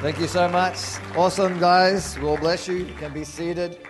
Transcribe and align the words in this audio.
Thank 0.00 0.18
you 0.18 0.28
so 0.28 0.48
much. 0.48 0.78
Awesome, 1.14 1.60
guys. 1.60 2.16
God 2.16 2.40
bless 2.40 2.66
you. 2.66 2.76
You 2.76 2.94
can 2.94 3.12
be 3.12 3.22
seated. 3.22 3.86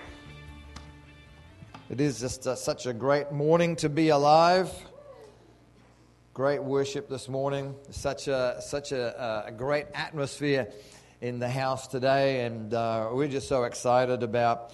It 1.88 2.00
is 2.00 2.18
just 2.18 2.48
uh, 2.48 2.56
such 2.56 2.86
a 2.86 2.92
great 2.92 3.30
morning 3.30 3.76
to 3.76 3.88
be 3.88 4.08
alive. 4.08 4.72
Great 6.34 6.64
worship 6.64 7.08
this 7.08 7.28
morning. 7.28 7.76
Such 7.90 8.26
a 8.26 8.56
such 8.60 8.90
a, 8.90 9.44
a 9.46 9.52
great 9.52 9.86
atmosphere 9.94 10.72
in 11.20 11.38
the 11.38 11.48
house 11.48 11.86
today, 11.86 12.44
and 12.44 12.74
uh, 12.74 13.10
we're 13.12 13.28
just 13.28 13.46
so 13.46 13.62
excited 13.62 14.24
about. 14.24 14.72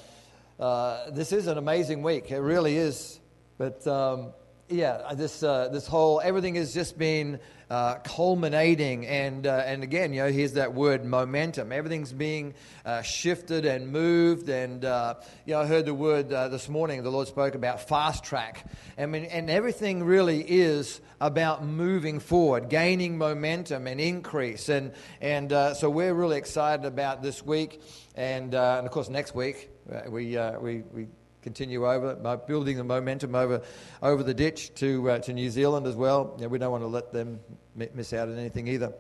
Uh, 0.59 1.11
this 1.11 1.33
is 1.33 1.49
an 1.49 1.59
amazing 1.59 2.03
week. 2.03 2.31
It 2.31 2.39
really 2.41 2.79
is. 2.79 3.21
But 3.59 3.87
um, 3.87 4.33
yeah, 4.69 5.13
this 5.15 5.43
uh, 5.43 5.69
this 5.69 5.87
whole 5.87 6.21
everything 6.21 6.55
has 6.57 6.75
just 6.75 6.99
been 6.99 7.41
uh, 7.71 7.97
culminating. 7.97 9.07
And, 9.07 9.47
uh, 9.47 9.63
and 9.67 9.83
again, 9.83 10.13
you 10.13 10.23
know, 10.23 10.31
here's 10.31 10.53
that 10.53 10.75
word 10.75 11.05
momentum. 11.05 11.73
Everything's 11.73 12.13
being 12.13 12.55
uh, 12.85 13.03
shifted 13.03 13.65
and 13.65 13.89
moved. 13.89 14.49
And, 14.49 14.85
uh, 14.85 15.15
you 15.45 15.55
know, 15.55 15.61
I 15.61 15.67
heard 15.67 15.87
the 15.87 15.95
word 15.95 16.33
uh, 16.33 16.49
this 16.49 16.69
morning, 16.69 17.03
the 17.03 17.11
Lord 17.11 17.29
spoke 17.29 17.55
about 17.55 17.89
fast 17.89 18.25
track. 18.25 18.67
I 18.97 19.07
mean, 19.07 19.25
and 19.25 19.51
everything 19.51 20.05
really 20.05 20.41
is 20.43 21.01
about 21.21 21.65
moving 21.65 22.21
forward, 22.21 22.69
gaining 22.69 23.19
momentum 23.19 23.87
and 23.87 24.01
increase. 24.01 24.69
And, 24.69 24.93
and 25.21 25.53
uh, 25.53 25.75
so 25.75 25.91
we're 25.91 26.15
really 26.15 26.37
excited 26.37 26.85
about 26.85 27.23
this 27.23 27.45
week. 27.45 27.81
And, 28.15 28.55
and 28.55 28.87
of 28.87 28.93
course, 28.93 29.09
next 29.09 29.35
week, 29.35 29.71
we, 30.09 30.39
we, 30.61 30.83
we 30.93 31.07
continue 31.47 31.89
over, 31.89 32.17
building 32.49 32.77
the 32.77 32.83
momentum 32.83 33.37
over, 33.37 33.63
over 34.03 34.25
the 34.25 34.35
ditch 34.35 34.75
to, 34.75 35.11
uh, 35.11 35.19
to 35.21 35.33
New 35.33 35.49
Zealand 35.49 35.87
as 35.87 35.95
well. 35.95 36.35
You 36.39 36.43
know, 36.43 36.49
we 36.49 36.59
don't 36.59 36.73
want 36.73 36.83
to 36.83 36.89
let 36.89 37.13
them 37.13 37.39
miss 37.77 38.13
out 38.13 38.29
on 38.29 38.37
anything 38.37 38.67
either. 38.67 38.93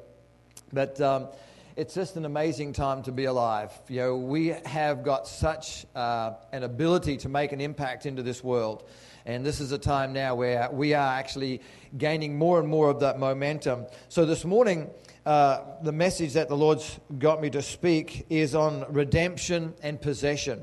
But 0.73 1.01
um, 1.01 1.27
it's 1.75 1.93
just 1.93 2.15
an 2.15 2.25
amazing 2.25 2.73
time 2.73 3.03
to 3.03 3.11
be 3.11 3.25
alive. 3.25 3.73
You 3.89 3.97
know, 3.97 4.17
we 4.17 4.55
have 4.65 5.03
got 5.03 5.27
such 5.27 5.87
uh, 5.97 6.35
an 6.53 6.63
ability 6.63 7.17
to 7.19 7.29
make 7.29 7.51
an 7.51 7.61
impact 7.61 8.07
into 8.07 8.23
this 8.23 8.45
world. 8.45 8.89
And 9.25 9.45
this 9.45 9.59
is 9.59 9.73
a 9.73 9.79
time 9.79 10.13
now 10.13 10.37
where 10.37 10.71
we 10.71 10.95
are 10.95 11.15
actually 11.19 11.63
gaining 11.99 12.39
more 12.39 12.61
and 12.61 12.69
more 12.69 12.91
of 12.91 13.01
that 13.01 13.19
momentum. 13.19 13.87
So 14.09 14.25
this 14.25 14.45
morning, 14.45 14.89
uh, 15.27 15.63
the 15.83 15.91
message 15.91 16.35
that 16.35 16.49
the 16.49 16.57
Lord's 16.57 17.01
got 17.19 17.43
me 17.43 17.51
to 17.51 17.61
speak 17.61 18.25
is 18.31 18.55
on 18.55 18.85
redemption 18.93 19.75
and 19.83 20.01
possession. 20.01 20.63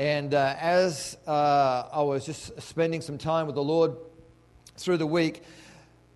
And 0.00 0.32
uh, 0.32 0.56
as 0.58 1.18
uh, 1.26 1.84
I 1.92 2.00
was 2.00 2.24
just 2.24 2.58
spending 2.62 3.02
some 3.02 3.18
time 3.18 3.44
with 3.44 3.54
the 3.54 3.62
Lord 3.62 3.96
through 4.78 4.96
the 4.96 5.06
week, 5.06 5.42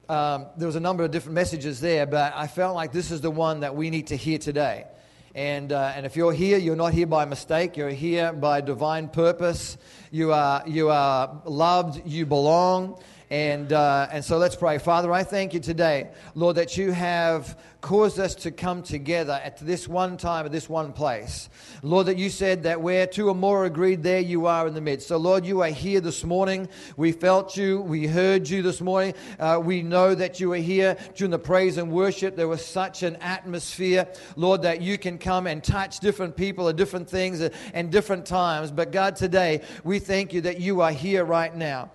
um, 0.08 0.46
there 0.56 0.64
was 0.64 0.76
a 0.76 0.80
number 0.80 1.04
of 1.04 1.10
different 1.10 1.34
messages 1.34 1.82
there, 1.82 2.06
but 2.06 2.32
I 2.34 2.46
felt 2.46 2.74
like 2.74 2.92
this 2.92 3.10
is 3.10 3.20
the 3.20 3.30
one 3.30 3.60
that 3.60 3.76
we 3.76 3.90
need 3.90 4.06
to 4.06 4.16
hear 4.16 4.38
today. 4.38 4.86
And, 5.34 5.70
uh, 5.70 5.92
and 5.94 6.06
if 6.06 6.16
you're 6.16 6.32
here, 6.32 6.56
you're 6.56 6.76
not 6.76 6.94
here 6.94 7.06
by 7.06 7.26
mistake. 7.26 7.76
You're 7.76 7.90
here 7.90 8.32
by 8.32 8.62
divine 8.62 9.08
purpose. 9.08 9.76
You 10.10 10.32
are, 10.32 10.62
you 10.66 10.88
are 10.88 11.42
loved. 11.44 12.06
You 12.06 12.24
belong. 12.24 12.98
And, 13.30 13.72
uh, 13.72 14.08
and 14.10 14.24
so 14.24 14.36
let's 14.38 14.56
pray. 14.56 14.78
Father, 14.78 15.12
I 15.12 15.24
thank 15.24 15.54
you 15.54 15.60
today, 15.60 16.10
Lord, 16.34 16.56
that 16.56 16.76
you 16.76 16.92
have 16.92 17.58
caused 17.80 18.18
us 18.18 18.34
to 18.34 18.50
come 18.50 18.82
together 18.82 19.40
at 19.44 19.58
this 19.58 19.86
one 19.86 20.16
time, 20.16 20.46
at 20.46 20.52
this 20.52 20.68
one 20.68 20.92
place. 20.92 21.48
Lord, 21.82 22.06
that 22.06 22.16
you 22.16 22.30
said 22.30 22.62
that 22.62 22.80
where 22.80 23.06
two 23.06 23.28
or 23.28 23.34
more 23.34 23.66
agreed, 23.66 24.02
there 24.02 24.20
you 24.20 24.46
are 24.46 24.66
in 24.66 24.74
the 24.74 24.80
midst. 24.80 25.08
So, 25.08 25.16
Lord, 25.16 25.44
you 25.44 25.62
are 25.62 25.68
here 25.68 26.00
this 26.00 26.24
morning. 26.24 26.68
We 26.96 27.12
felt 27.12 27.56
you. 27.56 27.80
We 27.80 28.06
heard 28.06 28.48
you 28.48 28.62
this 28.62 28.80
morning. 28.80 29.14
Uh, 29.38 29.60
we 29.62 29.82
know 29.82 30.14
that 30.14 30.40
you 30.40 30.52
are 30.52 30.56
here 30.56 30.96
during 31.14 31.30
the 31.30 31.38
praise 31.38 31.76
and 31.76 31.92
worship. 31.92 32.36
There 32.36 32.48
was 32.48 32.64
such 32.64 33.02
an 33.02 33.16
atmosphere, 33.16 34.08
Lord, 34.36 34.62
that 34.62 34.80
you 34.80 34.96
can 34.96 35.18
come 35.18 35.46
and 35.46 35.62
touch 35.62 36.00
different 36.00 36.36
people 36.36 36.68
at 36.68 36.76
different 36.76 37.08
things 37.08 37.40
and 37.72 37.90
different 37.90 38.26
times. 38.26 38.70
But, 38.70 38.92
God, 38.92 39.16
today, 39.16 39.62
we 39.82 39.98
thank 39.98 40.32
you 40.32 40.40
that 40.42 40.58
you 40.58 40.80
are 40.80 40.92
here 40.92 41.24
right 41.24 41.54
now. 41.54 41.90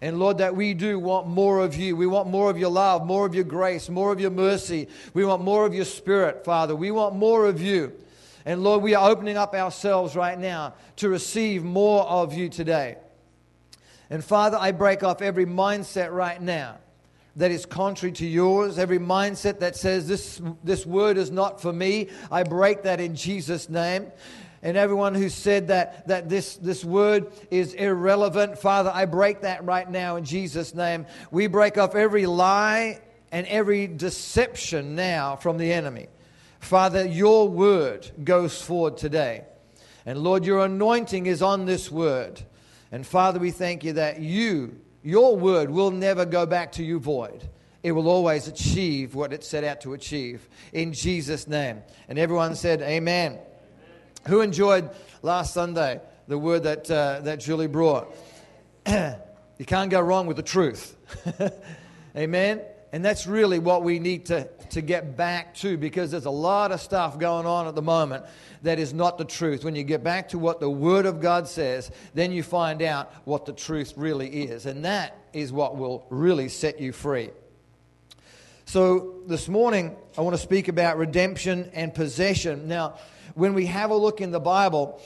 And 0.00 0.18
Lord, 0.18 0.38
that 0.38 0.54
we 0.54 0.74
do 0.74 0.98
want 0.98 1.26
more 1.26 1.60
of 1.60 1.74
you. 1.74 1.96
We 1.96 2.06
want 2.06 2.28
more 2.28 2.50
of 2.50 2.58
your 2.58 2.70
love, 2.70 3.04
more 3.04 3.26
of 3.26 3.34
your 3.34 3.44
grace, 3.44 3.88
more 3.88 4.12
of 4.12 4.20
your 4.20 4.30
mercy. 4.30 4.88
We 5.12 5.24
want 5.24 5.42
more 5.42 5.66
of 5.66 5.74
your 5.74 5.84
spirit, 5.84 6.44
Father. 6.44 6.76
We 6.76 6.90
want 6.90 7.16
more 7.16 7.46
of 7.46 7.60
you. 7.60 7.92
And 8.44 8.62
Lord, 8.62 8.82
we 8.82 8.94
are 8.94 9.10
opening 9.10 9.36
up 9.36 9.54
ourselves 9.54 10.14
right 10.14 10.38
now 10.38 10.74
to 10.96 11.08
receive 11.08 11.64
more 11.64 12.04
of 12.04 12.32
you 12.32 12.48
today. 12.48 12.96
And 14.08 14.24
Father, 14.24 14.56
I 14.58 14.70
break 14.72 15.02
off 15.02 15.20
every 15.20 15.46
mindset 15.46 16.12
right 16.12 16.40
now 16.40 16.78
that 17.36 17.50
is 17.50 17.66
contrary 17.66 18.12
to 18.12 18.26
yours, 18.26 18.78
every 18.78 18.98
mindset 18.98 19.60
that 19.60 19.76
says 19.76 20.08
this, 20.08 20.40
this 20.64 20.86
word 20.86 21.18
is 21.18 21.30
not 21.30 21.60
for 21.60 21.72
me. 21.72 22.08
I 22.30 22.42
break 22.44 22.82
that 22.84 23.00
in 23.00 23.14
Jesus' 23.16 23.68
name 23.68 24.10
and 24.62 24.76
everyone 24.76 25.14
who 25.14 25.28
said 25.28 25.68
that, 25.68 26.08
that 26.08 26.28
this, 26.28 26.56
this 26.56 26.84
word 26.84 27.32
is 27.50 27.74
irrelevant, 27.74 28.58
Father, 28.58 28.90
I 28.92 29.04
break 29.04 29.42
that 29.42 29.64
right 29.64 29.88
now 29.88 30.16
in 30.16 30.24
Jesus' 30.24 30.74
name. 30.74 31.06
We 31.30 31.46
break 31.46 31.78
off 31.78 31.94
every 31.94 32.26
lie 32.26 33.00
and 33.30 33.46
every 33.46 33.86
deception 33.86 34.96
now 34.96 35.36
from 35.36 35.58
the 35.58 35.72
enemy. 35.72 36.08
Father, 36.60 37.06
your 37.06 37.48
word 37.48 38.10
goes 38.24 38.60
forward 38.60 38.96
today. 38.96 39.44
And 40.04 40.18
Lord, 40.18 40.44
your 40.44 40.64
anointing 40.64 41.26
is 41.26 41.42
on 41.42 41.66
this 41.66 41.90
word. 41.90 42.42
And 42.90 43.06
Father, 43.06 43.38
we 43.38 43.50
thank 43.50 43.84
you 43.84 43.92
that 43.94 44.20
you, 44.20 44.80
your 45.02 45.36
word, 45.36 45.70
will 45.70 45.90
never 45.90 46.24
go 46.24 46.46
back 46.46 46.72
to 46.72 46.84
you 46.84 46.98
void. 46.98 47.48
It 47.82 47.92
will 47.92 48.08
always 48.08 48.48
achieve 48.48 49.14
what 49.14 49.32
it 49.32 49.44
set 49.44 49.62
out 49.62 49.82
to 49.82 49.92
achieve. 49.92 50.48
In 50.72 50.92
Jesus' 50.92 51.46
name. 51.46 51.82
And 52.08 52.18
everyone 52.18 52.56
said, 52.56 52.82
Amen. 52.82 53.38
Who 54.28 54.42
enjoyed 54.42 54.90
last 55.22 55.54
Sunday 55.54 56.02
the 56.28 56.36
word 56.36 56.64
that, 56.64 56.90
uh, 56.90 57.20
that 57.22 57.40
Julie 57.40 57.66
brought? 57.66 58.14
you 58.86 59.64
can't 59.66 59.90
go 59.90 60.02
wrong 60.02 60.26
with 60.26 60.36
the 60.36 60.42
truth. 60.42 60.94
Amen? 62.16 62.60
And 62.92 63.02
that's 63.02 63.26
really 63.26 63.58
what 63.58 63.84
we 63.84 63.98
need 63.98 64.26
to, 64.26 64.46
to 64.70 64.82
get 64.82 65.16
back 65.16 65.54
to 65.56 65.78
because 65.78 66.10
there's 66.10 66.26
a 66.26 66.30
lot 66.30 66.72
of 66.72 66.80
stuff 66.82 67.18
going 67.18 67.46
on 67.46 67.68
at 67.68 67.74
the 67.74 67.80
moment 67.80 68.26
that 68.62 68.78
is 68.78 68.92
not 68.92 69.16
the 69.16 69.24
truth. 69.24 69.64
When 69.64 69.74
you 69.74 69.82
get 69.82 70.04
back 70.04 70.28
to 70.30 70.38
what 70.38 70.60
the 70.60 70.68
Word 70.68 71.06
of 71.06 71.22
God 71.22 71.48
says, 71.48 71.90
then 72.12 72.30
you 72.30 72.42
find 72.42 72.82
out 72.82 73.10
what 73.24 73.46
the 73.46 73.54
truth 73.54 73.94
really 73.96 74.28
is. 74.28 74.66
And 74.66 74.84
that 74.84 75.16
is 75.32 75.52
what 75.52 75.78
will 75.78 76.06
really 76.10 76.50
set 76.50 76.80
you 76.80 76.92
free. 76.92 77.30
So 78.66 79.20
this 79.26 79.48
morning, 79.48 79.96
I 80.18 80.20
want 80.20 80.36
to 80.36 80.42
speak 80.42 80.68
about 80.68 80.98
redemption 80.98 81.70
and 81.72 81.94
possession. 81.94 82.68
Now, 82.68 82.98
when 83.38 83.54
we 83.54 83.66
have 83.66 83.90
a 83.90 83.96
look 83.96 84.20
in 84.20 84.32
the 84.32 84.40
Bible, 84.40 85.00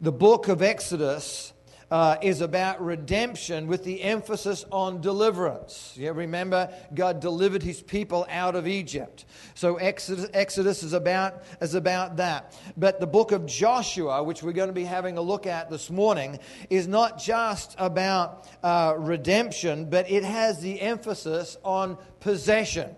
the 0.00 0.10
book 0.10 0.48
of 0.48 0.60
Exodus 0.60 1.52
uh, 1.88 2.16
is 2.20 2.40
about 2.40 2.84
redemption 2.84 3.68
with 3.68 3.84
the 3.84 4.02
emphasis 4.02 4.64
on 4.72 5.00
deliverance. 5.00 5.94
You 5.96 6.10
remember, 6.12 6.68
God 6.92 7.20
delivered 7.20 7.62
his 7.62 7.80
people 7.80 8.26
out 8.28 8.56
of 8.56 8.66
Egypt. 8.66 9.24
So 9.54 9.76
Exodus, 9.76 10.28
Exodus 10.34 10.82
is, 10.82 10.94
about, 10.94 11.44
is 11.60 11.76
about 11.76 12.16
that. 12.16 12.58
But 12.76 12.98
the 12.98 13.06
book 13.06 13.30
of 13.30 13.46
Joshua, 13.46 14.20
which 14.20 14.42
we're 14.42 14.50
going 14.50 14.66
to 14.68 14.74
be 14.74 14.82
having 14.82 15.16
a 15.16 15.22
look 15.22 15.46
at 15.46 15.70
this 15.70 15.88
morning, 15.88 16.40
is 16.68 16.88
not 16.88 17.20
just 17.20 17.76
about 17.78 18.48
uh, 18.64 18.96
redemption, 18.98 19.88
but 19.88 20.10
it 20.10 20.24
has 20.24 20.60
the 20.60 20.80
emphasis 20.80 21.56
on 21.62 21.98
possession. 22.18 22.96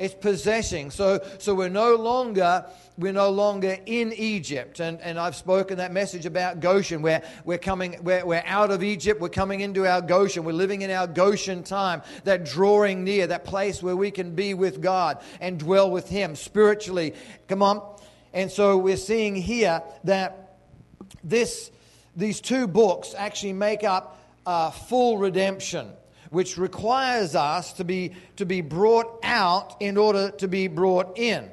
It's 0.00 0.14
possessing. 0.14 0.90
So, 0.90 1.20
so 1.38 1.54
we're 1.54 1.68
no 1.68 1.94
longer 1.96 2.64
we're 3.00 3.12
no 3.12 3.30
longer 3.30 3.78
in 3.86 4.12
Egypt. 4.12 4.78
And, 4.80 5.00
and 5.00 5.18
I've 5.18 5.34
spoken 5.34 5.78
that 5.78 5.92
message 5.92 6.26
about 6.26 6.60
Goshen. 6.60 7.00
We're, 7.00 7.22
we're 7.44 7.58
coming, 7.58 7.96
we're, 8.02 8.24
we're 8.24 8.42
out 8.44 8.70
of 8.70 8.82
Egypt. 8.82 9.20
We're 9.20 9.30
coming 9.30 9.60
into 9.60 9.86
our 9.86 10.02
Goshen. 10.02 10.44
We're 10.44 10.52
living 10.52 10.82
in 10.82 10.90
our 10.90 11.06
Goshen 11.06 11.62
time, 11.62 12.02
that 12.24 12.44
drawing 12.44 13.02
near, 13.04 13.26
that 13.26 13.44
place 13.44 13.82
where 13.82 13.96
we 13.96 14.10
can 14.10 14.34
be 14.34 14.54
with 14.54 14.82
God 14.82 15.22
and 15.40 15.58
dwell 15.58 15.90
with 15.90 16.08
Him 16.08 16.36
spiritually. 16.36 17.14
Come 17.48 17.62
on. 17.62 17.82
And 18.32 18.50
so 18.50 18.76
we're 18.76 18.96
seeing 18.96 19.34
here 19.34 19.82
that 20.04 20.58
this, 21.24 21.70
these 22.14 22.40
two 22.40 22.66
books 22.66 23.14
actually 23.16 23.54
make 23.54 23.82
up 23.82 24.20
uh, 24.46 24.70
full 24.70 25.18
redemption 25.18 25.90
which 26.30 26.56
requires 26.56 27.34
us 27.34 27.72
to 27.72 27.84
be, 27.84 28.12
to 28.36 28.46
be 28.46 28.60
brought 28.60 29.18
out 29.24 29.76
in 29.80 29.96
order 29.96 30.30
to 30.30 30.46
be 30.46 30.68
brought 30.68 31.18
in. 31.18 31.50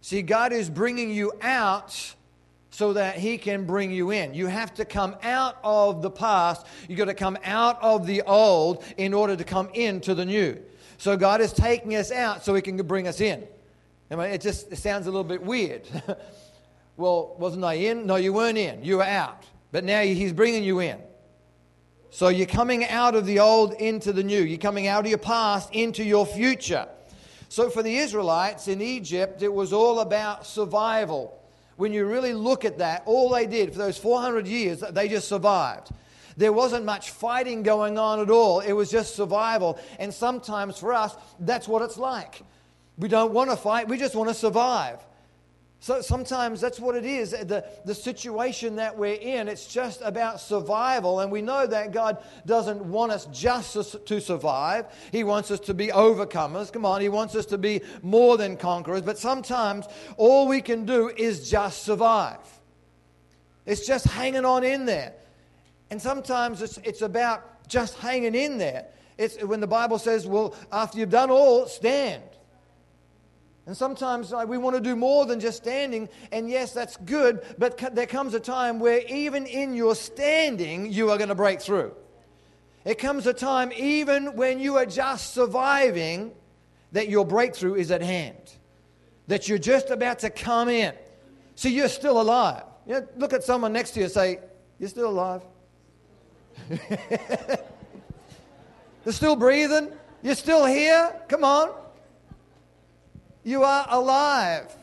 See, 0.00 0.22
God 0.22 0.52
is 0.52 0.70
bringing 0.70 1.10
you 1.10 1.32
out 1.42 2.14
so 2.70 2.94
that 2.94 3.18
He 3.18 3.36
can 3.36 3.66
bring 3.66 3.90
you 3.90 4.10
in. 4.10 4.32
You 4.34 4.46
have 4.46 4.72
to 4.74 4.84
come 4.84 5.16
out 5.22 5.58
of 5.62 6.02
the 6.02 6.10
past. 6.10 6.66
You've 6.88 6.98
got 6.98 7.06
to 7.06 7.14
come 7.14 7.36
out 7.44 7.78
of 7.82 8.06
the 8.06 8.22
old 8.22 8.84
in 8.96 9.12
order 9.12 9.36
to 9.36 9.44
come 9.44 9.68
into 9.74 10.14
the 10.14 10.24
new. 10.24 10.58
So 10.96 11.16
God 11.16 11.40
is 11.40 11.52
taking 11.52 11.96
us 11.96 12.10
out 12.10 12.44
so 12.44 12.54
He 12.54 12.62
can 12.62 12.76
bring 12.78 13.06
us 13.06 13.20
in. 13.20 13.46
I 14.10 14.16
mean, 14.16 14.30
it 14.30 14.40
just 14.40 14.72
it 14.72 14.76
sounds 14.76 15.06
a 15.06 15.10
little 15.10 15.24
bit 15.24 15.42
weird. 15.42 15.86
well, 16.96 17.36
wasn't 17.38 17.64
I 17.64 17.74
in? 17.74 18.06
No, 18.06 18.16
you 18.16 18.32
weren't 18.32 18.58
in. 18.58 18.82
You 18.82 18.98
were 18.98 19.04
out. 19.04 19.44
But 19.72 19.84
now 19.84 20.02
He's 20.02 20.32
bringing 20.32 20.64
you 20.64 20.80
in. 20.80 20.98
So 22.10 22.28
you're 22.28 22.46
coming 22.46 22.84
out 22.86 23.14
of 23.14 23.24
the 23.24 23.38
old 23.38 23.74
into 23.74 24.12
the 24.12 24.24
new. 24.24 24.42
You're 24.42 24.58
coming 24.58 24.88
out 24.88 25.04
of 25.04 25.10
your 25.10 25.18
past 25.18 25.72
into 25.72 26.02
your 26.02 26.26
future. 26.26 26.88
So 27.50 27.68
for 27.68 27.82
the 27.82 27.96
Israelites 27.96 28.68
in 28.68 28.80
Egypt, 28.80 29.42
it 29.42 29.52
was 29.52 29.72
all 29.72 29.98
about 29.98 30.46
survival. 30.46 31.36
When 31.76 31.92
you 31.92 32.06
really 32.06 32.32
look 32.32 32.64
at 32.64 32.78
that, 32.78 33.02
all 33.06 33.28
they 33.28 33.44
did 33.46 33.72
for 33.72 33.78
those 33.78 33.98
400 33.98 34.46
years, 34.46 34.84
they 34.92 35.08
just 35.08 35.26
survived. 35.26 35.90
There 36.36 36.52
wasn't 36.52 36.84
much 36.84 37.10
fighting 37.10 37.64
going 37.64 37.98
on 37.98 38.20
at 38.20 38.30
all. 38.30 38.60
It 38.60 38.72
was 38.72 38.88
just 38.88 39.16
survival. 39.16 39.80
And 39.98 40.14
sometimes 40.14 40.78
for 40.78 40.94
us, 40.94 41.16
that's 41.40 41.66
what 41.66 41.82
it's 41.82 41.98
like. 41.98 42.40
We 42.96 43.08
don't 43.08 43.32
want 43.32 43.50
to 43.50 43.56
fight, 43.56 43.88
we 43.88 43.98
just 43.98 44.14
want 44.14 44.28
to 44.28 44.34
survive. 44.34 45.04
So 45.82 46.02
sometimes 46.02 46.60
that's 46.60 46.78
what 46.78 46.94
it 46.94 47.06
is. 47.06 47.30
The, 47.30 47.64
the 47.86 47.94
situation 47.94 48.76
that 48.76 48.98
we're 48.98 49.14
in, 49.14 49.48
it's 49.48 49.66
just 49.66 50.02
about 50.02 50.38
survival. 50.38 51.20
And 51.20 51.32
we 51.32 51.40
know 51.40 51.66
that 51.66 51.90
God 51.90 52.22
doesn't 52.44 52.84
want 52.84 53.12
us 53.12 53.24
just 53.32 54.06
to 54.06 54.20
survive. 54.20 54.86
He 55.10 55.24
wants 55.24 55.50
us 55.50 55.58
to 55.60 55.74
be 55.74 55.86
overcomers. 55.86 56.70
Come 56.70 56.84
on, 56.84 57.00
He 57.00 57.08
wants 57.08 57.34
us 57.34 57.46
to 57.46 57.56
be 57.56 57.80
more 58.02 58.36
than 58.36 58.58
conquerors. 58.58 59.00
But 59.00 59.16
sometimes 59.16 59.86
all 60.18 60.46
we 60.46 60.60
can 60.60 60.84
do 60.84 61.08
is 61.08 61.50
just 61.50 61.82
survive. 61.82 62.38
It's 63.64 63.86
just 63.86 64.04
hanging 64.04 64.44
on 64.44 64.64
in 64.64 64.84
there. 64.84 65.14
And 65.90 66.00
sometimes 66.00 66.60
it's, 66.60 66.76
it's 66.78 67.00
about 67.00 67.66
just 67.68 67.96
hanging 67.96 68.34
in 68.34 68.58
there. 68.58 68.84
It's 69.16 69.42
when 69.42 69.60
the 69.60 69.66
Bible 69.66 69.98
says, 69.98 70.26
well, 70.26 70.54
after 70.70 70.98
you've 70.98 71.08
done 71.10 71.30
all, 71.30 71.66
stand. 71.66 72.22
And 73.66 73.76
sometimes 73.76 74.32
we 74.46 74.58
want 74.58 74.76
to 74.76 74.82
do 74.82 74.96
more 74.96 75.26
than 75.26 75.38
just 75.38 75.58
standing. 75.58 76.08
And 76.32 76.48
yes, 76.50 76.72
that's 76.72 76.96
good, 76.96 77.44
but 77.58 77.94
there 77.94 78.06
comes 78.06 78.34
a 78.34 78.40
time 78.40 78.80
where 78.80 79.00
even 79.06 79.46
in 79.46 79.74
your 79.74 79.94
standing, 79.94 80.92
you 80.92 81.10
are 81.10 81.18
going 81.18 81.28
to 81.28 81.34
break 81.34 81.60
through. 81.60 81.94
It 82.84 82.98
comes 82.98 83.26
a 83.26 83.34
time, 83.34 83.72
even 83.76 84.34
when 84.36 84.58
you 84.58 84.76
are 84.76 84.86
just 84.86 85.34
surviving, 85.34 86.32
that 86.92 87.08
your 87.08 87.24
breakthrough 87.24 87.74
is 87.74 87.90
at 87.90 88.02
hand. 88.02 88.56
That 89.28 89.48
you're 89.48 89.58
just 89.58 89.90
about 89.90 90.20
to 90.20 90.30
come 90.30 90.68
in. 90.68 90.94
See, 91.54 91.74
you're 91.74 91.88
still 91.88 92.20
alive. 92.20 92.64
You 92.86 92.94
know, 92.94 93.06
look 93.16 93.32
at 93.32 93.44
someone 93.44 93.72
next 93.72 93.90
to 93.92 94.00
you 94.00 94.04
and 94.04 94.12
say, 94.12 94.38
You're 94.78 94.88
still 94.88 95.10
alive. 95.10 95.42
They're 96.68 97.58
still 99.08 99.36
breathing. 99.36 99.92
You're 100.22 100.34
still 100.34 100.66
here. 100.66 101.14
Come 101.28 101.44
on. 101.44 101.70
You 103.44 103.64
are 103.64 103.86
alive. 103.88 104.74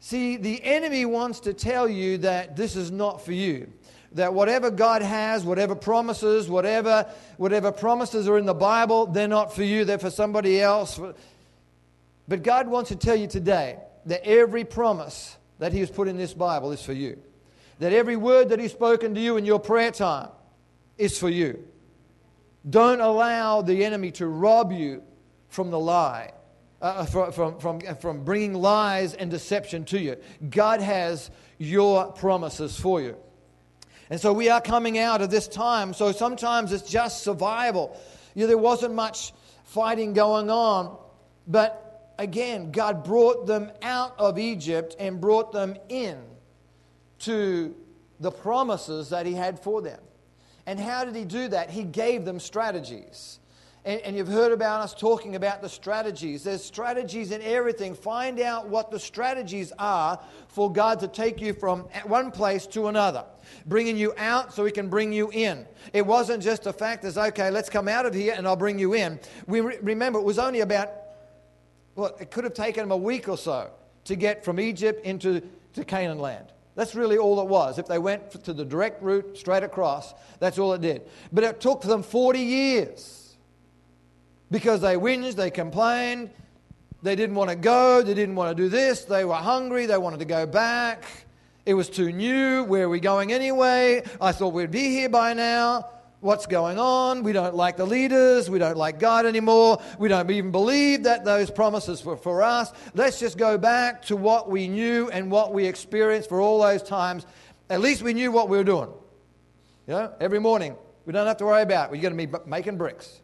See, 0.00 0.36
the 0.36 0.62
enemy 0.62 1.06
wants 1.06 1.40
to 1.40 1.54
tell 1.54 1.88
you 1.88 2.18
that 2.18 2.56
this 2.56 2.76
is 2.76 2.90
not 2.90 3.24
for 3.24 3.32
you. 3.32 3.72
That 4.12 4.34
whatever 4.34 4.70
God 4.70 5.02
has, 5.02 5.44
whatever 5.44 5.74
promises, 5.74 6.48
whatever, 6.48 7.06
whatever 7.36 7.72
promises 7.72 8.28
are 8.28 8.38
in 8.38 8.46
the 8.46 8.54
Bible, 8.54 9.06
they're 9.06 9.26
not 9.26 9.54
for 9.54 9.64
you, 9.64 9.84
they're 9.84 9.98
for 9.98 10.10
somebody 10.10 10.60
else. 10.60 11.00
But 12.28 12.42
God 12.42 12.68
wants 12.68 12.90
to 12.90 12.96
tell 12.96 13.16
you 13.16 13.26
today 13.26 13.78
that 14.06 14.24
every 14.24 14.64
promise 14.64 15.36
that 15.58 15.72
He 15.72 15.80
has 15.80 15.90
put 15.90 16.06
in 16.06 16.16
this 16.16 16.34
Bible 16.34 16.70
is 16.72 16.82
for 16.82 16.92
you. 16.92 17.18
That 17.80 17.92
every 17.92 18.16
word 18.16 18.50
that 18.50 18.60
He's 18.60 18.72
spoken 18.72 19.14
to 19.14 19.20
you 19.20 19.36
in 19.36 19.44
your 19.44 19.58
prayer 19.58 19.90
time 19.90 20.28
is 20.96 21.18
for 21.18 21.28
you. 21.28 21.66
Don't 22.68 23.00
allow 23.00 23.62
the 23.62 23.84
enemy 23.84 24.10
to 24.12 24.26
rob 24.26 24.70
you 24.70 25.02
from 25.54 25.70
the 25.70 25.78
lie, 25.78 26.32
uh, 26.82 26.84
uh 26.84 27.04
from, 27.06 27.32
from, 27.32 27.58
from, 27.60 27.80
from 27.80 28.24
bringing 28.24 28.54
lies 28.54 29.14
and 29.14 29.30
deception 29.30 29.84
to 29.84 29.98
you. 29.98 30.16
God 30.50 30.80
has 30.80 31.30
your 31.58 32.10
promises 32.12 32.78
for 32.78 33.00
you. 33.00 33.16
And 34.10 34.20
so 34.20 34.32
we 34.32 34.50
are 34.50 34.60
coming 34.60 34.98
out 34.98 35.22
of 35.22 35.30
this 35.30 35.48
time. 35.48 35.94
So 35.94 36.12
sometimes 36.12 36.72
it's 36.72 36.90
just 36.90 37.22
survival. 37.22 37.98
You 38.34 38.42
know, 38.42 38.46
there 38.48 38.58
wasn't 38.58 38.94
much 38.94 39.32
fighting 39.64 40.12
going 40.12 40.50
on. 40.50 40.98
But 41.46 42.12
again, 42.18 42.72
God 42.72 43.04
brought 43.04 43.46
them 43.46 43.70
out 43.80 44.14
of 44.18 44.38
Egypt 44.38 44.96
and 44.98 45.20
brought 45.20 45.52
them 45.52 45.76
in 45.88 46.18
to 47.20 47.74
the 48.20 48.30
promises 48.30 49.10
that 49.10 49.24
He 49.24 49.34
had 49.34 49.60
for 49.60 49.80
them. 49.80 50.00
And 50.66 50.80
how 50.80 51.04
did 51.04 51.14
He 51.14 51.24
do 51.24 51.48
that? 51.48 51.70
He 51.70 51.84
gave 51.84 52.24
them 52.24 52.40
strategies. 52.40 53.38
And, 53.86 54.00
and, 54.00 54.16
you've 54.16 54.28
heard 54.28 54.50
about 54.50 54.80
us 54.80 54.94
talking 54.94 55.36
about 55.36 55.60
the 55.60 55.68
strategies. 55.68 56.42
There's 56.44 56.64
strategies 56.64 57.32
in 57.32 57.42
everything. 57.42 57.94
Find 57.94 58.40
out 58.40 58.66
what 58.66 58.90
the 58.90 58.98
strategies 58.98 59.72
are 59.78 60.18
for 60.48 60.72
God 60.72 61.00
to 61.00 61.08
take 61.08 61.38
you 61.42 61.52
from 61.52 61.80
one 62.04 62.30
place 62.30 62.66
to 62.68 62.88
another, 62.88 63.26
bringing 63.66 63.98
you 63.98 64.14
out 64.16 64.54
so 64.54 64.64
He 64.64 64.72
can 64.72 64.88
bring 64.88 65.12
you 65.12 65.30
in. 65.32 65.66
It 65.92 66.06
wasn't 66.06 66.42
just 66.42 66.66
a 66.66 66.72
fact 66.72 67.04
as, 67.04 67.18
okay, 67.18 67.50
let's 67.50 67.68
come 67.68 67.86
out 67.86 68.06
of 68.06 68.14
here 68.14 68.32
and 68.34 68.46
I'll 68.46 68.56
bring 68.56 68.78
you 68.78 68.94
in. 68.94 69.20
We 69.46 69.60
re- 69.60 69.78
remember 69.82 70.18
it 70.18 70.24
was 70.24 70.38
only 70.38 70.60
about, 70.60 70.90
well, 71.94 72.16
it 72.18 72.30
could 72.30 72.44
have 72.44 72.54
taken 72.54 72.84
them 72.84 72.90
a 72.90 72.96
week 72.96 73.28
or 73.28 73.36
so 73.36 73.70
to 74.04 74.16
get 74.16 74.46
from 74.46 74.58
Egypt 74.60 75.04
into 75.04 75.42
to 75.74 75.84
Canaan 75.84 76.18
land. 76.18 76.46
That's 76.74 76.94
really 76.94 77.18
all 77.18 77.38
it 77.40 77.48
was. 77.48 77.78
If 77.78 77.86
they 77.86 77.98
went 77.98 78.30
to 78.44 78.52
the 78.54 78.64
direct 78.64 79.02
route 79.02 79.36
straight 79.36 79.62
across, 79.62 80.14
that's 80.38 80.58
all 80.58 80.72
it 80.72 80.80
did. 80.80 81.02
But 81.32 81.44
it 81.44 81.60
took 81.60 81.82
them 81.82 82.02
40 82.02 82.38
years 82.40 83.23
because 84.54 84.80
they 84.82 84.94
whinged, 84.94 85.34
they 85.34 85.50
complained, 85.50 86.30
they 87.02 87.16
didn't 87.16 87.34
want 87.34 87.50
to 87.50 87.56
go, 87.56 88.02
they 88.02 88.14
didn't 88.14 88.36
want 88.36 88.56
to 88.56 88.62
do 88.62 88.68
this, 88.68 89.04
they 89.04 89.24
were 89.24 89.34
hungry, 89.34 89.86
they 89.86 89.98
wanted 89.98 90.20
to 90.20 90.24
go 90.24 90.46
back. 90.46 91.02
It 91.66 91.74
was 91.74 91.90
too 91.90 92.12
new. 92.12 92.62
Where 92.62 92.84
are 92.84 92.88
we 92.88 93.00
going 93.00 93.32
anyway? 93.32 94.04
I 94.20 94.30
thought 94.30 94.52
we'd 94.52 94.70
be 94.70 94.90
here 94.90 95.08
by 95.08 95.32
now. 95.32 95.90
What's 96.20 96.46
going 96.46 96.78
on? 96.78 97.24
We 97.24 97.32
don't 97.32 97.56
like 97.56 97.76
the 97.76 97.84
leaders. 97.84 98.48
We 98.48 98.60
don't 98.60 98.76
like 98.76 99.00
God 99.00 99.26
anymore. 99.26 99.82
We 99.98 100.06
don't 100.08 100.30
even 100.30 100.52
believe 100.52 101.02
that 101.02 101.24
those 101.24 101.50
promises 101.50 102.04
were 102.04 102.16
for 102.16 102.40
us. 102.40 102.72
Let's 102.94 103.18
just 103.18 103.36
go 103.36 103.58
back 103.58 104.02
to 104.02 104.14
what 104.14 104.48
we 104.48 104.68
knew 104.68 105.10
and 105.10 105.32
what 105.32 105.52
we 105.52 105.66
experienced 105.66 106.28
for 106.28 106.40
all 106.40 106.62
those 106.62 106.84
times. 106.84 107.26
At 107.68 107.80
least 107.80 108.02
we 108.02 108.14
knew 108.14 108.30
what 108.30 108.48
we 108.48 108.56
were 108.56 108.62
doing. 108.62 108.90
You 109.88 109.94
know, 109.94 110.12
every 110.20 110.38
morning, 110.38 110.76
we 111.06 111.12
don't 111.12 111.26
have 111.26 111.38
to 111.38 111.44
worry 111.44 111.62
about 111.62 111.90
we're 111.90 112.00
going 112.00 112.16
to 112.16 112.26
be 112.28 112.38
making 112.46 112.78
bricks. 112.78 113.20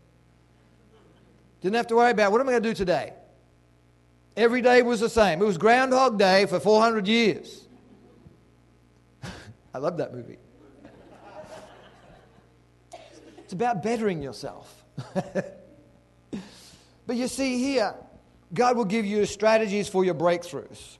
Didn't 1.60 1.76
have 1.76 1.86
to 1.88 1.96
worry 1.96 2.10
about 2.10 2.32
what 2.32 2.40
am 2.40 2.48
I 2.48 2.52
going 2.52 2.62
to 2.62 2.68
do 2.70 2.74
today? 2.74 3.12
Every 4.36 4.62
day 4.62 4.82
was 4.82 5.00
the 5.00 5.08
same. 5.08 5.42
It 5.42 5.44
was 5.44 5.58
Groundhog 5.58 6.18
Day 6.18 6.46
for 6.46 6.60
400 6.60 7.06
years. 7.06 7.66
I 9.74 9.78
love 9.78 9.98
that 9.98 10.14
movie. 10.14 10.38
It's 13.38 13.52
about 13.52 13.82
bettering 13.82 14.22
yourself. 14.22 14.84
but 15.14 17.16
you 17.16 17.26
see 17.26 17.58
here, 17.58 17.94
God 18.54 18.76
will 18.76 18.84
give 18.84 19.04
you 19.04 19.26
strategies 19.26 19.88
for 19.88 20.04
your 20.04 20.14
breakthroughs. 20.14 20.98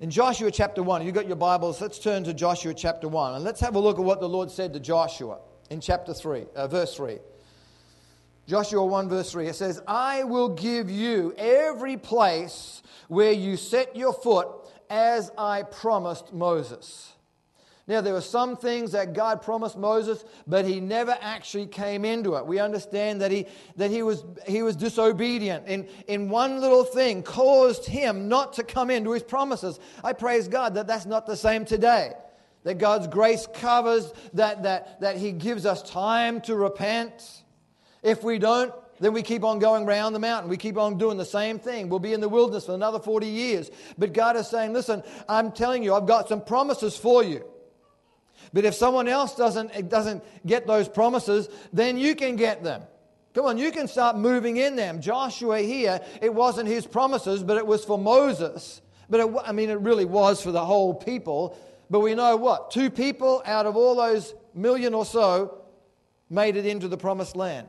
In 0.00 0.10
Joshua 0.10 0.50
chapter 0.50 0.82
1, 0.82 1.04
you've 1.04 1.14
got 1.14 1.26
your 1.26 1.36
Bibles, 1.36 1.80
let's 1.80 1.98
turn 1.98 2.24
to 2.24 2.32
Joshua 2.32 2.72
chapter 2.72 3.08
1 3.08 3.34
and 3.34 3.44
let's 3.44 3.60
have 3.60 3.74
a 3.74 3.78
look 3.78 3.98
at 3.98 4.04
what 4.04 4.20
the 4.20 4.28
Lord 4.28 4.50
said 4.50 4.72
to 4.74 4.80
Joshua 4.80 5.38
in 5.70 5.80
chapter 5.80 6.14
3, 6.14 6.44
uh, 6.54 6.68
verse 6.68 6.94
3. 6.94 7.18
Joshua 8.50 8.84
1, 8.84 9.08
verse 9.08 9.30
3, 9.30 9.46
it 9.46 9.54
says, 9.54 9.80
I 9.86 10.24
will 10.24 10.48
give 10.48 10.90
you 10.90 11.32
every 11.38 11.96
place 11.96 12.82
where 13.06 13.30
you 13.30 13.56
set 13.56 13.94
your 13.94 14.12
foot 14.12 14.48
as 14.90 15.30
I 15.38 15.62
promised 15.62 16.32
Moses. 16.32 17.12
Now, 17.86 18.00
there 18.00 18.12
were 18.12 18.20
some 18.20 18.56
things 18.56 18.90
that 18.90 19.12
God 19.12 19.40
promised 19.40 19.78
Moses, 19.78 20.24
but 20.48 20.64
he 20.64 20.80
never 20.80 21.16
actually 21.20 21.68
came 21.68 22.04
into 22.04 22.34
it. 22.34 22.44
We 22.44 22.58
understand 22.58 23.20
that 23.20 23.30
he, 23.30 23.46
that 23.76 23.92
he, 23.92 24.02
was, 24.02 24.24
he 24.48 24.64
was 24.64 24.74
disobedient 24.74 25.68
in, 25.68 25.86
in 26.08 26.28
one 26.28 26.60
little 26.60 26.82
thing, 26.82 27.22
caused 27.22 27.86
him 27.86 28.28
not 28.28 28.54
to 28.54 28.64
come 28.64 28.90
into 28.90 29.12
his 29.12 29.22
promises. 29.22 29.78
I 30.02 30.12
praise 30.12 30.48
God 30.48 30.74
that 30.74 30.88
that's 30.88 31.06
not 31.06 31.24
the 31.24 31.36
same 31.36 31.64
today. 31.64 32.14
That 32.64 32.78
God's 32.78 33.06
grace 33.06 33.46
covers, 33.54 34.12
that, 34.34 34.64
that, 34.64 35.00
that 35.02 35.18
he 35.18 35.30
gives 35.30 35.66
us 35.66 35.88
time 35.88 36.40
to 36.40 36.56
repent 36.56 37.44
if 38.02 38.22
we 38.22 38.38
don't, 38.38 38.72
then 39.00 39.14
we 39.14 39.22
keep 39.22 39.44
on 39.44 39.58
going 39.58 39.86
round 39.86 40.14
the 40.14 40.18
mountain. 40.18 40.50
We 40.50 40.58
keep 40.58 40.76
on 40.76 40.98
doing 40.98 41.16
the 41.16 41.24
same 41.24 41.58
thing. 41.58 41.88
We'll 41.88 41.98
be 41.98 42.12
in 42.12 42.20
the 42.20 42.28
wilderness 42.28 42.66
for 42.66 42.74
another 42.74 42.98
40 43.00 43.26
years. 43.26 43.70
But 43.96 44.12
God 44.12 44.36
is 44.36 44.46
saying, 44.46 44.74
listen, 44.74 45.02
I'm 45.28 45.52
telling 45.52 45.82
you, 45.82 45.94
I've 45.94 46.06
got 46.06 46.28
some 46.28 46.42
promises 46.44 46.96
for 46.96 47.24
you. 47.24 47.44
But 48.52 48.64
if 48.66 48.74
someone 48.74 49.08
else 49.08 49.34
doesn't, 49.34 49.88
doesn't 49.88 50.22
get 50.46 50.66
those 50.66 50.88
promises, 50.88 51.48
then 51.72 51.96
you 51.96 52.14
can 52.14 52.36
get 52.36 52.62
them. 52.62 52.82
Come 53.32 53.46
on, 53.46 53.58
you 53.58 53.70
can 53.70 53.88
start 53.88 54.18
moving 54.18 54.58
in 54.58 54.76
them. 54.76 55.00
Joshua 55.00 55.60
here, 55.60 56.00
it 56.20 56.34
wasn't 56.34 56.68
his 56.68 56.86
promises, 56.86 57.42
but 57.42 57.56
it 57.56 57.66
was 57.66 57.84
for 57.84 57.96
Moses. 57.96 58.82
But 59.08 59.20
it, 59.20 59.34
I 59.44 59.52
mean, 59.52 59.70
it 59.70 59.80
really 59.80 60.04
was 60.04 60.42
for 60.42 60.52
the 60.52 60.64
whole 60.64 60.94
people. 60.94 61.56
But 61.88 62.00
we 62.00 62.14
know 62.14 62.36
what? 62.36 62.70
Two 62.70 62.90
people 62.90 63.42
out 63.46 63.66
of 63.66 63.76
all 63.76 63.94
those 63.94 64.34
million 64.52 64.94
or 64.94 65.06
so 65.06 65.62
made 66.28 66.56
it 66.56 66.66
into 66.66 66.88
the 66.88 66.98
promised 66.98 67.34
land 67.34 67.68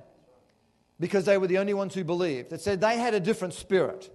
because 1.02 1.26
they 1.26 1.38
were 1.38 1.48
the 1.48 1.58
only 1.58 1.74
ones 1.74 1.94
who 1.96 2.06
believed. 2.06 2.54
It 2.54 2.62
said 2.62 2.80
they 2.80 2.98
had 2.98 3.14
a 3.14 3.20
different 3.20 3.56
spirit. 3.56 4.10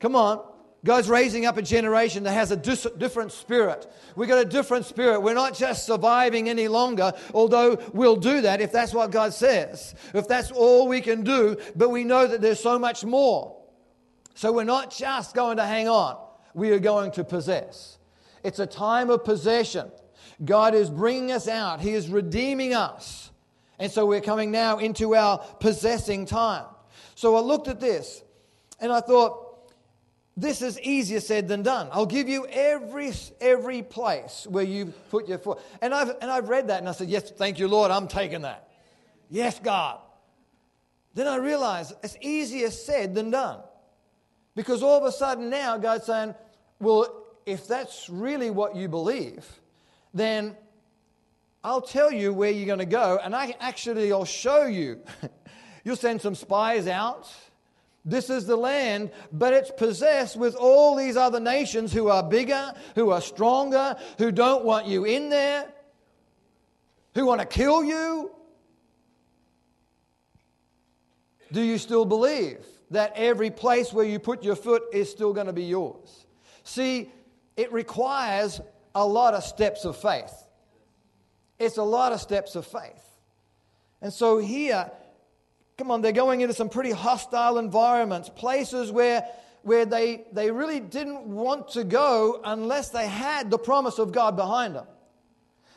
Come 0.00 0.16
on. 0.16 0.44
God's 0.84 1.08
raising 1.08 1.46
up 1.46 1.56
a 1.56 1.62
generation 1.62 2.24
that 2.24 2.32
has 2.32 2.50
a 2.50 2.56
dis- 2.56 2.88
different 2.98 3.30
spirit. 3.30 3.88
We've 4.16 4.28
got 4.28 4.44
a 4.44 4.44
different 4.44 4.84
spirit. 4.84 5.20
We're 5.20 5.32
not 5.32 5.54
just 5.54 5.86
surviving 5.86 6.48
any 6.48 6.66
longer, 6.66 7.12
although 7.32 7.78
we'll 7.92 8.16
do 8.16 8.40
that 8.40 8.60
if 8.60 8.72
that's 8.72 8.92
what 8.92 9.12
God 9.12 9.32
says, 9.32 9.94
if 10.12 10.26
that's 10.26 10.50
all 10.50 10.88
we 10.88 11.00
can 11.00 11.22
do, 11.22 11.56
but 11.76 11.90
we 11.90 12.02
know 12.02 12.26
that 12.26 12.40
there's 12.40 12.58
so 12.58 12.80
much 12.80 13.04
more. 13.04 13.56
So 14.34 14.52
we're 14.52 14.64
not 14.64 14.90
just 14.90 15.36
going 15.36 15.58
to 15.58 15.64
hang 15.64 15.86
on, 15.86 16.18
we 16.52 16.72
are 16.72 16.80
going 16.80 17.12
to 17.12 17.22
possess. 17.22 17.98
It's 18.42 18.58
a 18.58 18.66
time 18.66 19.08
of 19.08 19.22
possession. 19.22 19.88
God 20.44 20.74
is 20.74 20.90
bringing 20.90 21.30
us 21.30 21.46
out, 21.46 21.80
He 21.80 21.92
is 21.92 22.08
redeeming 22.08 22.74
us. 22.74 23.31
And 23.82 23.90
so 23.90 24.06
we're 24.06 24.20
coming 24.20 24.52
now 24.52 24.78
into 24.78 25.16
our 25.16 25.38
possessing 25.58 26.24
time. 26.24 26.66
So 27.16 27.34
I 27.34 27.40
looked 27.40 27.66
at 27.66 27.80
this 27.80 28.22
and 28.78 28.92
I 28.92 29.00
thought, 29.00 29.72
this 30.36 30.62
is 30.62 30.78
easier 30.78 31.18
said 31.18 31.48
than 31.48 31.64
done. 31.64 31.88
I'll 31.90 32.06
give 32.06 32.28
you 32.28 32.46
every, 32.46 33.10
every 33.40 33.82
place 33.82 34.46
where 34.48 34.62
you 34.62 34.92
put 35.10 35.26
your 35.26 35.38
foot. 35.38 35.58
And 35.80 35.92
I've, 35.92 36.10
and 36.20 36.30
I've 36.30 36.48
read 36.48 36.68
that 36.68 36.78
and 36.78 36.88
I 36.88 36.92
said, 36.92 37.08
Yes, 37.08 37.28
thank 37.32 37.58
you, 37.58 37.66
Lord, 37.66 37.90
I'm 37.90 38.06
taking 38.06 38.42
that. 38.42 38.68
Yes, 39.28 39.58
God. 39.58 39.98
Then 41.14 41.26
I 41.26 41.38
realized 41.38 41.92
it's 42.04 42.16
easier 42.20 42.70
said 42.70 43.16
than 43.16 43.32
done. 43.32 43.62
Because 44.54 44.84
all 44.84 44.96
of 44.96 45.02
a 45.02 45.10
sudden 45.10 45.50
now 45.50 45.76
God's 45.76 46.06
saying, 46.06 46.36
Well, 46.78 47.26
if 47.46 47.66
that's 47.66 48.08
really 48.08 48.50
what 48.50 48.76
you 48.76 48.86
believe, 48.86 49.44
then 50.14 50.56
I'll 51.64 51.82
tell 51.82 52.12
you 52.12 52.32
where 52.32 52.50
you're 52.50 52.66
going 52.66 52.78
to 52.80 52.86
go, 52.86 53.18
and 53.22 53.34
I 53.34 53.54
actually 53.60 54.12
I'll 54.12 54.24
show 54.24 54.64
you. 54.64 55.00
You'll 55.84 55.96
send 55.96 56.20
some 56.20 56.34
spies 56.34 56.86
out 56.86 57.28
this 58.04 58.30
is 58.30 58.46
the 58.46 58.56
land, 58.56 59.10
but 59.32 59.52
it's 59.52 59.70
possessed 59.70 60.36
with 60.36 60.56
all 60.56 60.96
these 60.96 61.16
other 61.16 61.38
nations 61.38 61.92
who 61.92 62.08
are 62.08 62.22
bigger, 62.22 62.72
who 62.96 63.10
are 63.10 63.20
stronger, 63.20 63.96
who 64.18 64.32
don't 64.32 64.64
want 64.64 64.86
you 64.86 65.04
in 65.04 65.28
there, 65.28 65.68
who 67.14 67.26
want 67.26 67.40
to 67.40 67.46
kill 67.46 67.84
you. 67.84 68.32
Do 71.52 71.60
you 71.60 71.78
still 71.78 72.04
believe 72.04 72.64
that 72.90 73.12
every 73.14 73.50
place 73.50 73.92
where 73.92 74.04
you 74.04 74.18
put 74.18 74.42
your 74.42 74.56
foot 74.56 74.82
is 74.92 75.08
still 75.08 75.32
going 75.32 75.46
to 75.46 75.52
be 75.52 75.64
yours? 75.64 76.26
See, 76.64 77.08
it 77.56 77.72
requires 77.72 78.60
a 78.96 79.06
lot 79.06 79.34
of 79.34 79.44
steps 79.44 79.84
of 79.84 79.96
faith. 79.96 80.32
It's 81.62 81.78
a 81.78 81.82
lot 81.82 82.12
of 82.12 82.20
steps 82.20 82.56
of 82.56 82.66
faith. 82.66 83.04
And 84.00 84.12
so 84.12 84.38
here, 84.38 84.90
Come 85.78 85.90
on, 85.90 86.02
they're 86.02 86.12
going 86.12 86.42
into 86.42 86.54
some 86.54 86.68
pretty 86.68 86.90
hostile 86.90 87.58
environments, 87.58 88.28
places 88.28 88.92
where, 88.92 89.26
where 89.62 89.84
they, 89.84 90.24
they 90.32 90.50
really 90.50 90.80
didn't 90.80 91.22
want 91.22 91.70
to 91.70 91.84
go 91.84 92.40
unless 92.44 92.90
they 92.90 93.08
had 93.08 93.50
the 93.50 93.58
promise 93.58 93.98
of 93.98 94.12
God 94.12 94.36
behind 94.36 94.76
them. 94.76 94.86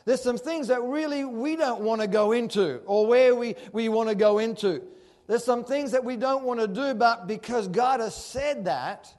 There's 0.04 0.22
some 0.22 0.38
things 0.38 0.68
that 0.68 0.82
really 0.82 1.24
we 1.24 1.56
don't 1.56 1.80
want 1.80 2.02
to 2.02 2.06
go 2.06 2.32
into 2.32 2.80
or 2.86 3.06
where 3.06 3.34
we, 3.34 3.56
we 3.72 3.88
want 3.88 4.08
to 4.08 4.14
go 4.14 4.38
into. 4.38 4.82
There's 5.26 5.42
some 5.42 5.64
things 5.64 5.90
that 5.90 6.04
we 6.04 6.16
don't 6.16 6.44
want 6.44 6.60
to 6.60 6.68
do, 6.68 6.94
but 6.94 7.26
because 7.26 7.66
God 7.66 7.98
has 7.98 8.14
said 8.14 8.66
that, 8.66 9.12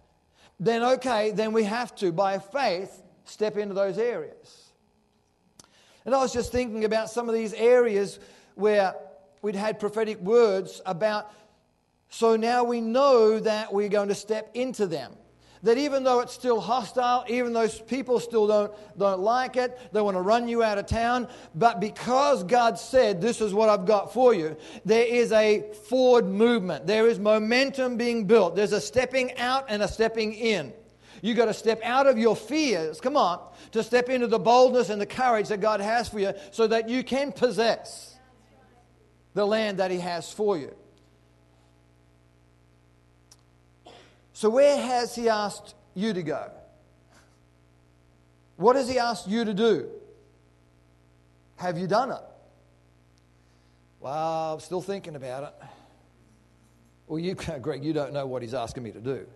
then 0.60 0.84
okay, 0.84 1.32
then 1.32 1.52
we 1.52 1.64
have 1.64 1.94
to, 1.96 2.14
by 2.14 2.40
faith, 2.40 3.04
step 3.26 3.58
into 3.58 3.74
those 3.74 3.98
areas. 3.98 4.67
And 6.08 6.16
I 6.16 6.20
was 6.20 6.32
just 6.32 6.54
thinking 6.54 6.86
about 6.86 7.10
some 7.10 7.28
of 7.28 7.36
these 7.36 7.54
areas 7.54 8.18
where 8.56 8.96
we'd 9.42 9.56
had 9.56 9.78
prophetic 9.78 10.22
words 10.22 10.80
about, 10.86 11.30
so 12.08 12.38
now 12.38 12.64
we 12.64 12.80
know 12.80 13.42
that 13.42 13.74
we're 13.74 13.90
going 13.90 14.08
to 14.08 14.16
step 14.16 14.50
into 14.54 14.88
them. 14.88 15.12
That 15.64 15.78
even 15.78 16.06
though 16.06 16.22
it's 16.22 16.32
still 16.32 16.62
hostile, 16.62 17.26
even 17.28 17.52
though 17.52 17.68
people 17.68 18.22
still 18.22 18.48
don't, 18.48 18.72
don't 18.98 19.20
like 19.20 19.58
it, 19.58 19.78
they 19.92 20.00
want 20.00 20.16
to 20.16 20.22
run 20.22 20.48
you 20.48 20.64
out 20.64 20.78
of 20.78 20.86
town, 20.86 21.28
but 21.54 21.82
because 21.82 22.46
God 22.46 22.80
said, 22.80 23.20
This 23.20 23.42
is 23.42 23.54
what 23.54 23.68
I've 23.68 23.86
got 23.86 24.14
for 24.14 24.34
you, 24.34 24.56
there 24.86 25.06
is 25.06 25.34
a 25.34 25.74
forward 25.90 26.26
movement. 26.26 26.88
There 26.88 27.08
is 27.10 27.20
momentum 27.20 27.98
being 27.98 28.28
built. 28.28 28.56
There's 28.56 28.72
a 28.72 28.80
stepping 28.80 29.36
out 29.38 29.66
and 29.68 29.84
a 29.84 29.90
stepping 29.90 30.32
in. 30.32 30.72
You 31.28 31.34
got 31.34 31.48
to 31.48 31.54
step 31.54 31.82
out 31.84 32.08
of 32.08 32.18
your 32.18 32.38
fears, 32.38 33.02
come 33.02 33.18
on, 33.18 33.42
to 33.74 33.84
step 33.84 34.08
into 34.08 34.28
the 34.28 34.40
boldness 34.40 34.90
and 34.90 35.02
the 35.02 35.06
courage 35.06 35.50
that 35.50 35.60
God 35.60 35.82
has 35.82 36.08
for 36.08 36.20
you 36.20 36.32
so 36.52 36.68
that 36.68 36.88
you 36.88 37.04
can 37.04 37.34
possess 37.34 38.16
the 39.34 39.46
land 39.46 39.80
that 39.80 39.92
He 39.92 40.00
has 40.00 40.32
for 40.32 40.58
you. 40.58 40.74
So, 44.32 44.50
where 44.50 44.78
has 44.78 45.16
He 45.16 45.28
asked 45.28 45.76
you 45.96 46.14
to 46.14 46.24
go? 46.24 46.50
What 48.56 48.78
has 48.78 48.88
He 48.88 48.98
asked 48.98 49.28
you 49.28 49.44
to 49.44 49.54
do? 49.54 49.90
Have 51.58 51.78
you 51.78 51.88
done 51.88 52.12
it? 52.12 52.24
Well, 54.00 54.54
I'm 54.54 54.60
still 54.62 54.82
thinking 54.82 55.18
about 55.18 55.44
it. 55.44 55.68
Well, 57.06 57.20
you, 57.20 57.36
Greg, 57.62 57.84
you 57.84 57.92
don't 57.92 58.14
know 58.14 58.26
what 58.26 58.42
He's 58.44 58.54
asking 58.54 58.84
me 58.84 58.94
to 58.94 59.02
do. 59.02 59.28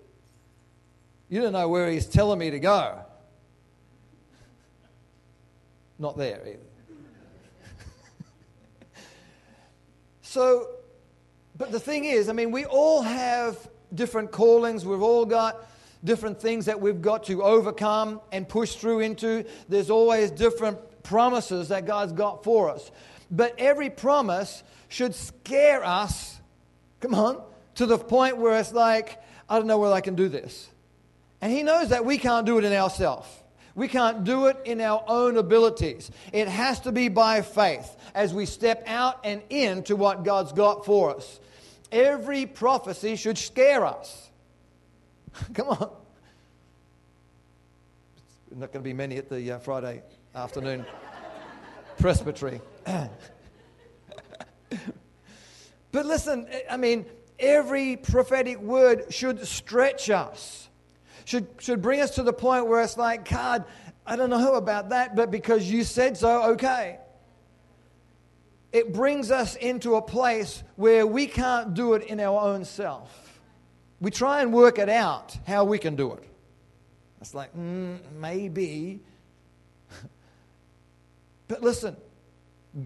You 1.31 1.41
don't 1.41 1.53
know 1.53 1.69
where 1.69 1.89
He's 1.89 2.05
telling 2.05 2.39
me 2.39 2.49
to 2.49 2.59
go. 2.59 2.99
Not 5.97 6.17
there 6.17 6.41
either. 6.45 6.59
So, 10.23 10.67
but 11.57 11.71
the 11.71 11.79
thing 11.79 12.05
is, 12.05 12.29
I 12.29 12.33
mean, 12.33 12.51
we 12.51 12.65
all 12.65 13.01
have 13.01 13.69
different 13.93 14.31
callings, 14.31 14.85
we've 14.85 15.01
all 15.01 15.25
got 15.25 15.67
different 16.03 16.41
things 16.41 16.65
that 16.65 16.79
we've 16.79 17.01
got 17.01 17.25
to 17.25 17.43
overcome 17.43 18.21
and 18.31 18.47
push 18.47 18.75
through 18.75 19.01
into. 19.01 19.45
There's 19.67 19.89
always 19.89 20.31
different 20.31 21.03
promises 21.03 21.67
that 21.67 21.85
God's 21.85 22.13
got 22.13 22.43
for 22.43 22.69
us. 22.69 22.91
But 23.29 23.55
every 23.57 23.89
promise 23.89 24.63
should 24.87 25.15
scare 25.15 25.83
us, 25.83 26.39
come 26.99 27.13
on, 27.13 27.41
to 27.75 27.85
the 27.85 27.97
point 27.97 28.37
where 28.37 28.57
it's 28.57 28.73
like, 28.73 29.21
I 29.49 29.57
don't 29.57 29.67
know 29.67 29.77
whether 29.77 29.93
I 29.93 30.01
can 30.01 30.15
do 30.15 30.29
this. 30.29 30.70
And 31.41 31.51
He 31.51 31.63
knows 31.63 31.89
that 31.89 32.05
we 32.05 32.17
can't 32.17 32.45
do 32.45 32.57
it 32.59 32.63
in 32.63 32.73
ourselves. 32.73 33.27
We 33.73 33.87
can't 33.87 34.23
do 34.23 34.47
it 34.47 34.57
in 34.65 34.81
our 34.81 35.03
own 35.07 35.37
abilities. 35.37 36.11
It 36.33 36.47
has 36.47 36.81
to 36.81 36.91
be 36.91 37.07
by 37.07 37.41
faith 37.41 37.95
as 38.13 38.33
we 38.33 38.45
step 38.45 38.83
out 38.85 39.21
and 39.23 39.41
into 39.49 39.95
what 39.95 40.23
God's 40.23 40.51
got 40.51 40.85
for 40.85 41.15
us. 41.15 41.39
Every 41.91 42.45
prophecy 42.45 43.15
should 43.15 43.37
scare 43.37 43.85
us. 43.85 44.29
Come 45.53 45.69
on. 45.69 45.89
Not 48.53 48.73
going 48.73 48.83
to 48.83 48.89
be 48.89 48.93
many 48.93 49.15
at 49.15 49.29
the 49.29 49.53
uh, 49.53 49.59
Friday 49.59 50.03
afternoon 50.35 50.85
presbytery. 51.97 52.59
but 55.91 56.05
listen, 56.05 56.47
I 56.69 56.75
mean, 56.75 57.05
every 57.39 57.95
prophetic 57.95 58.59
word 58.59 59.05
should 59.09 59.47
stretch 59.47 60.09
us 60.09 60.67
should, 61.31 61.47
should 61.59 61.81
bring 61.81 62.01
us 62.01 62.15
to 62.15 62.23
the 62.23 62.33
point 62.33 62.67
where 62.67 62.81
it's 62.81 62.97
like, 62.97 63.29
God, 63.29 63.63
I 64.05 64.17
don't 64.17 64.29
know 64.29 64.55
about 64.55 64.89
that, 64.89 65.15
but 65.15 65.31
because 65.31 65.71
you 65.71 65.85
said 65.85 66.17
so, 66.17 66.51
okay. 66.51 66.99
It 68.73 68.91
brings 68.91 69.31
us 69.31 69.55
into 69.55 69.95
a 69.95 70.01
place 70.01 70.61
where 70.75 71.07
we 71.07 71.27
can't 71.27 71.73
do 71.73 71.93
it 71.93 72.03
in 72.03 72.19
our 72.19 72.37
own 72.37 72.65
self. 72.65 73.39
We 74.01 74.11
try 74.11 74.41
and 74.41 74.51
work 74.51 74.77
it 74.77 74.89
out 74.89 75.37
how 75.47 75.63
we 75.63 75.79
can 75.79 75.95
do 75.95 76.13
it. 76.13 76.23
It's 77.21 77.33
like, 77.33 77.55
mm, 77.55 77.99
maybe. 78.19 78.99
but 81.47 81.61
listen, 81.61 81.95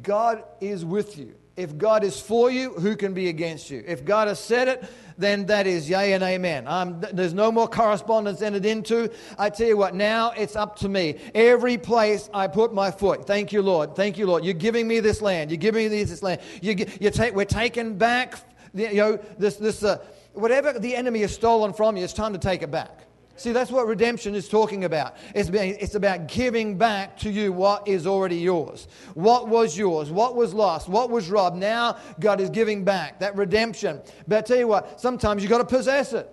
God 0.03 0.43
is 0.61 0.85
with 0.85 1.17
you. 1.17 1.33
If 1.57 1.77
God 1.77 2.03
is 2.03 2.19
for 2.19 2.51
you, 2.51 2.71
who 2.74 2.97
can 2.97 3.13
be 3.13 3.29
against 3.29 3.69
you? 3.69 3.81
If 3.88 4.03
God 4.03 4.27
has 4.27 4.39
said 4.41 4.67
it, 4.67 4.83
then 5.17 5.45
that 5.45 5.67
is 5.67 5.89
yea 5.89 6.12
and 6.12 6.21
amen. 6.21 6.67
Um, 6.67 7.00
there's 7.13 7.33
no 7.33 7.50
more 7.50 7.69
correspondence 7.69 8.41
entered 8.41 8.65
into. 8.65 9.09
I 9.39 9.50
tell 9.50 9.67
you 9.67 9.77
what, 9.77 9.95
now 9.95 10.31
it's 10.31 10.57
up 10.57 10.75
to 10.79 10.89
me. 10.89 11.15
Every 11.33 11.77
place 11.77 12.29
I 12.33 12.47
put 12.47 12.74
my 12.74 12.91
foot, 12.91 13.25
thank 13.25 13.53
you, 13.53 13.62
Lord. 13.62 13.95
Thank 13.95 14.17
you, 14.17 14.25
Lord. 14.25 14.43
You're 14.43 14.53
giving 14.53 14.85
me 14.85 15.00
this 15.00 15.21
land. 15.21 15.50
You're 15.50 15.57
giving 15.57 15.89
me 15.89 16.03
this 16.03 16.21
land. 16.21 16.41
You, 16.62 16.75
you 17.00 17.09
take, 17.09 17.33
we're 17.33 17.45
taking 17.45 17.97
back, 17.97 18.35
you 18.74 18.95
know, 18.95 19.19
this, 19.38 19.55
this, 19.55 19.81
uh, 19.81 20.03
whatever 20.33 20.77
the 20.77 20.93
enemy 20.93 21.21
has 21.21 21.33
stolen 21.33 21.71
from 21.71 21.95
you, 21.95 22.03
it's 22.03 22.12
time 22.12 22.33
to 22.33 22.39
take 22.39 22.63
it 22.63 22.71
back. 22.71 23.04
See, 23.37 23.51
that's 23.51 23.69
what 23.69 23.85
redemption 23.87 24.33
is 24.33 24.47
talking 24.47 24.85
about. 24.85 25.17
It's, 25.33 25.49
it's 25.49 25.95
about 25.95 26.27
giving 26.27 26.77
back 26.77 27.17
to 27.19 27.29
you 27.29 27.51
what 27.51 27.87
is 27.87 28.07
already 28.07 28.37
yours. 28.37 28.87
What 29.13 29.49
was 29.49 29.77
yours? 29.77 30.09
What 30.09 30.35
was 30.35 30.53
lost? 30.53 30.87
What 30.87 31.09
was 31.09 31.29
robbed? 31.29 31.57
Now 31.57 31.97
God 32.19 32.39
is 32.39 32.49
giving 32.49 32.85
back. 32.85 33.19
That 33.19 33.35
redemption. 33.35 34.01
But 34.27 34.37
I 34.37 34.41
tell 34.41 34.57
you 34.57 34.67
what, 34.67 35.01
sometimes 35.01 35.43
you've 35.43 35.51
got 35.51 35.57
to 35.57 35.65
possess 35.65 36.13
it. 36.13 36.31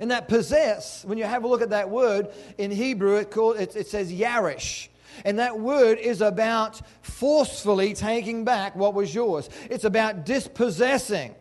And 0.00 0.10
that 0.10 0.28
possess, 0.28 1.04
when 1.04 1.18
you 1.18 1.24
have 1.24 1.44
a 1.44 1.48
look 1.48 1.62
at 1.62 1.70
that 1.70 1.90
word 1.90 2.28
in 2.58 2.70
Hebrew, 2.70 3.16
it, 3.16 3.30
called, 3.30 3.58
it, 3.58 3.76
it 3.76 3.86
says 3.86 4.10
yarish. 4.10 4.88
And 5.24 5.38
that 5.38 5.60
word 5.60 5.98
is 5.98 6.22
about 6.22 6.80
forcefully 7.02 7.94
taking 7.94 8.44
back 8.44 8.74
what 8.74 8.94
was 8.94 9.14
yours. 9.14 9.48
It's 9.68 9.84
about 9.84 10.24
dispossessing 10.24 11.34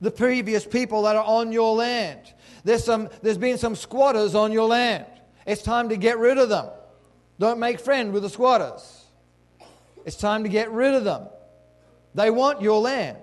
the 0.00 0.10
previous 0.10 0.64
people 0.64 1.02
that 1.02 1.16
are 1.16 1.24
on 1.24 1.52
your 1.52 1.76
land. 1.76 2.32
There's, 2.64 2.84
some, 2.84 3.08
there's 3.22 3.38
been 3.38 3.58
some 3.58 3.76
squatters 3.76 4.34
on 4.34 4.52
your 4.52 4.68
land. 4.68 5.06
It's 5.46 5.62
time 5.62 5.88
to 5.90 5.96
get 5.96 6.18
rid 6.18 6.38
of 6.38 6.48
them. 6.48 6.66
Don't 7.38 7.58
make 7.58 7.80
friends 7.80 8.12
with 8.12 8.22
the 8.22 8.28
squatters. 8.28 9.04
It's 10.04 10.16
time 10.16 10.42
to 10.42 10.48
get 10.48 10.70
rid 10.70 10.94
of 10.94 11.04
them. 11.04 11.28
They 12.14 12.30
want 12.30 12.62
your 12.62 12.80
land. 12.80 13.18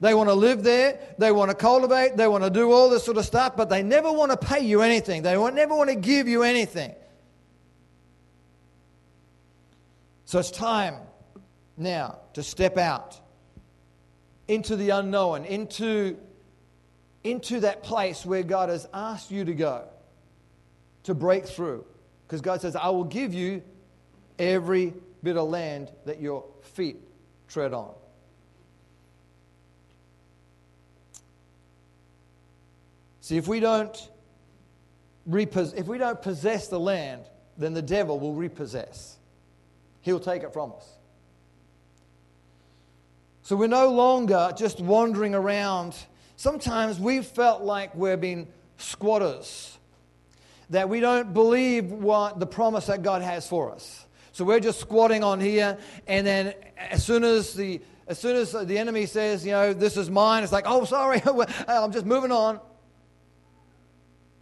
They 0.00 0.14
want 0.14 0.28
to 0.28 0.34
live 0.34 0.62
there. 0.62 1.00
They 1.18 1.32
want 1.32 1.50
to 1.50 1.56
cultivate. 1.56 2.16
They 2.16 2.28
want 2.28 2.44
to 2.44 2.50
do 2.50 2.70
all 2.70 2.90
this 2.90 3.04
sort 3.04 3.16
of 3.16 3.24
stuff, 3.24 3.56
but 3.56 3.68
they 3.68 3.82
never 3.82 4.12
want 4.12 4.30
to 4.30 4.36
pay 4.36 4.60
you 4.60 4.82
anything. 4.82 5.22
They 5.22 5.36
never 5.50 5.74
want 5.74 5.90
to 5.90 5.96
give 5.96 6.28
you 6.28 6.42
anything. 6.42 6.94
So 10.26 10.38
it's 10.38 10.50
time 10.50 10.96
now 11.76 12.18
to 12.34 12.42
step 12.42 12.76
out 12.76 13.18
into 14.48 14.76
the 14.76 14.90
unknown, 14.90 15.44
into, 15.44 16.18
into 17.30 17.60
that 17.60 17.82
place 17.82 18.24
where 18.24 18.42
God 18.42 18.68
has 18.68 18.88
asked 18.94 19.30
you 19.30 19.44
to 19.44 19.54
go 19.54 19.84
to 21.04 21.14
break 21.14 21.46
through. 21.46 21.84
Because 22.26 22.40
God 22.40 22.60
says, 22.60 22.76
I 22.76 22.88
will 22.88 23.04
give 23.04 23.34
you 23.34 23.62
every 24.38 24.94
bit 25.22 25.36
of 25.36 25.48
land 25.48 25.90
that 26.04 26.20
your 26.20 26.44
feet 26.74 26.96
tread 27.48 27.72
on. 27.72 27.92
See, 33.20 33.36
if 33.36 33.48
we 33.48 33.58
don't 33.58 34.10
if 35.28 35.86
we 35.86 35.98
don't 35.98 36.22
possess 36.22 36.68
the 36.68 36.78
land, 36.78 37.24
then 37.58 37.74
the 37.74 37.82
devil 37.82 38.20
will 38.20 38.34
repossess. 38.34 39.16
He'll 40.02 40.20
take 40.20 40.44
it 40.44 40.52
from 40.52 40.72
us. 40.72 40.88
So 43.42 43.56
we're 43.56 43.66
no 43.66 43.90
longer 43.90 44.52
just 44.56 44.80
wandering 44.80 45.34
around. 45.34 45.96
Sometimes 46.36 47.00
we've 47.00 47.26
felt 47.26 47.62
like 47.62 47.94
we're 47.94 48.16
being 48.16 48.48
squatters, 48.76 49.78
that 50.70 50.88
we 50.88 51.00
don't 51.00 51.32
believe 51.32 51.90
what 51.90 52.38
the 52.38 52.46
promise 52.46 52.86
that 52.86 53.02
God 53.02 53.22
has 53.22 53.48
for 53.48 53.72
us. 53.72 54.06
So 54.32 54.44
we're 54.44 54.60
just 54.60 54.78
squatting 54.78 55.24
on 55.24 55.40
here, 55.40 55.78
and 56.06 56.26
then 56.26 56.54
as 56.76 57.02
soon 57.04 57.24
as 57.24 57.54
the 57.54 57.80
as 58.08 58.18
soon 58.20 58.36
as 58.36 58.52
the 58.52 58.78
enemy 58.78 59.06
says, 59.06 59.44
you 59.44 59.50
know, 59.50 59.72
this 59.72 59.96
is 59.96 60.08
mine, 60.08 60.44
it's 60.44 60.52
like, 60.52 60.66
oh, 60.68 60.84
sorry, 60.84 61.20
I'm 61.68 61.90
just 61.90 62.06
moving 62.06 62.30
on. 62.30 62.60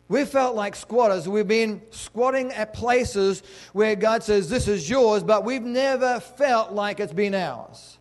We 0.09 0.27
felt 0.27 0.55
like 0.55 0.77
squatters. 0.77 1.27
We've 1.27 1.49
been 1.49 1.81
squatting 1.91 2.53
at 2.53 2.75
places 2.75 3.43
where 3.73 3.97
God 3.97 4.23
says, 4.23 4.51
This 4.51 4.69
is 4.69 4.89
yours, 4.89 5.23
but 5.23 5.45
we've 5.45 5.63
never 5.63 6.21
felt 6.21 6.73
like 6.73 7.01
it's 7.01 7.13
been 7.13 7.35
ours. 7.35 7.99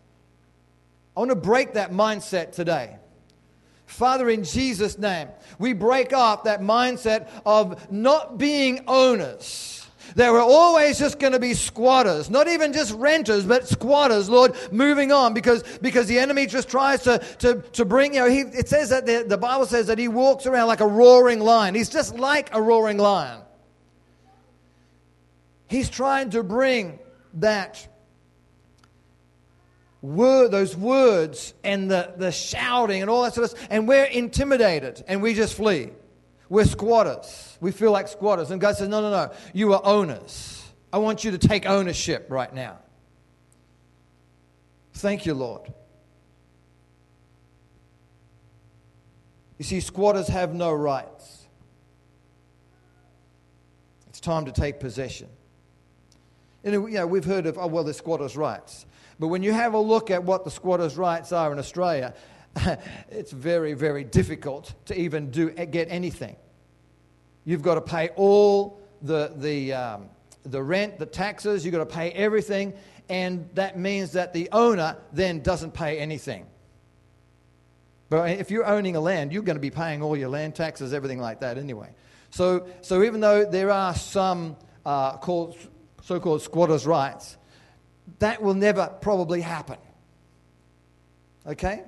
I 1.16 1.20
want 1.20 1.30
to 1.30 1.36
break 1.36 1.74
that 1.74 1.92
mindset 1.92 2.52
today. 2.52 2.98
Father, 3.94 4.28
in 4.28 4.44
Jesus' 4.44 4.98
name, 4.98 5.28
we 5.58 5.72
break 5.72 6.12
off 6.12 6.44
that 6.44 6.60
mindset 6.60 7.28
of 7.46 7.90
not 7.92 8.38
being 8.38 8.84
owners 8.86 9.84
they 10.14 10.30
were 10.30 10.40
always 10.40 10.98
just 10.98 11.18
going 11.18 11.32
to 11.32 11.38
be 11.38 11.54
squatters, 11.54 12.30
not 12.30 12.46
even 12.46 12.72
just 12.72 12.92
renters, 12.94 13.44
but 13.44 13.66
squatters, 13.66 14.28
Lord, 14.28 14.54
moving 14.70 15.12
on 15.12 15.34
because, 15.34 15.62
because 15.78 16.06
the 16.06 16.18
enemy 16.18 16.46
just 16.46 16.68
tries 16.68 17.02
to, 17.02 17.18
to, 17.38 17.62
to 17.72 17.84
bring, 17.84 18.14
you 18.14 18.20
know, 18.20 18.28
he, 18.28 18.40
it 18.40 18.68
says 18.68 18.90
that 18.90 19.06
the, 19.06 19.24
the 19.26 19.38
Bible 19.38 19.66
says 19.66 19.86
that 19.86 19.98
he 19.98 20.08
walks 20.08 20.46
around 20.46 20.68
like 20.68 20.80
a 20.80 20.86
roaring 20.86 21.40
lion. 21.40 21.74
He's 21.74 21.88
just 21.88 22.16
like 22.16 22.54
a 22.54 22.60
roaring 22.60 22.98
lion. 22.98 23.40
He's 25.66 25.88
trying 25.88 26.30
to 26.30 26.42
bring 26.42 26.98
that 27.34 27.88
word, 30.04 30.50
those 30.50 30.76
words 30.76 31.54
and 31.64 31.90
the, 31.90 32.12
the 32.16 32.30
shouting 32.30 33.00
and 33.00 33.10
all 33.10 33.22
that 33.22 33.34
sort 33.34 33.44
of 33.44 33.50
stuff, 33.50 33.68
and 33.70 33.88
we're 33.88 34.04
intimidated 34.04 35.02
and 35.08 35.22
we 35.22 35.32
just 35.32 35.54
flee. 35.54 35.90
We're 36.50 36.66
squatters. 36.66 37.56
We 37.60 37.72
feel 37.72 37.90
like 37.90 38.08
squatters. 38.08 38.50
And 38.50 38.60
God 38.60 38.76
says, 38.76 38.88
No, 38.88 39.00
no, 39.00 39.10
no. 39.10 39.32
You 39.54 39.72
are 39.72 39.80
owners. 39.82 40.62
I 40.92 40.98
want 40.98 41.24
you 41.24 41.30
to 41.30 41.38
take 41.38 41.66
ownership 41.66 42.26
right 42.28 42.54
now. 42.54 42.78
Thank 44.92 45.24
you, 45.24 45.34
Lord. 45.34 45.72
You 49.58 49.64
see, 49.64 49.80
squatters 49.80 50.28
have 50.28 50.54
no 50.54 50.72
rights. 50.72 51.46
It's 54.08 54.20
time 54.20 54.44
to 54.44 54.52
take 54.52 54.80
possession. 54.80 55.28
And, 56.62 56.74
you 56.74 56.90
know, 56.90 57.06
we've 57.06 57.24
heard 57.24 57.46
of, 57.46 57.58
oh, 57.58 57.66
well, 57.66 57.84
the 57.84 57.94
squatters' 57.94 58.36
rights. 58.36 58.86
But 59.18 59.28
when 59.28 59.42
you 59.42 59.52
have 59.52 59.74
a 59.74 59.78
look 59.78 60.10
at 60.10 60.24
what 60.24 60.44
the 60.44 60.50
squatters' 60.50 60.96
rights 60.96 61.32
are 61.32 61.52
in 61.52 61.58
Australia, 61.58 62.14
it's 63.10 63.32
very, 63.32 63.74
very 63.74 64.04
difficult 64.04 64.74
to 64.86 64.98
even 64.98 65.30
do, 65.30 65.50
get 65.50 65.88
anything. 65.90 66.36
You've 67.44 67.62
got 67.62 67.74
to 67.74 67.80
pay 67.80 68.08
all 68.16 68.80
the, 69.02 69.32
the, 69.36 69.72
um, 69.72 70.08
the 70.44 70.62
rent, 70.62 70.98
the 70.98 71.06
taxes, 71.06 71.64
you've 71.64 71.72
got 71.72 71.88
to 71.88 71.94
pay 71.94 72.10
everything, 72.12 72.74
and 73.08 73.48
that 73.54 73.78
means 73.78 74.12
that 74.12 74.32
the 74.32 74.48
owner 74.52 74.96
then 75.12 75.40
doesn't 75.40 75.74
pay 75.74 75.98
anything. 75.98 76.46
But 78.08 78.30
if 78.30 78.50
you're 78.50 78.66
owning 78.66 78.96
a 78.96 79.00
land, 79.00 79.32
you're 79.32 79.42
going 79.42 79.56
to 79.56 79.60
be 79.60 79.70
paying 79.70 80.02
all 80.02 80.16
your 80.16 80.28
land 80.28 80.54
taxes, 80.54 80.92
everything 80.94 81.18
like 81.20 81.40
that 81.40 81.58
anyway. 81.58 81.90
So, 82.30 82.66
so 82.80 83.02
even 83.02 83.20
though 83.20 83.44
there 83.44 83.70
are 83.70 83.94
some 83.94 84.56
uh, 84.84 85.16
called, 85.18 85.56
so-called 86.02 86.42
squatters' 86.42 86.86
rights, 86.86 87.36
that 88.18 88.42
will 88.42 88.54
never 88.54 88.92
probably 89.00 89.40
happen. 89.40 89.78
Okay? 91.46 91.82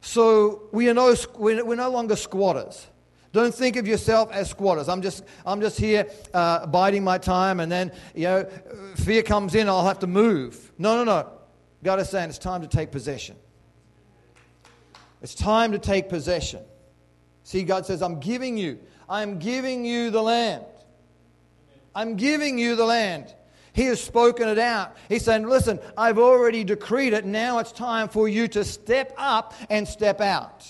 So 0.00 0.68
we 0.72 0.88
are 0.88 0.94
no, 0.94 1.14
we're 1.36 1.76
no 1.76 1.90
longer 1.90 2.16
squatters. 2.16 2.86
Don't 3.32 3.54
think 3.54 3.76
of 3.76 3.86
yourself 3.86 4.32
as 4.32 4.48
squatters. 4.48 4.88
I'm 4.88 5.02
just, 5.02 5.24
I'm 5.44 5.60
just 5.60 5.78
here 5.78 6.08
uh, 6.32 6.66
biding 6.66 7.04
my 7.04 7.18
time, 7.18 7.60
and 7.60 7.70
then 7.70 7.92
you 8.14 8.24
know, 8.24 8.48
fear 8.94 9.22
comes 9.22 9.54
in, 9.54 9.68
I'll 9.68 9.86
have 9.86 9.98
to 9.98 10.06
move. 10.06 10.72
No, 10.78 10.96
no, 10.96 11.04
no. 11.04 11.28
God 11.82 12.00
is 12.00 12.08
saying 12.08 12.30
it's 12.30 12.38
time 12.38 12.62
to 12.62 12.68
take 12.68 12.90
possession. 12.90 13.36
It's 15.20 15.34
time 15.34 15.72
to 15.72 15.78
take 15.78 16.08
possession. 16.08 16.62
See, 17.42 17.62
God 17.62 17.84
says, 17.84 18.00
I'm 18.00 18.20
giving 18.20 18.56
you, 18.56 18.78
I'm 19.08 19.38
giving 19.38 19.84
you 19.84 20.10
the 20.10 20.22
land. 20.22 20.64
I'm 21.94 22.16
giving 22.16 22.58
you 22.58 22.76
the 22.76 22.84
land. 22.84 23.34
He 23.76 23.84
has 23.84 24.02
spoken 24.02 24.48
it 24.48 24.58
out. 24.58 24.96
He's 25.06 25.22
saying, 25.22 25.46
Listen, 25.46 25.78
I've 25.98 26.18
already 26.18 26.64
decreed 26.64 27.12
it. 27.12 27.26
Now 27.26 27.58
it's 27.58 27.72
time 27.72 28.08
for 28.08 28.26
you 28.26 28.48
to 28.48 28.64
step 28.64 29.12
up 29.18 29.52
and 29.68 29.86
step 29.86 30.22
out. 30.22 30.66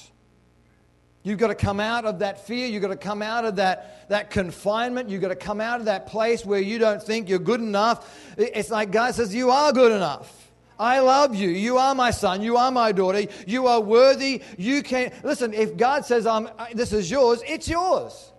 You've 1.23 1.39
got 1.39 1.49
to 1.49 1.55
come 1.55 1.79
out 1.79 2.05
of 2.05 2.19
that 2.19 2.49
fear. 2.49 2.67
You've 2.67 2.83
got 2.83 2.89
to 2.89 2.97
come 2.97 3.23
out 3.23 3.45
of 3.45 3.57
that, 3.57 4.09
that 4.09 4.31
confinement. 4.31 5.09
You've 5.09 5.23
got 5.23 5.29
to 5.29 5.37
come 5.37 5.61
out 5.61 5.79
of 5.79 5.87
that 5.87 6.09
place 6.09 6.45
where 6.45 6.59
you 6.59 6.81
don't 6.81 7.01
think 7.01 7.29
you're 7.29 7.39
good 7.39 7.61
enough. 7.61 8.13
It's 8.37 8.71
like 8.71 8.91
God 8.91 9.15
says, 9.15 9.33
You 9.33 9.51
are 9.51 9.73
good 9.73 9.93
enough. 9.93 10.51
I 10.77 10.99
love 10.99 11.37
you. 11.37 11.49
You 11.49 11.79
are 11.79 11.95
my 11.95 12.11
son. 12.11 12.43
You 12.43 12.57
are 12.57 12.73
my 12.73 12.91
daughter. 12.91 13.23
You 13.47 13.69
are 13.69 13.81
worthy. 13.81 14.43
You 14.59 14.83
can. 14.83 15.13
Listen, 15.23 15.55
if 15.55 15.77
God 15.77 16.05
says, 16.05 16.27
I'm, 16.27 16.49
This 16.75 16.93
is 16.93 17.09
yours, 17.09 17.41
it's 17.47 17.69
yours. 17.69 18.33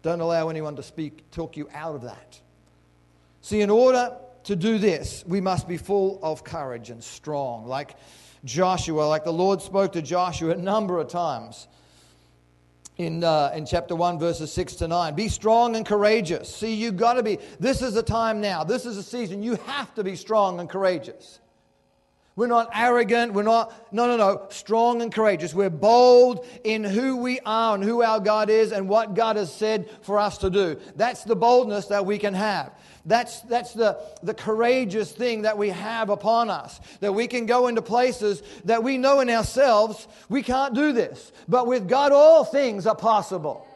Don't 0.00 0.20
allow 0.20 0.48
anyone 0.48 0.76
to 0.76 0.82
speak, 0.82 1.30
talk 1.30 1.58
you 1.58 1.68
out 1.74 1.94
of 1.94 2.02
that. 2.04 2.40
See, 3.44 3.60
in 3.60 3.68
order 3.68 4.16
to 4.44 4.56
do 4.56 4.78
this, 4.78 5.22
we 5.26 5.38
must 5.38 5.68
be 5.68 5.76
full 5.76 6.18
of 6.22 6.44
courage 6.44 6.88
and 6.88 7.04
strong, 7.04 7.66
like 7.66 7.94
Joshua, 8.46 9.02
like 9.02 9.24
the 9.24 9.34
Lord 9.34 9.60
spoke 9.60 9.92
to 9.92 10.00
Joshua 10.00 10.52
a 10.52 10.56
number 10.56 10.98
of 10.98 11.08
times 11.08 11.68
in, 12.96 13.22
uh, 13.22 13.52
in 13.54 13.66
chapter 13.66 13.94
1, 13.94 14.18
verses 14.18 14.50
6 14.50 14.76
to 14.76 14.88
9. 14.88 15.14
Be 15.14 15.28
strong 15.28 15.76
and 15.76 15.84
courageous. 15.84 16.56
See, 16.56 16.72
you've 16.72 16.96
got 16.96 17.14
to 17.14 17.22
be, 17.22 17.38
this 17.60 17.82
is 17.82 17.92
the 17.92 18.02
time 18.02 18.40
now. 18.40 18.64
This 18.64 18.86
is 18.86 18.96
the 18.96 19.02
season. 19.02 19.42
You 19.42 19.56
have 19.66 19.94
to 19.96 20.02
be 20.02 20.16
strong 20.16 20.58
and 20.58 20.66
courageous. 20.66 21.38
We're 22.36 22.46
not 22.46 22.70
arrogant. 22.74 23.34
We're 23.34 23.42
not, 23.42 23.92
no, 23.92 24.06
no, 24.06 24.16
no, 24.16 24.46
strong 24.48 25.02
and 25.02 25.12
courageous. 25.12 25.54
We're 25.54 25.68
bold 25.68 26.46
in 26.64 26.82
who 26.82 27.16
we 27.16 27.40
are 27.40 27.74
and 27.74 27.84
who 27.84 28.02
our 28.02 28.18
God 28.18 28.48
is 28.48 28.72
and 28.72 28.88
what 28.88 29.14
God 29.14 29.36
has 29.36 29.54
said 29.54 29.88
for 30.00 30.18
us 30.18 30.38
to 30.38 30.48
do. 30.50 30.80
That's 30.96 31.24
the 31.24 31.36
boldness 31.36 31.86
that 31.86 32.06
we 32.06 32.18
can 32.18 32.34
have. 32.34 32.72
That's, 33.06 33.42
that's 33.42 33.74
the, 33.74 33.98
the 34.22 34.32
courageous 34.32 35.12
thing 35.12 35.42
that 35.42 35.58
we 35.58 35.68
have 35.68 36.08
upon 36.08 36.48
us. 36.48 36.80
That 37.00 37.12
we 37.12 37.26
can 37.26 37.44
go 37.44 37.68
into 37.68 37.82
places 37.82 38.42
that 38.64 38.82
we 38.82 38.96
know 38.96 39.20
in 39.20 39.28
ourselves 39.28 40.08
we 40.28 40.42
can't 40.42 40.74
do 40.74 40.92
this. 40.92 41.32
But 41.46 41.66
with 41.66 41.88
God, 41.88 42.12
all 42.12 42.44
things 42.44 42.86
are 42.86 42.96
possible. 42.96 43.66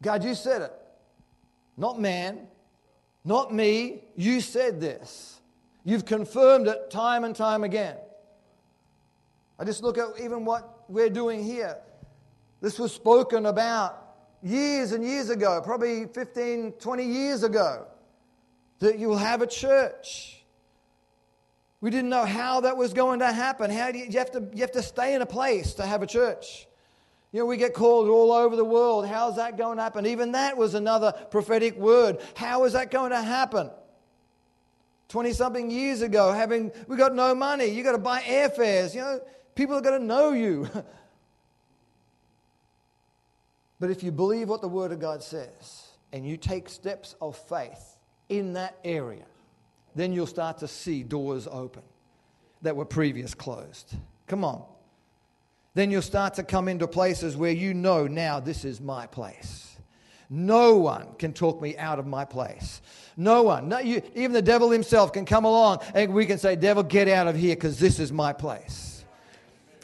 God, 0.00 0.24
you 0.24 0.34
said 0.34 0.62
it. 0.62 0.72
Not 1.76 2.00
man, 2.00 2.46
not 3.24 3.52
me. 3.52 4.04
You 4.16 4.40
said 4.40 4.80
this. 4.80 5.40
You've 5.84 6.06
confirmed 6.06 6.66
it 6.66 6.90
time 6.90 7.24
and 7.24 7.36
time 7.36 7.64
again. 7.64 7.96
I 9.58 9.64
just 9.64 9.82
look 9.82 9.98
at 9.98 10.08
even 10.22 10.44
what 10.44 10.84
we're 10.88 11.10
doing 11.10 11.44
here. 11.44 11.76
This 12.60 12.78
was 12.78 12.92
spoken 12.92 13.46
about 13.46 14.03
years 14.44 14.92
and 14.92 15.04
years 15.04 15.30
ago, 15.30 15.60
probably 15.64 16.06
15, 16.06 16.72
20 16.72 17.04
years 17.04 17.42
ago, 17.42 17.86
that 18.80 18.98
you 18.98 19.08
will 19.08 19.16
have 19.16 19.42
a 19.42 19.46
church. 19.46 20.44
We 21.80 21.90
didn't 21.90 22.10
know 22.10 22.24
how 22.24 22.60
that 22.60 22.76
was 22.76 22.92
going 22.92 23.20
to 23.20 23.32
happen. 23.32 23.70
How 23.70 23.90
do 23.90 23.98
you, 23.98 24.06
you, 24.06 24.18
have 24.18 24.30
to, 24.32 24.48
you 24.52 24.60
have 24.60 24.72
to 24.72 24.82
stay 24.82 25.14
in 25.14 25.22
a 25.22 25.26
place 25.26 25.74
to 25.74 25.86
have 25.86 26.02
a 26.02 26.06
church. 26.06 26.66
You 27.32 27.40
know, 27.40 27.46
we 27.46 27.56
get 27.56 27.74
called 27.74 28.08
all 28.08 28.32
over 28.32 28.54
the 28.54 28.64
world. 28.64 29.06
How's 29.06 29.36
that 29.36 29.58
going 29.58 29.78
to 29.78 29.82
happen? 29.82 30.06
Even 30.06 30.32
that 30.32 30.56
was 30.56 30.74
another 30.74 31.12
prophetic 31.30 31.76
word. 31.76 32.20
How 32.36 32.64
is 32.64 32.74
that 32.74 32.90
going 32.90 33.10
to 33.10 33.20
happen? 33.20 33.70
20 35.08 35.32
something 35.32 35.70
years 35.70 36.00
ago, 36.02 36.32
having 36.32 36.70
we 36.86 36.96
got 36.96 37.14
no 37.14 37.34
money, 37.34 37.66
you 37.66 37.82
got 37.82 37.92
to 37.92 37.98
buy 37.98 38.20
airfares. 38.20 38.94
You 38.94 39.00
know, 39.00 39.20
people 39.54 39.76
are 39.76 39.80
going 39.80 40.00
to 40.00 40.06
know 40.06 40.32
you. 40.32 40.68
but 43.80 43.90
if 43.90 44.02
you 44.02 44.12
believe 44.12 44.48
what 44.48 44.60
the 44.60 44.68
Word 44.68 44.92
of 44.92 45.00
God 45.00 45.22
says 45.22 45.88
and 46.12 46.26
you 46.26 46.36
take 46.36 46.68
steps 46.68 47.16
of 47.20 47.36
faith 47.36 47.96
in 48.28 48.54
that 48.54 48.76
area, 48.84 49.24
then 49.94 50.12
you'll 50.12 50.26
start 50.26 50.58
to 50.58 50.68
see 50.68 51.02
doors 51.02 51.48
open 51.50 51.82
that 52.62 52.76
were 52.76 52.84
previous 52.84 53.34
closed. 53.34 53.94
Come 54.26 54.44
on. 54.44 54.64
Then 55.74 55.90
you'll 55.90 56.02
start 56.02 56.34
to 56.34 56.42
come 56.42 56.68
into 56.68 56.86
places 56.86 57.36
where 57.36 57.50
you 57.50 57.74
know 57.74 58.06
now 58.06 58.40
this 58.40 58.64
is 58.64 58.80
my 58.80 59.06
place. 59.06 59.76
No 60.30 60.76
one 60.76 61.14
can 61.18 61.32
talk 61.32 61.60
me 61.60 61.76
out 61.76 61.98
of 61.98 62.06
my 62.06 62.24
place. 62.24 62.80
No 63.16 63.42
one, 63.42 63.68
not 63.68 63.84
you, 63.84 64.02
even 64.14 64.32
the 64.32 64.42
devil 64.42 64.70
himself 64.70 65.12
can 65.12 65.24
come 65.24 65.44
along 65.44 65.80
and 65.94 66.12
we 66.12 66.26
can 66.26 66.38
say, 66.38 66.56
Devil, 66.56 66.82
get 66.82 67.08
out 67.08 67.26
of 67.26 67.36
here 67.36 67.54
because 67.54 67.78
this 67.78 67.98
is 67.98 68.10
my 68.12 68.32
place. 68.32 68.93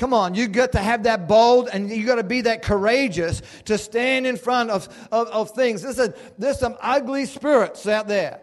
Come 0.00 0.14
on, 0.14 0.34
you 0.34 0.48
got 0.48 0.72
to 0.72 0.78
have 0.78 1.02
that 1.02 1.28
bold 1.28 1.68
and 1.70 1.90
you 1.90 2.06
got 2.06 2.14
to 2.14 2.24
be 2.24 2.40
that 2.40 2.62
courageous 2.62 3.42
to 3.66 3.76
stand 3.76 4.26
in 4.26 4.38
front 4.38 4.70
of, 4.70 4.88
of, 5.12 5.28
of 5.28 5.50
things. 5.50 5.84
Listen, 5.84 6.14
there's 6.38 6.58
some 6.58 6.74
ugly 6.80 7.26
spirits 7.26 7.86
out 7.86 8.08
there. 8.08 8.40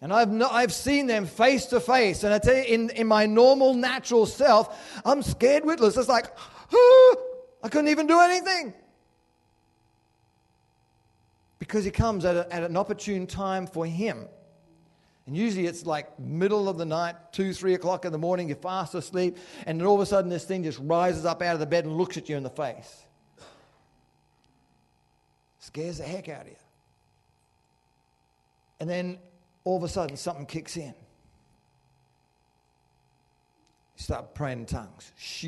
And 0.00 0.12
I've, 0.12 0.30
I've 0.40 0.72
seen 0.72 1.08
them 1.08 1.26
face 1.26 1.66
to 1.66 1.80
face. 1.80 2.22
And 2.22 2.32
I 2.32 2.38
tell 2.38 2.54
you, 2.54 2.62
in, 2.62 2.90
in 2.90 3.08
my 3.08 3.26
normal, 3.26 3.74
natural 3.74 4.24
self, 4.24 5.02
I'm 5.04 5.20
scared 5.20 5.64
witless. 5.64 5.96
It's 5.96 6.08
like, 6.08 6.26
oh, 6.72 7.16
I 7.64 7.68
couldn't 7.68 7.88
even 7.88 8.06
do 8.06 8.20
anything. 8.20 8.72
Because 11.58 11.84
he 11.84 11.90
comes 11.90 12.24
at, 12.24 12.36
a, 12.36 12.54
at 12.54 12.62
an 12.62 12.76
opportune 12.76 13.26
time 13.26 13.66
for 13.66 13.84
him. 13.84 14.28
And 15.28 15.36
usually 15.36 15.66
it's 15.66 15.84
like 15.84 16.18
middle 16.18 16.70
of 16.70 16.78
the 16.78 16.86
night, 16.86 17.14
two, 17.32 17.52
three 17.52 17.74
o'clock 17.74 18.06
in 18.06 18.12
the 18.12 18.18
morning, 18.18 18.48
you're 18.48 18.56
fast 18.56 18.94
asleep, 18.94 19.36
and 19.66 19.78
then 19.78 19.86
all 19.86 19.94
of 19.94 20.00
a 20.00 20.06
sudden 20.06 20.30
this 20.30 20.46
thing 20.46 20.62
just 20.62 20.78
rises 20.78 21.26
up 21.26 21.42
out 21.42 21.52
of 21.52 21.60
the 21.60 21.66
bed 21.66 21.84
and 21.84 21.98
looks 21.98 22.16
at 22.16 22.30
you 22.30 22.36
in 22.38 22.42
the 22.42 22.48
face. 22.48 23.02
Scares 25.58 25.98
the 25.98 26.04
heck 26.04 26.30
out 26.30 26.40
of 26.40 26.48
you. 26.48 26.56
And 28.80 28.88
then 28.88 29.18
all 29.64 29.76
of 29.76 29.82
a 29.82 29.88
sudden 29.88 30.16
something 30.16 30.46
kicks 30.46 30.78
in. 30.78 30.94
You 30.94 30.94
start 33.98 34.34
praying 34.34 34.60
in 34.60 34.64
tongues. 34.64 35.12
So 35.18 35.46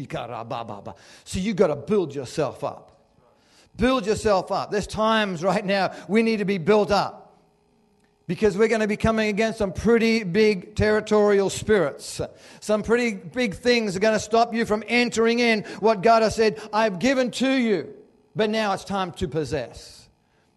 you 1.39 1.55
got 1.55 1.69
to 1.69 1.77
build 1.77 2.15
yourself 2.15 2.65
up. 2.65 3.01
Build 3.79 4.05
yourself 4.05 4.53
up. 4.53 4.71
There's 4.71 4.87
times 4.87 5.43
right 5.43 5.65
now 5.65 5.95
we 6.07 6.23
need 6.23 6.41
to 6.41 6.45
be 6.45 6.59
built 6.59 6.91
up 6.91 7.30
because 8.31 8.57
we're 8.57 8.69
going 8.69 8.81
to 8.81 8.87
be 8.87 8.97
coming 8.97 9.29
against 9.29 9.59
some 9.59 9.73
pretty 9.73 10.23
big 10.23 10.77
territorial 10.77 11.51
spirits. 11.51 12.21
Some 12.61 12.85
pretty 12.85 13.15
big 13.15 13.57
things 13.57 13.97
are 13.97 13.99
going 13.99 14.15
to 14.15 14.21
stop 14.21 14.55
you 14.55 14.65
from 14.65 14.85
entering 14.87 15.41
in 15.41 15.65
what 15.81 16.01
God 16.01 16.23
has 16.23 16.37
said, 16.37 16.61
I've 16.73 17.01
given 17.01 17.33
to 17.33 17.51
you, 17.51 17.93
but 18.37 18.49
now 18.49 18.73
it's 18.73 18.85
time 18.85 19.11
to 19.15 19.27
possess. 19.27 20.09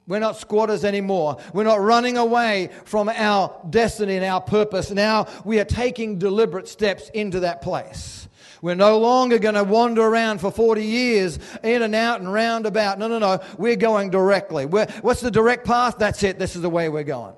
We're 0.06 0.20
not 0.20 0.38
squatters 0.38 0.86
anymore. 0.86 1.38
We're 1.52 1.64
not 1.64 1.82
running 1.82 2.16
away 2.16 2.70
from 2.86 3.10
our 3.10 3.60
destiny 3.68 4.18
and 4.18 4.26
our 4.26 4.42
purpose. 4.42 4.92
Now 4.92 5.26
we 5.44 5.60
are 5.60 5.66
taking 5.66 6.20
deliberate 6.20 6.68
steps 6.68 7.10
into 7.10 7.40
that 7.40 7.64
place. 7.64 8.30
We're 8.62 8.76
no 8.76 9.00
longer 9.00 9.40
going 9.40 9.56
to 9.56 9.64
wander 9.64 10.04
around 10.04 10.42
for 10.42 10.52
40 10.52 10.86
years 10.86 11.40
in 11.64 11.82
and 11.82 11.96
out 11.96 12.20
and 12.20 12.32
round 12.32 12.68
about. 12.68 13.00
No, 13.00 13.08
no, 13.08 13.18
no. 13.18 13.40
We're 13.58 13.78
going 13.78 14.12
directly. 14.12 14.68
We're, 14.68 14.86
what's 15.02 15.22
the 15.22 15.32
direct 15.32 15.66
path? 15.66 15.96
That's 15.98 16.22
it. 16.22 16.38
This 16.38 16.56
is 16.56 16.62
the 16.62 16.70
way 16.70 16.88
we're 16.88 17.02
going. 17.02 17.34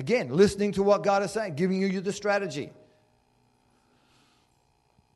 Again, 0.00 0.30
listening 0.30 0.72
to 0.72 0.82
what 0.82 1.04
God 1.04 1.22
is 1.22 1.30
saying, 1.30 1.56
giving 1.56 1.78
you 1.78 2.00
the 2.00 2.10
strategy. 2.10 2.70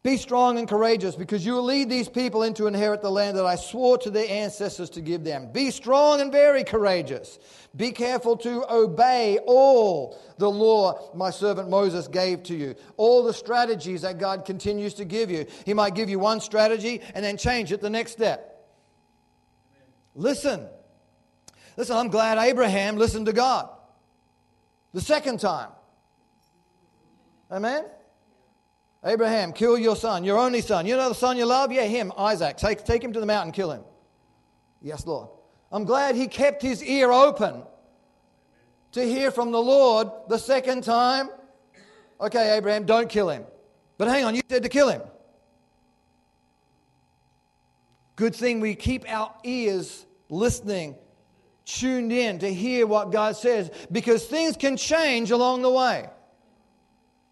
Be 0.03 0.19
strong 0.19 0.59
and 0.59 0.69
courageous 0.69 1.17
because 1.17 1.47
you 1.47 1.55
will 1.55 1.65
lead 1.65 1.89
these 1.89 2.07
people 2.07 2.43
into 2.43 2.67
inherit 2.67 3.01
the 3.01 3.11
land 3.11 3.39
that 3.39 3.47
I 3.47 3.55
swore 3.55 3.97
to 3.97 4.11
their 4.11 4.29
ancestors 4.29 4.91
to 4.91 5.01
give 5.01 5.25
them. 5.25 5.51
Be 5.53 5.71
strong 5.71 6.21
and 6.21 6.31
very 6.31 6.65
courageous. 6.65 7.39
Be 7.75 7.93
careful 7.93 8.37
to 8.37 8.71
obey 8.71 9.39
all 9.47 10.21
the 10.37 10.51
law 10.51 11.11
my 11.15 11.31
servant 11.31 11.71
Moses 11.71 12.07
gave 12.07 12.43
to 12.43 12.55
you, 12.55 12.75
all 12.99 13.25
the 13.25 13.33
strategies 13.33 14.03
that 14.03 14.19
God 14.19 14.45
continues 14.45 14.93
to 14.95 15.07
give 15.07 15.31
you. 15.31 15.47
He 15.65 15.73
might 15.73 15.95
give 15.95 16.11
you 16.11 16.19
one 16.19 16.43
strategy 16.43 17.01
and 17.15 17.25
then 17.25 17.39
change 17.39 17.73
it 17.73 17.81
the 17.81 17.89
next 17.89 18.13
step. 18.13 18.69
Listen. 20.15 20.69
Listen, 21.79 21.97
I'm 21.97 22.09
glad 22.09 22.37
Abraham 22.37 22.99
listened 22.99 23.25
to 23.25 23.33
God 23.33 23.71
the 24.95 25.01
second 25.01 25.41
time. 25.41 25.69
Amen? 27.51 27.85
Abraham, 29.05 29.53
kill 29.53 29.77
your 29.77 29.97
son, 29.97 30.25
your 30.25 30.39
only 30.39 30.63
son. 30.63 30.87
You 30.87 30.97
know 30.97 31.11
the 31.11 31.15
son 31.15 31.37
you 31.37 31.45
love? 31.45 31.71
Yeah, 31.71 31.83
him, 31.83 32.11
Isaac. 32.17 32.57
Take, 32.57 32.85
take 32.85 33.05
him 33.05 33.13
to 33.13 33.21
the 33.21 33.27
mountain, 33.27 33.53
kill 33.53 33.71
him. 33.71 33.83
Yes, 34.81 35.07
Lord. 35.07 35.29
I'm 35.71 35.85
glad 35.85 36.15
he 36.15 36.27
kept 36.27 36.63
his 36.63 36.83
ear 36.83 37.13
open 37.13 37.65
to 38.93 39.05
hear 39.05 39.31
from 39.31 39.51
the 39.51 39.61
Lord 39.61 40.09
the 40.29 40.39
second 40.39 40.85
time. 40.85 41.29
Okay, 42.21 42.57
Abraham, 42.57 42.87
don't 42.87 43.09
kill 43.09 43.29
him. 43.29 43.45
But 43.99 44.09
hang 44.09 44.25
on, 44.25 44.35
you 44.35 44.43
said 44.49 44.63
to 44.63 44.69
kill 44.69 44.89
him. 44.89 45.03
Good 48.17 48.35
thing 48.35 48.61
we 48.61 48.77
keep 48.77 49.05
our 49.11 49.35
ears 49.43 50.07
listening, 50.29 50.95
tuned 51.65 52.13
in 52.13 52.39
to 52.41 52.53
hear 52.53 52.87
what 52.87 53.11
God 53.11 53.37
says, 53.37 53.71
because 53.91 54.25
things 54.25 54.57
can 54.57 54.77
change 54.77 55.31
along 55.31 55.63
the 55.63 55.71
way. 55.71 56.09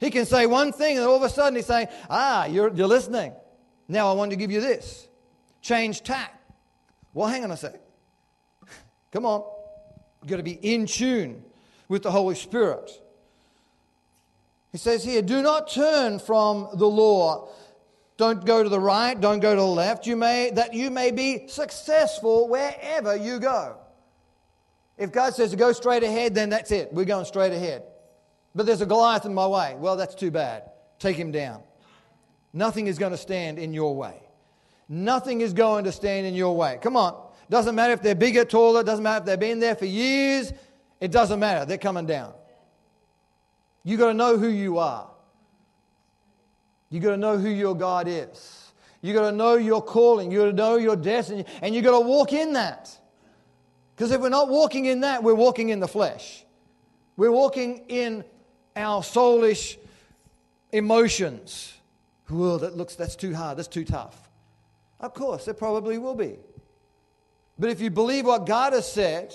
He 0.01 0.11
can 0.11 0.27
say 0.27 0.47
one 0.47 0.73
thing, 0.73 0.97
and 0.97 1.07
all 1.07 1.17
of 1.17 1.23
a 1.23 1.29
sudden 1.29 1.57
he's 1.57 1.67
saying, 1.67 1.89
Ah, 2.11 2.47
you're, 2.47 2.73
you're 2.75 2.89
listening. 2.89 3.33
Now 3.89 4.09
I 4.09 4.15
want 4.15 4.31
to 4.31 4.37
give 4.37 4.51
you 4.51 4.61
this. 4.61 5.07
Change 5.61 6.03
tack. 6.03 6.41
Well, 7.15 7.29
hang 7.29 7.45
on 7.45 7.51
a 7.51 7.57
sec. 7.57 7.81
Come 9.13 9.27
on. 9.27 9.45
You've 10.23 10.31
got 10.31 10.37
to 10.39 10.43
be 10.43 10.59
in 10.61 10.87
tune 10.87 11.45
with 11.89 12.03
the 12.03 12.11
Holy 12.11 12.35
Spirit. 12.35 12.91
He 14.73 14.79
says 14.79 15.05
here, 15.05 15.21
do 15.21 15.43
not 15.43 15.71
turn 15.71 16.19
from 16.19 16.69
the 16.75 16.87
law. 16.87 17.49
Don't 18.17 18.45
go 18.45 18.63
to 18.63 18.69
the 18.69 18.81
right, 18.81 19.21
don't 19.21 19.41
go 19.41 19.55
to 19.55 19.61
the 19.61 19.67
left. 19.67 20.07
You 20.07 20.17
may 20.17 20.51
that 20.51 20.75
you 20.75 20.91
may 20.91 21.11
be 21.11 21.49
successful 21.49 22.49
wherever 22.49 23.17
you 23.17 23.41
go. 23.41 23.77
If 24.99 25.13
God 25.13 25.35
says 25.35 25.51
to 25.51 25.57
go 25.57 25.73
straight 25.73 26.03
ahead, 26.03 26.35
then 26.35 26.51
that's 26.51 26.71
it. 26.71 26.93
We're 26.93 27.05
going 27.05 27.25
straight 27.25 27.53
ahead. 27.53 27.83
But 28.55 28.67
there's 28.67 28.83
a 28.83 28.87
Goliath 28.87 29.25
in 29.25 29.35
my 29.35 29.47
way. 29.47 29.75
Well, 29.79 29.97
that's 29.97 30.15
too 30.15 30.31
bad. 30.31 30.71
Take 30.99 31.17
him 31.17 31.33
down. 31.33 31.63
Nothing 32.53 32.87
is 32.87 32.99
going 32.99 33.13
to 33.13 33.19
stand 33.19 33.59
in 33.59 33.73
your 33.73 33.97
way. 33.97 34.23
Nothing 34.89 35.41
is 35.41 35.55
going 35.55 35.85
to 35.85 35.93
stand 35.93 36.27
in 36.27 36.35
your 36.35 36.55
way. 36.55 36.79
Come 36.83 36.97
on. 36.97 37.31
Doesn't 37.49 37.75
matter 37.75 37.95
if 37.95 38.03
they're 38.03 38.15
bigger, 38.15 38.45
taller, 38.45 38.83
doesn't 38.83 39.03
matter 39.03 39.21
if 39.21 39.27
they've 39.27 39.41
been 39.41 39.59
there 39.59 39.75
for 39.75 39.87
years. 39.87 40.53
It 41.01 41.11
doesn't 41.11 41.41
matter. 41.41 41.65
They're 41.65 41.79
coming 41.79 42.07
down. 42.07 42.35
You 43.85 43.97
got 43.97 44.09
to 44.09 44.15
know 44.15 44.37
who 44.37 44.49
you 44.49 44.79
are. 44.79 45.11
You 46.91 47.01
got 47.01 47.13
to 47.13 47.17
know 47.17 47.39
who 47.39 47.49
your 47.49 47.75
God 47.75 48.07
is. 48.07 48.73
You 49.01 49.13
got 49.13 49.23
to 49.23 49.33
know 49.33 49.55
your 49.55 49.83
calling. 49.83 50.31
You 50.31 50.41
got 50.41 50.45
to 50.47 50.53
know 50.53 50.77
your 50.77 50.95
destiny, 50.95 51.45
and 51.61 51.75
you 51.75 51.83
got 51.83 51.99
to 51.99 52.07
walk 52.07 52.33
in 52.33 52.53
that. 52.53 52.97
Because 53.95 54.11
if 54.11 54.21
we're 54.21 54.29
not 54.29 54.49
walking 54.49 54.87
in 54.87 55.01
that, 55.01 55.23
we're 55.23 55.35
walking 55.35 55.69
in 55.69 55.81
the 55.81 55.89
flesh. 55.89 56.45
We're 57.17 57.33
walking 57.33 57.85
in 57.89 58.25
our 58.75 59.03
soulish 59.03 59.77
emotions. 60.73 61.75
Well, 62.31 62.59
that 62.59 62.77
looks, 62.77 62.95
that's 62.95 63.17
too 63.17 63.35
hard, 63.35 63.59
that's 63.59 63.69
too 63.69 63.85
tough. 63.85 64.31
Of 65.01 65.15
course, 65.15 65.49
it 65.49 65.59
probably 65.59 65.99
will 65.99 66.15
be. 66.15 66.39
But 67.59 67.71
if 67.71 67.81
you 67.81 67.91
believe 67.91 68.25
what 68.25 68.47
God 68.47 68.73
has 68.73 68.91
said, 68.91 69.35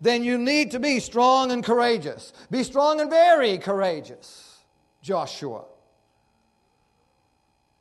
then 0.00 0.22
you 0.22 0.38
need 0.38 0.70
to 0.70 0.78
be 0.78 1.00
strong 1.00 1.50
and 1.50 1.64
courageous. 1.64 2.32
Be 2.50 2.62
strong 2.62 3.00
and 3.00 3.10
very 3.10 3.58
courageous. 3.58 4.58
Joshua. 5.02 5.64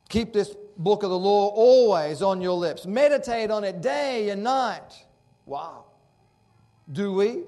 Keep 0.09 0.33
this 0.33 0.55
book 0.77 1.03
of 1.03 1.09
the 1.09 1.19
law 1.19 1.49
always 1.49 2.21
on 2.21 2.41
your 2.41 2.53
lips. 2.53 2.85
Meditate 2.85 3.51
on 3.51 3.63
it 3.63 3.81
day 3.81 4.29
and 4.29 4.43
night. 4.43 5.05
Wow. 5.45 5.85
Do 6.91 7.13
we? 7.13 7.43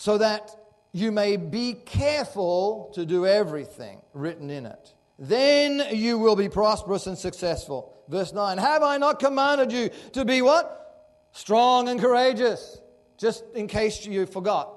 so 0.00 0.16
that 0.16 0.50
you 0.92 1.12
may 1.12 1.36
be 1.36 1.74
careful 1.74 2.90
to 2.94 3.04
do 3.04 3.26
everything 3.26 4.00
written 4.14 4.48
in 4.48 4.64
it. 4.64 4.94
Then 5.18 5.94
you 5.94 6.16
will 6.18 6.36
be 6.36 6.48
prosperous 6.48 7.06
and 7.06 7.18
successful. 7.18 8.02
Verse 8.08 8.32
9 8.32 8.56
Have 8.56 8.82
I 8.82 8.96
not 8.96 9.18
commanded 9.18 9.70
you 9.72 9.90
to 10.14 10.24
be 10.24 10.40
what? 10.40 11.28
Strong 11.32 11.90
and 11.90 12.00
courageous. 12.00 12.80
Just 13.18 13.44
in 13.54 13.66
case 13.66 14.06
you 14.06 14.24
forgot. 14.24 14.72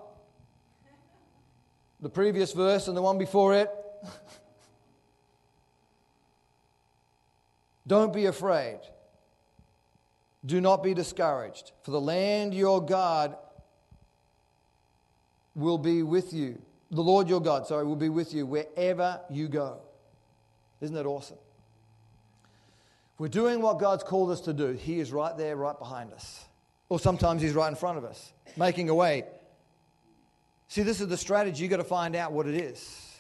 The 2.02 2.10
previous 2.10 2.52
verse 2.52 2.90
and 2.90 2.98
the 2.98 3.02
one 3.02 3.18
before 3.18 3.56
it. 3.56 3.70
Don't 7.88 8.12
be 8.12 8.26
afraid. 8.26 8.80
Do 10.46 10.60
not 10.60 10.84
be 10.84 10.94
discouraged, 10.94 11.72
for 11.84 11.92
the 11.92 12.02
land 12.02 12.54
your 12.54 12.86
God 12.86 13.38
will 15.56 15.78
be 15.78 16.04
with 16.04 16.34
you. 16.34 16.62
The 16.92 17.02
Lord 17.02 17.30
your 17.30 17.42
God, 17.42 17.66
sorry, 17.66 17.86
will 17.86 17.96
be 17.96 18.10
with 18.10 18.34
you 18.34 18.46
wherever 18.46 19.22
you 19.30 19.48
go. 19.48 19.80
Isn't 20.82 20.96
that 20.96 21.06
awesome? 21.06 21.38
We're 23.18 23.30
doing 23.30 23.62
what 23.62 23.80
God's 23.80 24.04
called 24.04 24.32
us 24.32 24.42
to 24.42 24.54
do, 24.54 24.74
He 24.74 25.00
is 25.00 25.12
right 25.12 25.38
there, 25.38 25.56
right 25.56 25.78
behind 25.78 26.12
us. 26.12 26.46
Or 26.90 27.00
sometimes 27.00 27.42
He's 27.42 27.54
right 27.54 27.70
in 27.70 27.76
front 27.76 27.98
of 27.98 28.04
us, 28.04 28.34
making 28.58 28.90
a 28.90 28.96
way. 28.96 29.24
See, 30.68 30.84
this 30.84 31.00
is 31.00 31.08
the 31.08 31.18
strategy. 31.18 31.62
You've 31.62 31.72
got 31.72 31.78
to 31.78 31.84
find 31.84 32.16
out 32.16 32.32
what 32.32 32.48
it 32.48 32.56
is. 32.56 33.12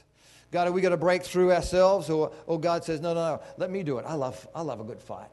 God, 0.51 0.67
are 0.67 0.71
we 0.71 0.81
going 0.81 0.91
to 0.91 0.97
break 0.97 1.23
through 1.23 1.51
ourselves? 1.51 2.09
Or, 2.09 2.31
or 2.47 2.59
God 2.59 2.83
says, 2.83 2.99
no, 2.99 3.13
no, 3.13 3.35
no, 3.35 3.41
let 3.57 3.71
me 3.71 3.81
do 3.81 3.97
it. 3.97 4.05
I 4.07 4.13
love, 4.13 4.47
I 4.53 4.61
love 4.61 4.79
a 4.79 4.83
good 4.83 4.99
fight. 4.99 5.29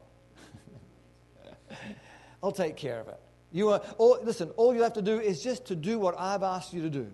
I'll 2.43 2.51
take 2.51 2.75
care 2.75 2.99
of 2.99 3.07
it. 3.07 3.19
You 3.51 3.69
are, 3.69 3.81
all, 3.97 4.19
listen, 4.23 4.49
all 4.51 4.73
you 4.73 4.81
have 4.83 4.93
to 4.93 5.01
do 5.01 5.19
is 5.19 5.43
just 5.43 5.65
to 5.65 5.75
do 5.75 5.99
what 5.99 6.15
I've 6.17 6.43
asked 6.43 6.73
you 6.73 6.81
to 6.83 6.89
do. 6.89 7.07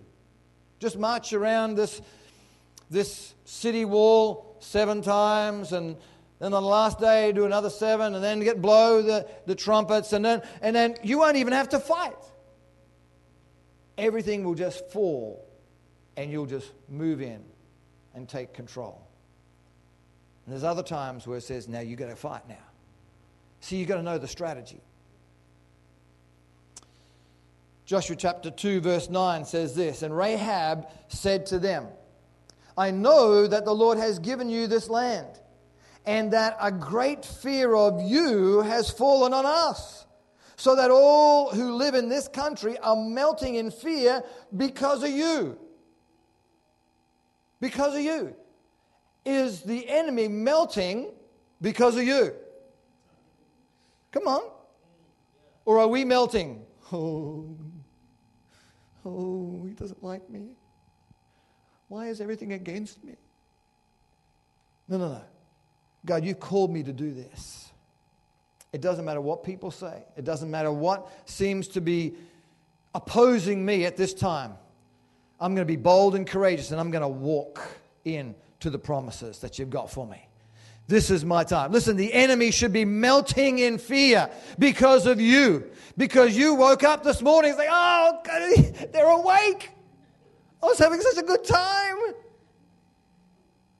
Just 0.79 0.97
march 0.97 1.33
around 1.33 1.75
this, 1.75 2.01
this 2.89 3.33
city 3.45 3.85
wall 3.85 4.55
seven 4.59 5.01
times 5.01 5.73
and 5.73 5.95
then 6.39 6.53
on 6.53 6.61
the 6.61 6.69
last 6.69 6.99
day 6.99 7.31
do 7.31 7.45
another 7.45 7.71
seven 7.71 8.13
and 8.13 8.23
then 8.23 8.39
get 8.39 8.61
blow 8.61 9.01
the, 9.01 9.27
the 9.47 9.55
trumpets 9.55 10.13
and 10.13 10.23
then, 10.23 10.41
and 10.61 10.75
then 10.75 10.95
you 11.03 11.17
won't 11.17 11.37
even 11.37 11.53
have 11.53 11.69
to 11.69 11.79
fight. 11.79 12.13
Everything 13.97 14.43
will 14.43 14.55
just 14.55 14.91
fall 14.91 15.43
and 16.15 16.31
you'll 16.31 16.45
just 16.45 16.71
move 16.87 17.21
in 17.21 17.43
and 18.13 18.29
take 18.29 18.53
control. 18.53 19.07
And 20.45 20.53
there's 20.53 20.63
other 20.63 20.83
times 20.83 21.25
where 21.25 21.39
it 21.39 21.43
says, 21.43 21.67
now 21.67 21.79
you've 21.79 21.99
got 21.99 22.09
to 22.09 22.15
fight 22.15 22.47
now. 22.47 22.55
See, 23.59 23.77
you've 23.77 23.87
got 23.87 23.97
to 23.97 24.03
know 24.03 24.19
the 24.19 24.27
strategy. 24.27 24.81
Joshua 27.87 28.17
chapter 28.17 28.51
2, 28.51 28.81
verse 28.81 29.09
9 29.09 29.45
says 29.45 29.73
this 29.73 30.01
And 30.01 30.15
Rahab 30.15 30.89
said 31.07 31.45
to 31.47 31.57
them, 31.57 31.87
I 32.77 32.91
know 32.91 33.47
that 33.47 33.63
the 33.63 33.73
Lord 33.73 33.97
has 33.97 34.19
given 34.19 34.49
you 34.49 34.67
this 34.67 34.89
land, 34.89 35.39
and 36.05 36.33
that 36.33 36.57
a 36.59 36.69
great 36.69 37.23
fear 37.23 37.73
of 37.73 38.01
you 38.01 38.59
has 38.59 38.89
fallen 38.89 39.33
on 39.33 39.45
us, 39.45 40.05
so 40.57 40.75
that 40.75 40.91
all 40.91 41.49
who 41.49 41.75
live 41.75 41.95
in 41.95 42.09
this 42.09 42.27
country 42.27 42.77
are 42.79 42.97
melting 42.97 43.55
in 43.55 43.71
fear 43.71 44.21
because 44.57 45.01
of 45.01 45.09
you. 45.09 45.57
Because 47.61 47.95
of 47.95 48.01
you. 48.01 48.35
Is 49.23 49.61
the 49.61 49.87
enemy 49.87 50.27
melting 50.27 51.13
because 51.61 51.95
of 51.95 52.03
you? 52.03 52.33
Come 54.11 54.27
on. 54.27 54.41
Or 55.63 55.79
are 55.79 55.87
we 55.87 56.03
melting? 56.03 56.65
Oh, 56.91 57.55
Oh, 59.07 59.65
he 59.65 59.73
doesn't 59.73 60.03
like 60.03 60.29
me. 60.29 60.49
Why 61.87 62.07
is 62.07 62.19
everything 62.19 62.53
against 62.53 63.03
me? 63.03 63.15
No, 64.87 64.97
no, 64.97 65.09
no. 65.09 65.21
God, 66.05 66.23
you've 66.23 66.39
called 66.39 66.71
me 66.71 66.83
to 66.83 66.93
do 66.93 67.13
this. 67.13 67.71
It 68.73 68.81
doesn't 68.81 69.05
matter 69.05 69.21
what 69.21 69.43
people 69.43 69.71
say, 69.71 70.03
it 70.15 70.25
doesn't 70.25 70.51
matter 70.51 70.71
what 70.71 71.09
seems 71.25 71.69
to 71.69 71.81
be 71.81 72.15
opposing 72.93 73.65
me 73.65 73.85
at 73.85 73.95
this 73.95 74.13
time. 74.13 74.53
I'm 75.39 75.55
going 75.55 75.65
to 75.65 75.71
be 75.71 75.77
bold 75.77 76.15
and 76.15 76.25
courageous 76.25 76.71
and 76.71 76.79
I'm 76.79 76.91
going 76.91 77.03
to 77.03 77.07
walk 77.07 77.61
in 78.05 78.35
to 78.59 78.69
the 78.69 78.79
promises 78.79 79.39
that 79.39 79.59
you've 79.59 79.69
got 79.69 79.89
for 79.89 80.05
me. 80.05 80.26
This 80.87 81.11
is 81.11 81.25
my 81.25 81.43
time. 81.43 81.73
Listen, 81.73 81.97
the 81.97 82.13
enemy 82.13 82.49
should 82.49 82.71
be 82.71 82.85
melting 82.85 83.59
in 83.59 83.77
fear 83.77 84.29
because 84.57 85.05
of 85.05 85.19
you. 85.19 85.69
Because 85.97 86.37
you 86.37 86.53
woke 86.53 86.83
up 86.83 87.03
this 87.03 87.21
morning 87.21 87.51
and 87.51 87.59
say, 87.59 87.67
Oh, 87.69 88.19
they're 88.93 89.09
awake. 89.09 89.71
I 90.63 90.65
was 90.65 90.79
having 90.79 91.01
such 91.01 91.17
a 91.17 91.23
good 91.23 91.43
time. 91.43 91.97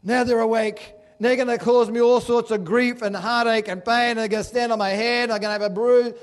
Now 0.03 0.25
they're 0.25 0.41
awake. 0.41 0.95
They're 1.19 1.35
going 1.35 1.47
to 1.47 1.57
cause 1.57 1.89
me 1.89 2.01
all 2.01 2.21
sorts 2.21 2.51
of 2.51 2.63
grief 2.63 3.01
and 3.01 3.15
heartache 3.15 3.67
and 3.67 3.83
pain. 3.83 4.17
They're 4.17 4.27
going 4.27 4.43
to 4.43 4.49
stand 4.49 4.71
on 4.71 4.77
my 4.77 4.89
head. 4.89 5.31
I'm 5.31 5.39
going 5.41 5.57
to 5.57 5.63
have 5.63 5.63
a 5.63 5.69
bruise. 5.69 6.13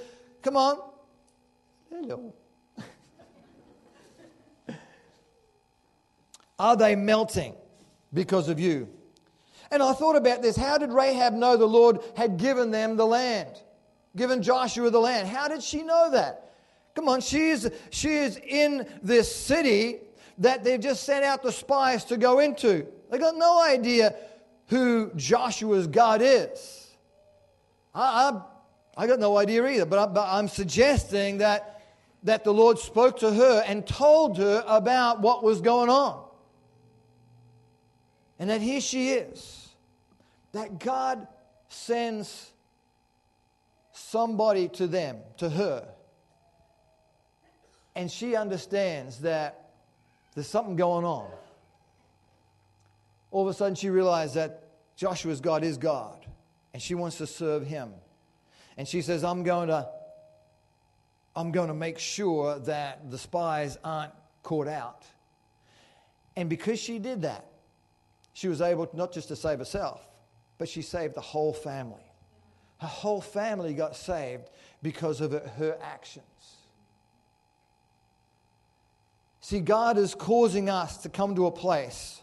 Come 0.42 0.56
on. 0.56 0.78
Hello. 1.90 2.34
Are 6.58 6.76
they 6.76 6.94
melting 6.94 7.54
because 8.12 8.48
of 8.48 8.60
you? 8.60 8.88
And 9.74 9.82
I 9.82 9.92
thought 9.92 10.14
about 10.14 10.40
this. 10.40 10.56
How 10.56 10.78
did 10.78 10.92
Rahab 10.92 11.32
know 11.32 11.56
the 11.56 11.66
Lord 11.66 11.98
had 12.16 12.36
given 12.36 12.70
them 12.70 12.96
the 12.96 13.04
land? 13.04 13.60
Given 14.14 14.40
Joshua 14.40 14.88
the 14.88 15.00
land? 15.00 15.26
How 15.26 15.48
did 15.48 15.64
she 15.64 15.82
know 15.82 16.12
that? 16.12 16.52
Come 16.94 17.08
on, 17.08 17.20
she 17.20 17.48
is, 17.48 17.68
she 17.90 18.10
is 18.12 18.36
in 18.36 18.86
this 19.02 19.34
city 19.34 19.98
that 20.38 20.62
they've 20.62 20.80
just 20.80 21.02
sent 21.02 21.24
out 21.24 21.42
the 21.42 21.50
spies 21.50 22.04
to 22.04 22.16
go 22.16 22.38
into. 22.38 22.86
They 23.10 23.18
got 23.18 23.36
no 23.36 23.60
idea 23.60 24.14
who 24.68 25.10
Joshua's 25.16 25.88
God 25.88 26.20
is. 26.22 26.92
I, 27.92 28.30
I, 28.30 28.42
I 29.02 29.06
got 29.08 29.18
no 29.18 29.36
idea 29.36 29.66
either, 29.66 29.86
but, 29.86 29.98
I, 29.98 30.06
but 30.06 30.28
I'm 30.30 30.46
suggesting 30.46 31.38
that, 31.38 31.82
that 32.22 32.44
the 32.44 32.54
Lord 32.54 32.78
spoke 32.78 33.18
to 33.18 33.32
her 33.32 33.64
and 33.66 33.84
told 33.84 34.38
her 34.38 34.62
about 34.68 35.20
what 35.20 35.42
was 35.42 35.60
going 35.60 35.90
on. 35.90 36.24
And 38.38 38.50
that 38.50 38.60
here 38.60 38.80
she 38.80 39.10
is 39.10 39.63
that 40.54 40.78
God 40.78 41.26
sends 41.68 42.50
somebody 43.92 44.68
to 44.68 44.86
them, 44.86 45.18
to 45.36 45.50
her. 45.50 45.86
And 47.96 48.10
she 48.10 48.34
understands 48.34 49.18
that 49.20 49.70
there's 50.34 50.46
something 50.46 50.76
going 50.76 51.04
on. 51.04 51.28
All 53.30 53.42
of 53.42 53.48
a 53.48 53.54
sudden, 53.54 53.74
she 53.74 53.90
realizes 53.90 54.34
that 54.34 54.68
Joshua's 54.96 55.40
God 55.40 55.64
is 55.64 55.76
God, 55.76 56.24
and 56.72 56.80
she 56.80 56.94
wants 56.94 57.18
to 57.18 57.26
serve 57.26 57.66
him. 57.66 57.90
And 58.76 58.86
she 58.86 59.02
says, 59.02 59.24
I'm 59.24 59.42
going 59.42 59.68
to, 59.68 59.88
I'm 61.34 61.50
going 61.50 61.68
to 61.68 61.74
make 61.74 61.98
sure 61.98 62.60
that 62.60 63.10
the 63.10 63.18
spies 63.18 63.76
aren't 63.82 64.12
caught 64.44 64.68
out. 64.68 65.04
And 66.36 66.48
because 66.48 66.78
she 66.78 67.00
did 67.00 67.22
that, 67.22 67.44
she 68.32 68.46
was 68.46 68.60
able 68.60 68.88
not 68.92 69.12
just 69.12 69.28
to 69.28 69.36
save 69.36 69.58
herself, 69.58 70.00
but 70.64 70.70
she 70.70 70.80
saved 70.80 71.14
the 71.14 71.20
whole 71.20 71.52
family. 71.52 72.10
Her 72.78 72.86
whole 72.86 73.20
family 73.20 73.74
got 73.74 73.94
saved 73.94 74.48
because 74.82 75.20
of 75.20 75.32
her 75.32 75.76
actions. 75.82 76.24
See, 79.42 79.60
God 79.60 79.98
is 79.98 80.14
causing 80.14 80.70
us 80.70 80.96
to 81.02 81.10
come 81.10 81.34
to 81.34 81.44
a 81.44 81.50
place 81.50 82.22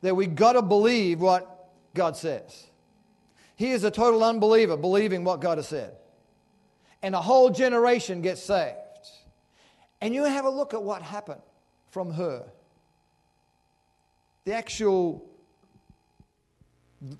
that 0.00 0.14
we 0.14 0.28
got 0.28 0.52
to 0.52 0.62
believe 0.62 1.18
what 1.20 1.72
God 1.92 2.16
says. 2.16 2.68
He 3.56 3.72
is 3.72 3.82
a 3.82 3.90
total 3.90 4.22
unbeliever, 4.22 4.76
believing 4.76 5.24
what 5.24 5.40
God 5.40 5.58
has 5.58 5.66
said. 5.66 5.96
And 7.02 7.16
a 7.16 7.20
whole 7.20 7.50
generation 7.50 8.22
gets 8.22 8.44
saved. 8.44 8.76
And 10.00 10.14
you 10.14 10.22
have 10.22 10.44
a 10.44 10.50
look 10.50 10.72
at 10.72 10.84
what 10.84 11.02
happened 11.02 11.42
from 11.90 12.12
her. 12.12 12.44
The 14.44 14.54
actual 14.54 15.31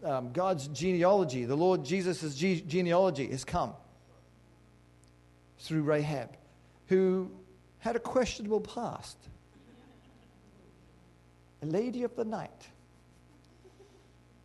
um, 0.05 0.33
God's 0.33 0.69
genealogy, 0.69 1.45
the 1.45 1.57
Lord 1.57 1.85
Jesus' 1.85 2.35
ge- 2.35 2.67
genealogy 2.67 3.29
has 3.29 3.45
come 3.45 3.73
through 5.59 5.83
Rahab, 5.83 6.31
who 6.89 7.31
had 7.79 7.97
a 7.97 8.01
questionable 8.01 8.61
past. 8.61 9.17
A 11.63 11.67
lady 11.67 12.03
of 12.03 12.15
the 12.17 12.25
night. 12.25 12.69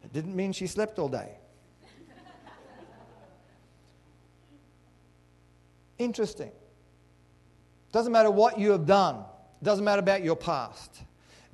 It 0.04 0.14
didn't 0.14 0.36
mean 0.36 0.54
she 0.54 0.68
slept 0.68 1.00
all 1.00 1.10
day. 1.10 1.32
Interesting. 5.98 6.52
Doesn't 7.92 8.12
matter 8.12 8.30
what 8.30 8.60
you 8.60 8.72
have 8.72 8.86
done, 8.86 9.24
doesn't 9.64 9.84
matter 9.84 10.00
about 10.00 10.24
your 10.24 10.36
past. 10.36 11.02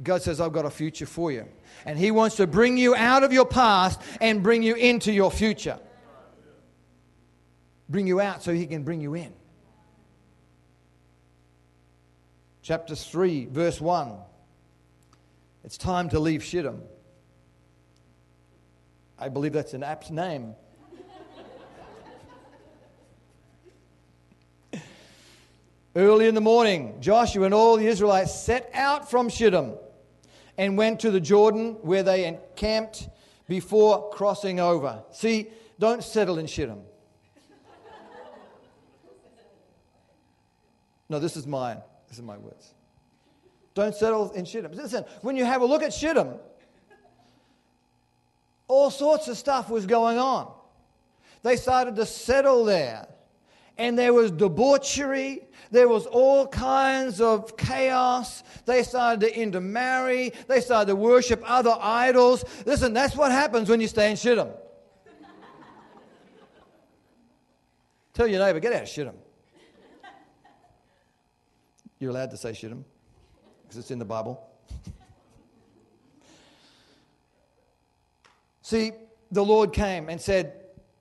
God 0.01 0.21
says, 0.21 0.41
I've 0.41 0.53
got 0.53 0.65
a 0.65 0.71
future 0.71 1.05
for 1.05 1.31
you. 1.31 1.47
And 1.85 1.99
He 1.99 2.09
wants 2.11 2.37
to 2.37 2.47
bring 2.47 2.77
you 2.77 2.95
out 2.95 3.23
of 3.23 3.31
your 3.31 3.45
past 3.45 4.01
and 4.19 4.41
bring 4.41 4.63
you 4.63 4.75
into 4.75 5.11
your 5.11 5.29
future. 5.29 5.79
Bring 7.89 8.07
you 8.07 8.19
out 8.19 8.41
so 8.41 8.53
He 8.53 8.65
can 8.65 8.83
bring 8.83 9.01
you 9.01 9.13
in. 9.13 9.31
Chapter 12.63 12.95
3, 12.95 13.45
verse 13.45 13.79
1. 13.79 14.13
It's 15.63 15.77
time 15.77 16.09
to 16.09 16.19
leave 16.19 16.43
Shittim. 16.43 16.81
I 19.19 19.29
believe 19.29 19.53
that's 19.53 19.73
an 19.73 19.83
apt 19.83 20.09
name. 20.11 20.55
Early 25.95 26.27
in 26.27 26.35
the 26.35 26.41
morning, 26.41 26.97
Joshua 26.99 27.45
and 27.45 27.53
all 27.53 27.77
the 27.77 27.85
Israelites 27.85 28.33
set 28.33 28.71
out 28.73 29.11
from 29.11 29.29
Shittim 29.29 29.75
and 30.57 30.77
went 30.77 30.99
to 31.01 31.11
the 31.11 31.19
Jordan 31.19 31.77
where 31.81 32.03
they 32.03 32.25
encamped 32.25 33.09
before 33.47 34.09
crossing 34.11 34.59
over. 34.59 35.03
See, 35.11 35.49
Don't 35.79 36.03
settle 36.03 36.37
in 36.37 36.47
Shittim. 36.47 36.81
No, 41.09 41.19
this 41.19 41.35
is 41.35 41.45
mine. 41.45 41.77
This 42.07 42.17
is 42.17 42.23
my 42.23 42.37
words. 42.37 42.73
Don't 43.73 43.95
settle 43.95 44.31
in 44.31 44.45
Shittim. 44.45 44.71
Listen, 44.71 45.03
when 45.21 45.35
you 45.35 45.45
have 45.45 45.61
a 45.61 45.65
look 45.65 45.83
at 45.83 45.93
Shittim, 45.93 46.35
all 48.67 48.89
sorts 48.89 49.27
of 49.27 49.37
stuff 49.37 49.69
was 49.69 49.85
going 49.85 50.17
on. 50.17 50.51
They 51.41 51.57
started 51.57 51.95
to 51.97 52.05
settle 52.05 52.63
there. 52.63 53.07
And 53.77 53.97
there 53.97 54.13
was 54.13 54.31
debauchery. 54.31 55.41
There 55.71 55.87
was 55.87 56.05
all 56.05 56.47
kinds 56.47 57.19
of 57.19 57.57
chaos. 57.57 58.43
They 58.65 58.83
started 58.83 59.21
to 59.21 59.35
intermarry. 59.35 60.31
They 60.47 60.61
started 60.61 60.87
to 60.87 60.95
worship 60.95 61.41
other 61.45 61.75
idols. 61.79 62.45
Listen, 62.65 62.93
that's 62.93 63.15
what 63.15 63.31
happens 63.31 63.69
when 63.69 63.81
you 63.81 63.87
stay 63.87 64.11
in 64.11 64.17
Shittim. 64.17 64.49
Tell 68.13 68.27
your 68.27 68.45
neighbor, 68.45 68.59
get 68.59 68.73
out 68.73 68.83
of 68.83 68.89
Shittim. 68.89 69.15
You're 71.99 72.11
allowed 72.11 72.31
to 72.31 72.37
say 72.37 72.53
Shittim 72.53 72.85
because 73.63 73.77
it's 73.77 73.89
in 73.89 73.97
the 73.97 74.05
Bible. 74.05 74.47
See, 78.61 78.91
the 79.31 79.43
Lord 79.43 79.73
came 79.73 80.09
and 80.09 80.21
said, 80.21 80.53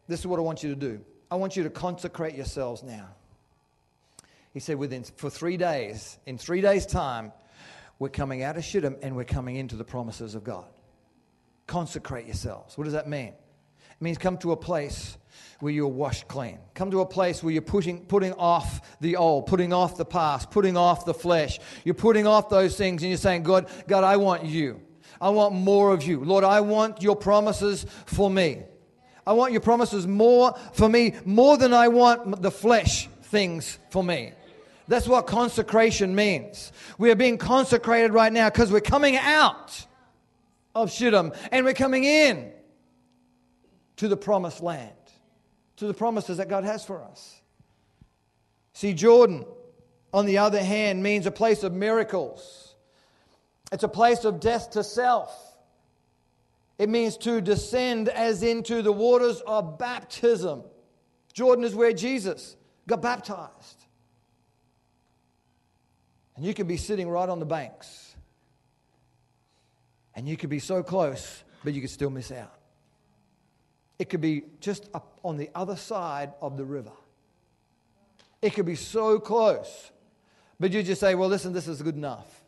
This 0.08 0.20
is 0.20 0.26
what 0.26 0.38
I 0.38 0.42
want 0.42 0.62
you 0.62 0.70
to 0.70 0.76
do. 0.76 1.04
I 1.32 1.36
want 1.36 1.56
you 1.56 1.62
to 1.62 1.70
consecrate 1.70 2.34
yourselves 2.34 2.82
now. 2.82 3.08
He 4.52 4.60
said, 4.60 4.76
within 4.76 5.02
for 5.02 5.30
three 5.30 5.56
days, 5.56 6.18
in 6.26 6.36
three 6.36 6.60
days' 6.60 6.84
time, 6.84 7.32
we're 7.98 8.10
coming 8.10 8.42
out 8.42 8.58
of 8.58 8.64
Shittim 8.66 8.96
and 9.00 9.16
we're 9.16 9.24
coming 9.24 9.56
into 9.56 9.74
the 9.74 9.82
promises 9.82 10.34
of 10.34 10.44
God. 10.44 10.66
Consecrate 11.66 12.26
yourselves. 12.26 12.76
What 12.76 12.84
does 12.84 12.92
that 12.92 13.08
mean? 13.08 13.28
It 13.28 14.02
means 14.02 14.18
come 14.18 14.36
to 14.38 14.52
a 14.52 14.56
place 14.58 15.16
where 15.60 15.72
you're 15.72 15.88
washed 15.88 16.28
clean. 16.28 16.58
Come 16.74 16.90
to 16.90 17.00
a 17.00 17.06
place 17.06 17.42
where 17.42 17.54
you're 17.54 17.62
putting, 17.62 18.04
putting 18.04 18.34
off 18.34 18.98
the 19.00 19.16
old, 19.16 19.46
putting 19.46 19.72
off 19.72 19.96
the 19.96 20.04
past, 20.04 20.50
putting 20.50 20.76
off 20.76 21.06
the 21.06 21.14
flesh. 21.14 21.60
You're 21.82 21.94
putting 21.94 22.26
off 22.26 22.50
those 22.50 22.76
things 22.76 23.02
and 23.02 23.08
you're 23.08 23.16
saying, 23.16 23.44
God, 23.44 23.70
God, 23.88 24.04
I 24.04 24.18
want 24.18 24.44
you. 24.44 24.82
I 25.18 25.30
want 25.30 25.54
more 25.54 25.94
of 25.94 26.02
you. 26.02 26.22
Lord, 26.22 26.44
I 26.44 26.60
want 26.60 27.00
your 27.00 27.16
promises 27.16 27.86
for 28.04 28.28
me. 28.28 28.64
I 29.26 29.32
want 29.34 29.52
your 29.52 29.60
promises 29.60 30.06
more 30.06 30.54
for 30.72 30.88
me, 30.88 31.14
more 31.24 31.56
than 31.56 31.72
I 31.72 31.88
want 31.88 32.42
the 32.42 32.50
flesh 32.50 33.08
things 33.24 33.78
for 33.90 34.02
me. 34.02 34.32
That's 34.88 35.06
what 35.06 35.26
consecration 35.26 36.14
means. 36.14 36.72
We 36.98 37.10
are 37.10 37.16
being 37.16 37.38
consecrated 37.38 38.12
right 38.12 38.32
now 38.32 38.50
because 38.50 38.72
we're 38.72 38.80
coming 38.80 39.16
out 39.16 39.86
of 40.74 40.90
Shittim 40.90 41.32
and 41.50 41.64
we're 41.64 41.74
coming 41.74 42.04
in 42.04 42.52
to 43.96 44.08
the 44.08 44.16
promised 44.16 44.60
land, 44.60 44.90
to 45.76 45.86
the 45.86 45.94
promises 45.94 46.38
that 46.38 46.48
God 46.48 46.64
has 46.64 46.84
for 46.84 47.02
us. 47.04 47.40
See, 48.72 48.92
Jordan, 48.92 49.44
on 50.12 50.26
the 50.26 50.38
other 50.38 50.62
hand, 50.62 51.02
means 51.02 51.26
a 51.26 51.30
place 51.30 51.62
of 51.62 51.72
miracles, 51.72 52.74
it's 53.70 53.84
a 53.84 53.88
place 53.88 54.24
of 54.24 54.40
death 54.40 54.72
to 54.72 54.84
self. 54.84 55.51
It 56.82 56.88
means 56.88 57.16
to 57.18 57.40
descend 57.40 58.08
as 58.08 58.42
into 58.42 58.82
the 58.82 58.90
waters 58.90 59.40
of 59.46 59.78
baptism. 59.78 60.64
Jordan 61.32 61.64
is 61.64 61.76
where 61.76 61.92
Jesus 61.92 62.56
got 62.88 63.00
baptized. 63.00 63.84
And 66.34 66.44
you 66.44 66.52
could 66.52 66.66
be 66.66 66.76
sitting 66.76 67.08
right 67.08 67.28
on 67.28 67.38
the 67.38 67.46
banks. 67.46 68.16
And 70.16 70.28
you 70.28 70.36
could 70.36 70.50
be 70.50 70.58
so 70.58 70.82
close, 70.82 71.44
but 71.62 71.72
you 71.72 71.80
could 71.80 71.88
still 71.90 72.10
miss 72.10 72.32
out. 72.32 72.58
It 74.00 74.08
could 74.08 74.20
be 74.20 74.42
just 74.58 74.88
up 74.92 75.20
on 75.22 75.36
the 75.36 75.50
other 75.54 75.76
side 75.76 76.32
of 76.40 76.56
the 76.56 76.64
river. 76.64 76.90
It 78.42 78.54
could 78.54 78.66
be 78.66 78.74
so 78.74 79.20
close, 79.20 79.92
but 80.58 80.72
you 80.72 80.82
just 80.82 81.00
say, 81.00 81.14
well, 81.14 81.28
listen, 81.28 81.52
this 81.52 81.68
is 81.68 81.80
good 81.80 81.94
enough. 81.94 82.42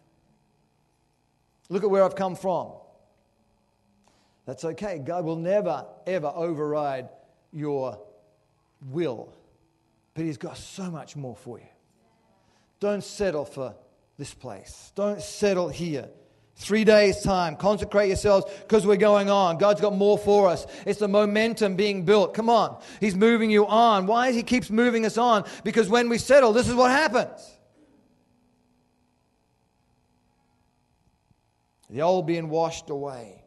Look 1.68 1.84
at 1.84 1.90
where 1.90 2.02
I've 2.02 2.16
come 2.16 2.34
from. 2.34 2.72
That's 4.46 4.64
okay. 4.64 4.98
God 4.98 5.24
will 5.24 5.36
never, 5.36 5.86
ever 6.06 6.30
override 6.34 7.08
your 7.52 7.98
will, 8.90 9.32
but 10.14 10.24
He's 10.24 10.36
got 10.36 10.56
so 10.56 10.90
much 10.90 11.16
more 11.16 11.36
for 11.36 11.58
you. 11.58 11.66
Don't 12.80 13.02
settle 13.02 13.44
for 13.44 13.74
this 14.18 14.34
place, 14.34 14.92
don't 14.94 15.22
settle 15.22 15.68
here. 15.68 16.08
Three 16.56 16.84
days' 16.84 17.20
time, 17.20 17.56
consecrate 17.56 18.06
yourselves 18.06 18.46
because 18.60 18.86
we're 18.86 18.94
going 18.94 19.28
on. 19.28 19.58
God's 19.58 19.80
got 19.80 19.96
more 19.96 20.16
for 20.16 20.48
us. 20.48 20.68
It's 20.86 21.00
the 21.00 21.08
momentum 21.08 21.74
being 21.74 22.04
built. 22.04 22.32
Come 22.32 22.48
on. 22.48 22.80
He's 23.00 23.16
moving 23.16 23.50
you 23.50 23.66
on. 23.66 24.06
Why 24.06 24.28
is 24.28 24.36
He 24.36 24.44
keeps 24.44 24.70
moving 24.70 25.04
us 25.04 25.18
on? 25.18 25.46
Because 25.64 25.88
when 25.88 26.08
we 26.08 26.16
settle, 26.16 26.52
this 26.52 26.68
is 26.68 26.74
what 26.74 26.92
happens. 26.92 27.50
The 31.90 32.02
old 32.02 32.26
being 32.26 32.48
washed 32.48 32.88
away. 32.88 33.43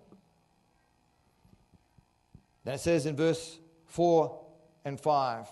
Then 2.68 2.76
it 2.76 2.82
says 2.82 3.06
in 3.06 3.16
verse 3.16 3.60
4 3.86 4.38
and 4.84 5.00
5 5.00 5.48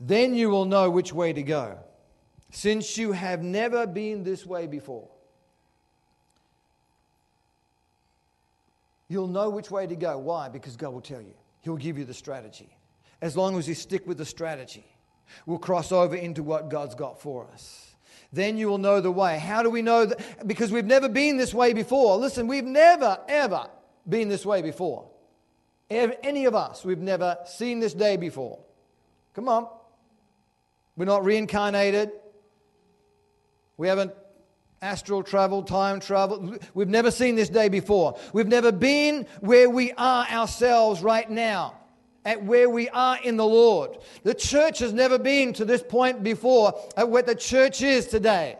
Then 0.00 0.34
you 0.34 0.48
will 0.48 0.64
know 0.64 0.88
which 0.88 1.12
way 1.12 1.34
to 1.34 1.42
go, 1.42 1.80
since 2.50 2.96
you 2.96 3.12
have 3.12 3.42
never 3.42 3.86
been 3.86 4.24
this 4.24 4.46
way 4.46 4.66
before. 4.66 5.06
You'll 9.06 9.28
know 9.28 9.50
which 9.50 9.70
way 9.70 9.86
to 9.86 9.94
go. 9.94 10.16
Why? 10.16 10.48
Because 10.48 10.78
God 10.78 10.94
will 10.94 11.02
tell 11.02 11.20
you. 11.20 11.34
He'll 11.60 11.76
give 11.76 11.98
you 11.98 12.06
the 12.06 12.14
strategy. 12.14 12.74
As 13.20 13.36
long 13.36 13.58
as 13.58 13.68
you 13.68 13.74
stick 13.74 14.06
with 14.06 14.16
the 14.16 14.24
strategy, 14.24 14.86
we'll 15.44 15.58
cross 15.58 15.92
over 15.92 16.16
into 16.16 16.42
what 16.42 16.70
God's 16.70 16.94
got 16.94 17.20
for 17.20 17.46
us. 17.52 17.94
Then 18.32 18.56
you 18.56 18.68
will 18.68 18.78
know 18.78 19.02
the 19.02 19.12
way. 19.12 19.38
How 19.38 19.62
do 19.62 19.68
we 19.68 19.82
know 19.82 20.06
that? 20.06 20.48
Because 20.48 20.72
we've 20.72 20.86
never 20.86 21.10
been 21.10 21.36
this 21.36 21.52
way 21.52 21.74
before. 21.74 22.16
Listen, 22.16 22.46
we've 22.46 22.64
never, 22.64 23.18
ever 23.28 23.68
been 24.08 24.28
this 24.28 24.46
way 24.46 24.62
before. 24.62 25.10
Any 25.94 26.44
of 26.46 26.54
us, 26.54 26.84
we've 26.84 26.98
never 26.98 27.38
seen 27.46 27.80
this 27.80 27.94
day 27.94 28.16
before. 28.16 28.58
Come 29.34 29.48
on. 29.48 29.68
We're 30.96 31.04
not 31.04 31.24
reincarnated. 31.24 32.10
We 33.76 33.88
haven't 33.88 34.12
astral 34.82 35.22
travel, 35.22 35.62
time 35.62 35.98
travel. 35.98 36.56
We've 36.74 36.88
never 36.88 37.10
seen 37.10 37.36
this 37.36 37.48
day 37.48 37.68
before. 37.68 38.18
We've 38.32 38.46
never 38.46 38.70
been 38.70 39.26
where 39.40 39.70
we 39.70 39.92
are 39.92 40.26
ourselves 40.26 41.02
right 41.02 41.28
now, 41.28 41.74
at 42.24 42.44
where 42.44 42.68
we 42.68 42.88
are 42.90 43.18
in 43.22 43.36
the 43.36 43.46
Lord. 43.46 43.98
The 44.24 44.34
church 44.34 44.80
has 44.80 44.92
never 44.92 45.18
been 45.18 45.54
to 45.54 45.64
this 45.64 45.82
point 45.82 46.22
before, 46.22 46.74
at 46.96 47.08
where 47.08 47.22
the 47.22 47.34
church 47.34 47.82
is 47.82 48.06
today, 48.06 48.58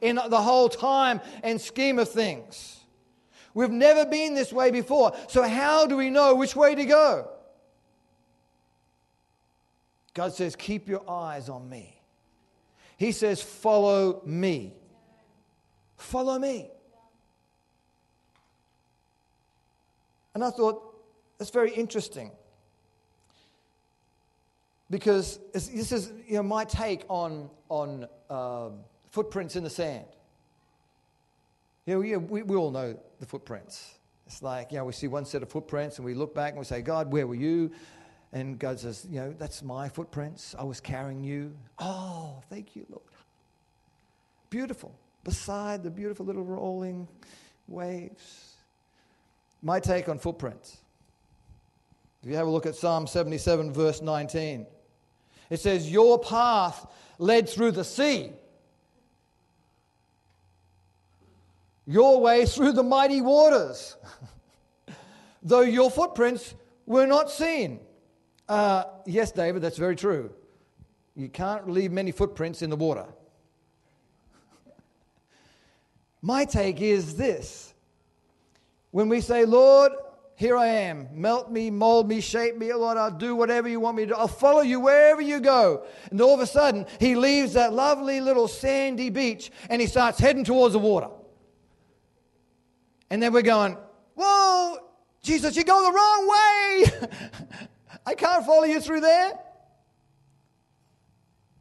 in 0.00 0.16
the 0.16 0.40
whole 0.40 0.68
time 0.68 1.20
and 1.42 1.60
scheme 1.60 1.98
of 1.98 2.10
things. 2.10 2.79
We've 3.54 3.70
never 3.70 4.06
been 4.06 4.34
this 4.34 4.52
way 4.52 4.70
before. 4.70 5.16
So, 5.28 5.42
how 5.42 5.86
do 5.86 5.96
we 5.96 6.10
know 6.10 6.34
which 6.34 6.54
way 6.54 6.74
to 6.74 6.84
go? 6.84 7.28
God 10.14 10.32
says, 10.32 10.56
Keep 10.56 10.88
your 10.88 11.08
eyes 11.08 11.48
on 11.48 11.68
me. 11.68 12.00
He 12.96 13.12
says, 13.12 13.42
Follow 13.42 14.22
me. 14.24 14.74
Follow 15.96 16.38
me. 16.38 16.70
And 20.34 20.44
I 20.44 20.50
thought, 20.50 20.94
that's 21.38 21.50
very 21.50 21.72
interesting. 21.72 22.30
Because 24.90 25.38
this 25.52 25.92
is 25.92 26.12
you 26.26 26.34
know, 26.34 26.42
my 26.42 26.64
take 26.64 27.04
on, 27.08 27.50
on 27.68 28.06
uh, 28.28 28.70
footprints 29.10 29.56
in 29.56 29.64
the 29.64 29.70
sand. 29.70 30.06
You 31.90 31.96
know, 31.96 32.18
we, 32.20 32.42
we 32.42 32.54
all 32.54 32.70
know 32.70 32.96
the 33.18 33.26
footprints. 33.26 33.94
It's 34.24 34.42
like, 34.42 34.70
you 34.70 34.78
know, 34.78 34.84
we 34.84 34.92
see 34.92 35.08
one 35.08 35.24
set 35.24 35.42
of 35.42 35.48
footprints 35.48 35.96
and 35.96 36.04
we 36.04 36.14
look 36.14 36.36
back 36.36 36.50
and 36.50 36.58
we 36.60 36.64
say, 36.64 36.82
God, 36.82 37.10
where 37.10 37.26
were 37.26 37.34
you? 37.34 37.72
And 38.32 38.60
God 38.60 38.78
says, 38.78 39.04
you 39.10 39.18
know, 39.18 39.34
that's 39.36 39.60
my 39.60 39.88
footprints. 39.88 40.54
I 40.56 40.62
was 40.62 40.78
carrying 40.78 41.24
you. 41.24 41.52
Oh, 41.80 42.40
thank 42.48 42.76
you, 42.76 42.86
Lord. 42.88 43.02
Beautiful. 44.50 44.94
Beside 45.24 45.82
the 45.82 45.90
beautiful 45.90 46.24
little 46.24 46.44
rolling 46.44 47.08
waves. 47.66 48.54
My 49.60 49.80
take 49.80 50.08
on 50.08 50.20
footprints. 50.20 50.76
If 52.22 52.30
you 52.30 52.36
have 52.36 52.46
a 52.46 52.50
look 52.50 52.66
at 52.66 52.76
Psalm 52.76 53.08
77, 53.08 53.72
verse 53.72 54.00
19, 54.00 54.64
it 55.50 55.58
says, 55.58 55.90
Your 55.90 56.20
path 56.20 56.86
led 57.18 57.48
through 57.48 57.72
the 57.72 57.84
sea 57.84 58.30
your 61.86 62.20
way 62.20 62.46
through 62.46 62.72
the 62.72 62.82
mighty 62.82 63.20
waters, 63.20 63.96
though 65.42 65.62
your 65.62 65.90
footprints 65.90 66.54
were 66.86 67.06
not 67.06 67.30
seen. 67.30 67.80
Uh, 68.48 68.84
yes, 69.06 69.32
David, 69.32 69.62
that's 69.62 69.78
very 69.78 69.96
true. 69.96 70.30
You 71.14 71.28
can't 71.28 71.70
leave 71.70 71.92
many 71.92 72.12
footprints 72.12 72.62
in 72.62 72.70
the 72.70 72.76
water. 72.76 73.06
My 76.22 76.44
take 76.44 76.80
is 76.80 77.16
this 77.16 77.74
when 78.90 79.08
we 79.08 79.20
say, 79.20 79.44
Lord, 79.44 79.92
here 80.40 80.56
I 80.56 80.66
am. 80.68 81.06
Melt 81.12 81.52
me, 81.52 81.70
mold 81.70 82.08
me, 82.08 82.22
shape 82.22 82.56
me, 82.56 82.72
Lord. 82.72 82.96
I'll 82.96 83.10
do 83.10 83.36
whatever 83.36 83.68
you 83.68 83.78
want 83.78 83.98
me 83.98 84.04
to 84.04 84.08
do. 84.08 84.14
I'll 84.14 84.26
follow 84.26 84.62
you 84.62 84.80
wherever 84.80 85.20
you 85.20 85.38
go. 85.38 85.84
And 86.10 86.20
all 86.20 86.32
of 86.32 86.40
a 86.40 86.46
sudden, 86.46 86.86
he 86.98 87.14
leaves 87.14 87.52
that 87.52 87.74
lovely 87.74 88.22
little 88.22 88.48
sandy 88.48 89.10
beach 89.10 89.52
and 89.68 89.82
he 89.82 89.86
starts 89.86 90.18
heading 90.18 90.44
towards 90.44 90.72
the 90.72 90.78
water. 90.78 91.08
And 93.10 93.22
then 93.22 93.32
we're 93.32 93.42
going, 93.42 93.76
Whoa, 94.14 94.78
Jesus, 95.22 95.56
you're 95.56 95.64
going 95.64 95.84
the 95.84 95.96
wrong 95.96 96.28
way. 96.28 96.84
I 98.06 98.14
can't 98.14 98.46
follow 98.46 98.64
you 98.64 98.80
through 98.80 99.00
there. 99.00 99.38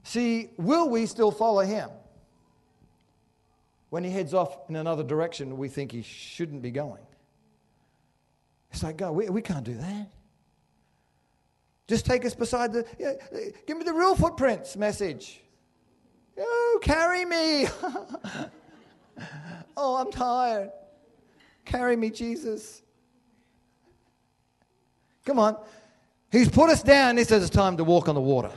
See, 0.03 0.49
will 0.57 0.89
we 0.89 1.05
still 1.05 1.31
follow 1.31 1.61
him? 1.61 1.89
When 3.89 4.03
he 4.03 4.11
heads 4.11 4.33
off 4.33 4.69
in 4.69 4.75
another 4.75 5.03
direction 5.03 5.57
we 5.57 5.67
think 5.67 5.91
he 5.91 6.03
shouldn't 6.03 6.61
be 6.61 6.71
going. 6.71 7.01
It's 8.71 8.83
like, 8.83 8.97
God, 8.97 9.11
we, 9.11 9.29
we 9.29 9.41
can't 9.41 9.63
do 9.63 9.75
that. 9.75 10.09
Just 11.87 12.05
take 12.05 12.23
us 12.23 12.35
beside 12.35 12.71
the, 12.71 12.85
yeah, 12.99 13.13
give 13.65 13.77
me 13.77 13.83
the 13.83 13.93
real 13.93 14.15
footprints 14.15 14.77
message. 14.77 15.41
Oh, 16.39 16.79
carry 16.83 17.25
me. 17.25 17.65
oh, 19.75 19.95
I'm 19.95 20.11
tired. 20.11 20.69
Carry 21.69 21.95
me, 21.95 22.09
Jesus. 22.09 22.81
Come 25.23 25.37
on. 25.37 25.55
He's 26.31 26.49
put 26.49 26.71
us 26.71 26.81
down. 26.81 27.15
He 27.15 27.23
says 27.23 27.43
it's 27.43 27.55
time 27.55 27.77
to 27.77 27.83
walk 27.83 28.09
on 28.09 28.15
the 28.15 28.21
water. 28.21 28.49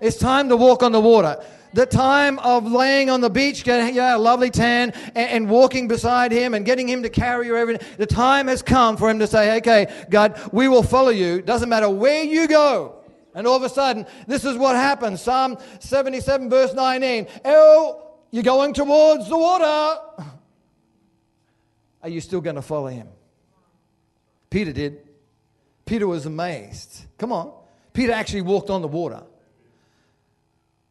It's 0.00 0.16
time 0.16 0.48
to 0.48 0.56
walk 0.56 0.82
on 0.82 0.90
the 0.90 1.00
water 1.00 1.40
the 1.74 1.86
time 1.86 2.38
of 2.40 2.70
laying 2.70 3.08
on 3.08 3.22
the 3.22 3.30
beach, 3.30 3.64
getting 3.64 3.94
yeah, 3.94 4.14
a 4.14 4.18
lovely 4.18 4.50
tan, 4.50 4.92
and, 5.14 5.30
and, 5.30 5.48
walking 5.48 5.88
beside 5.88 6.30
him 6.30 6.52
and 6.52 6.66
getting 6.66 6.86
him 6.86 7.02
to 7.02 7.08
carry 7.08 7.46
you 7.46 7.56
everything. 7.56 7.88
The 7.96 8.04
time 8.04 8.48
has 8.48 8.60
come 8.60 8.98
for 8.98 9.08
him 9.08 9.18
to 9.20 9.26
say, 9.26 9.56
okay, 9.56 9.90
God, 10.10 10.38
we 10.52 10.68
will 10.68 10.82
follow 10.82 11.08
you. 11.08 11.40
Doesn't 11.40 11.70
matter 11.70 11.88
where 11.88 12.24
you 12.24 12.46
go. 12.46 12.96
And 13.34 13.46
all 13.46 13.56
of 13.56 13.62
a 13.62 13.70
sudden, 13.70 14.04
this 14.26 14.44
is 14.44 14.58
what 14.58 14.76
happens. 14.76 15.22
Psalm 15.22 15.56
77, 15.78 16.50
verse 16.50 16.74
19. 16.74 17.26
Oh, 17.46 18.16
you're 18.30 18.42
going 18.42 18.74
towards 18.74 19.30
the 19.30 19.38
water. 19.38 19.98
Are 22.02 22.08
you 22.08 22.20
still 22.20 22.40
going 22.40 22.56
to 22.56 22.62
follow 22.62 22.88
him? 22.88 23.08
Peter 24.50 24.72
did. 24.72 24.98
Peter 25.84 26.06
was 26.06 26.26
amazed. 26.26 27.06
Come 27.18 27.32
on. 27.32 27.52
Peter 27.92 28.12
actually 28.12 28.42
walked 28.42 28.70
on 28.70 28.82
the 28.82 28.88
water. 28.88 29.22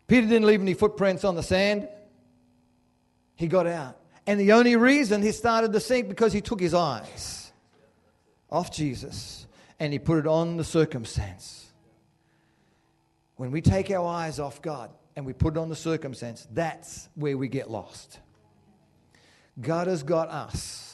Peter 0.07 0.27
didn't 0.27 0.45
leave 0.45 0.61
any 0.61 0.73
footprints 0.73 1.23
on 1.23 1.35
the 1.35 1.43
sand. 1.43 1.87
He 3.35 3.47
got 3.47 3.67
out. 3.67 3.97
And 4.27 4.39
the 4.39 4.53
only 4.53 4.75
reason 4.75 5.21
he 5.21 5.31
started 5.31 5.73
to 5.73 5.79
sink 5.79 6.07
because 6.07 6.33
he 6.33 6.41
took 6.41 6.59
his 6.59 6.73
eyes 6.73 7.51
off 8.49 8.71
Jesus 8.71 9.47
and 9.79 9.91
he 9.91 9.99
put 9.99 10.19
it 10.19 10.27
on 10.27 10.57
the 10.57 10.63
circumstance. 10.63 11.65
When 13.37 13.51
we 13.51 13.61
take 13.61 13.89
our 13.89 14.05
eyes 14.05 14.39
off 14.39 14.61
God 14.61 14.91
and 15.15 15.25
we 15.25 15.33
put 15.33 15.55
it 15.55 15.59
on 15.59 15.69
the 15.69 15.75
circumstance, 15.75 16.47
that's 16.51 17.09
where 17.15 17.37
we 17.37 17.47
get 17.47 17.71
lost. 17.71 18.19
God 19.59 19.87
has 19.87 20.03
got 20.03 20.29
us 20.29 20.90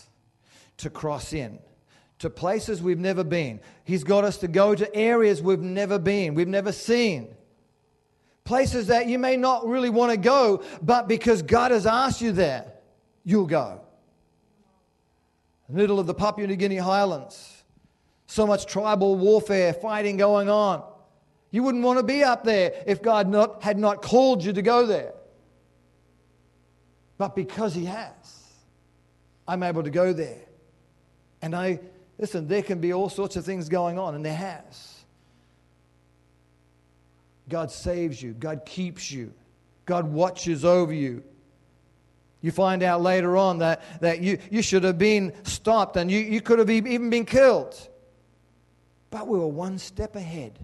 to 0.77 0.89
cross 0.89 1.33
in 1.33 1.59
to 2.19 2.29
places 2.29 2.81
we've 2.81 2.97
never 2.97 3.23
been. 3.23 3.59
He's 3.83 4.03
got 4.03 4.23
us 4.23 4.37
to 4.37 4.47
go 4.47 4.73
to 4.73 4.95
areas 4.95 5.41
we've 5.41 5.59
never 5.59 5.99
been, 5.99 6.33
we've 6.33 6.47
never 6.47 6.71
seen 6.71 7.35
places 8.47 8.87
that 8.87 9.07
you 9.07 9.19
may 9.19 9.35
not 9.35 9.67
really 9.67 9.89
want 9.89 10.09
to 10.09 10.17
go, 10.17 10.63
but 10.81 11.07
because 11.07 11.41
God 11.41 11.71
has 11.71 11.85
asked 11.85 12.21
you 12.21 12.31
there, 12.31 12.65
you'll 13.25 13.45
go. 13.45 13.81
The 15.67 15.75
middle 15.75 15.99
of 15.99 16.07
the 16.07 16.13
Papua 16.13 16.47
New 16.47 16.55
Guinea 16.55 16.77
highlands, 16.77 17.63
so 18.25 18.47
much 18.47 18.65
tribal 18.65 19.17
warfare, 19.17 19.73
fighting 19.73 20.15
going 20.15 20.49
on. 20.49 20.81
You 21.51 21.61
wouldn't 21.61 21.83
want 21.83 21.99
to 21.99 22.03
be 22.03 22.23
up 22.23 22.45
there 22.45 22.71
if 22.87 23.01
God 23.01 23.27
not, 23.27 23.63
had 23.63 23.77
not 23.77 24.01
called 24.01 24.43
you 24.43 24.53
to 24.53 24.61
go 24.61 24.85
there. 24.85 25.13
But 27.17 27.35
because 27.35 27.75
He 27.75 27.83
has, 27.83 28.13
I'm 29.45 29.61
able 29.61 29.83
to 29.83 29.89
go 29.89 30.13
there. 30.13 30.39
And 31.47 31.55
I, 31.55 31.79
listen, 32.19 32.45
there 32.45 32.61
can 32.61 32.81
be 32.81 32.91
all 32.91 33.07
sorts 33.07 33.37
of 33.37 33.45
things 33.45 33.69
going 33.69 33.97
on, 33.97 34.15
and 34.15 34.25
there 34.25 34.35
has. 34.35 34.95
God 37.47 37.71
saves 37.71 38.21
you, 38.21 38.33
God 38.33 38.65
keeps 38.65 39.09
you, 39.09 39.31
God 39.85 40.11
watches 40.11 40.65
over 40.65 40.91
you. 40.91 41.23
You 42.41 42.51
find 42.51 42.83
out 42.83 43.01
later 43.01 43.37
on 43.37 43.59
that, 43.59 43.81
that 44.01 44.19
you, 44.19 44.39
you 44.51 44.61
should 44.61 44.83
have 44.83 44.97
been 44.97 45.31
stopped 45.43 45.95
and 45.95 46.11
you, 46.11 46.19
you 46.19 46.41
could 46.41 46.59
have 46.59 46.69
even 46.69 47.09
been 47.09 47.23
killed. 47.23 47.75
But 49.09 49.25
we 49.25 49.39
were 49.39 49.47
one 49.47 49.79
step 49.79 50.17
ahead, 50.17 50.59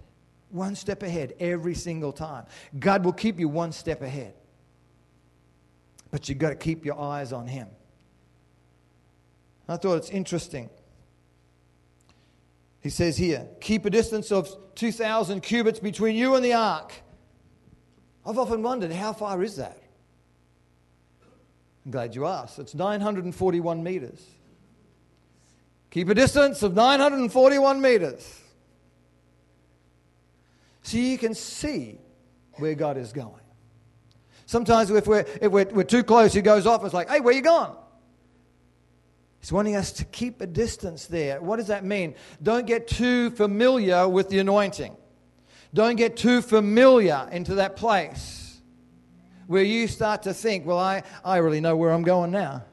one 0.50 0.74
step 0.74 1.02
ahead 1.02 1.32
every 1.40 1.74
single 1.74 2.12
time. 2.12 2.44
God 2.78 3.06
will 3.06 3.14
keep 3.14 3.40
you 3.40 3.48
one 3.48 3.72
step 3.72 4.02
ahead. 4.02 4.34
But 6.10 6.28
you've 6.28 6.38
got 6.38 6.50
to 6.50 6.56
keep 6.56 6.84
your 6.84 7.00
eyes 7.00 7.32
on 7.32 7.46
Him. 7.46 7.68
I 9.68 9.76
thought 9.76 9.96
it's 9.96 10.10
interesting. 10.10 10.70
He 12.80 12.90
says 12.90 13.16
here, 13.16 13.48
keep 13.60 13.86
a 13.86 13.90
distance 13.90 14.30
of 14.30 14.54
2,000 14.74 15.40
cubits 15.40 15.80
between 15.80 16.16
you 16.16 16.34
and 16.34 16.44
the 16.44 16.52
ark. 16.52 16.92
I've 18.26 18.38
often 18.38 18.62
wondered, 18.62 18.92
how 18.92 19.12
far 19.12 19.42
is 19.42 19.56
that? 19.56 19.78
I'm 21.84 21.90
glad 21.90 22.14
you 22.14 22.26
asked. 22.26 22.58
It's 22.58 22.74
941 22.74 23.82
meters. 23.82 24.22
Keep 25.90 26.08
a 26.08 26.14
distance 26.14 26.62
of 26.62 26.74
941 26.74 27.80
meters. 27.80 28.40
So 30.82 30.98
you 30.98 31.16
can 31.16 31.34
see 31.34 31.98
where 32.54 32.74
God 32.74 32.98
is 32.98 33.12
going. 33.12 33.40
Sometimes 34.46 34.90
if 34.90 35.06
we're, 35.06 35.24
if 35.40 35.50
we're, 35.50 35.64
we're 35.66 35.84
too 35.84 36.02
close, 36.02 36.34
he 36.34 36.42
goes 36.42 36.66
off. 36.66 36.84
It's 36.84 36.92
like, 36.92 37.08
hey, 37.08 37.20
where 37.20 37.32
you 37.32 37.40
going? 37.40 37.72
He's 39.44 39.52
wanting 39.52 39.76
us 39.76 39.92
to 39.92 40.06
keep 40.06 40.40
a 40.40 40.46
distance 40.46 41.04
there. 41.04 41.38
What 41.38 41.56
does 41.56 41.66
that 41.66 41.84
mean? 41.84 42.14
Don't 42.42 42.66
get 42.66 42.88
too 42.88 43.28
familiar 43.28 44.08
with 44.08 44.30
the 44.30 44.38
anointing. 44.38 44.96
Don't 45.74 45.96
get 45.96 46.16
too 46.16 46.40
familiar 46.40 47.28
into 47.30 47.56
that 47.56 47.76
place 47.76 48.58
where 49.46 49.62
you 49.62 49.86
start 49.86 50.22
to 50.22 50.32
think, 50.32 50.64
well, 50.64 50.78
I, 50.78 51.02
I 51.22 51.36
really 51.36 51.60
know 51.60 51.76
where 51.76 51.92
I'm 51.92 52.04
going 52.04 52.30
now. 52.30 52.64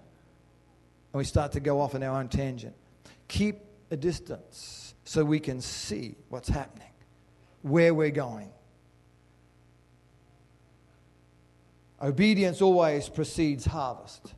And 1.11 1.17
we 1.17 1.25
start 1.25 1.51
to 1.51 1.59
go 1.59 1.81
off 1.81 1.93
on 1.93 2.03
our 2.03 2.17
own 2.17 2.29
tangent. 2.29 2.73
Keep 3.27 3.57
a 3.91 3.97
distance 3.97 4.93
so 5.03 5.25
we 5.25 5.41
can 5.41 5.59
see 5.59 6.15
what's 6.29 6.47
happening, 6.47 6.93
where 7.63 7.93
we're 7.93 8.11
going. 8.11 8.49
Obedience 12.01 12.61
always 12.61 13.09
precedes 13.09 13.65
harvest. 13.65 14.35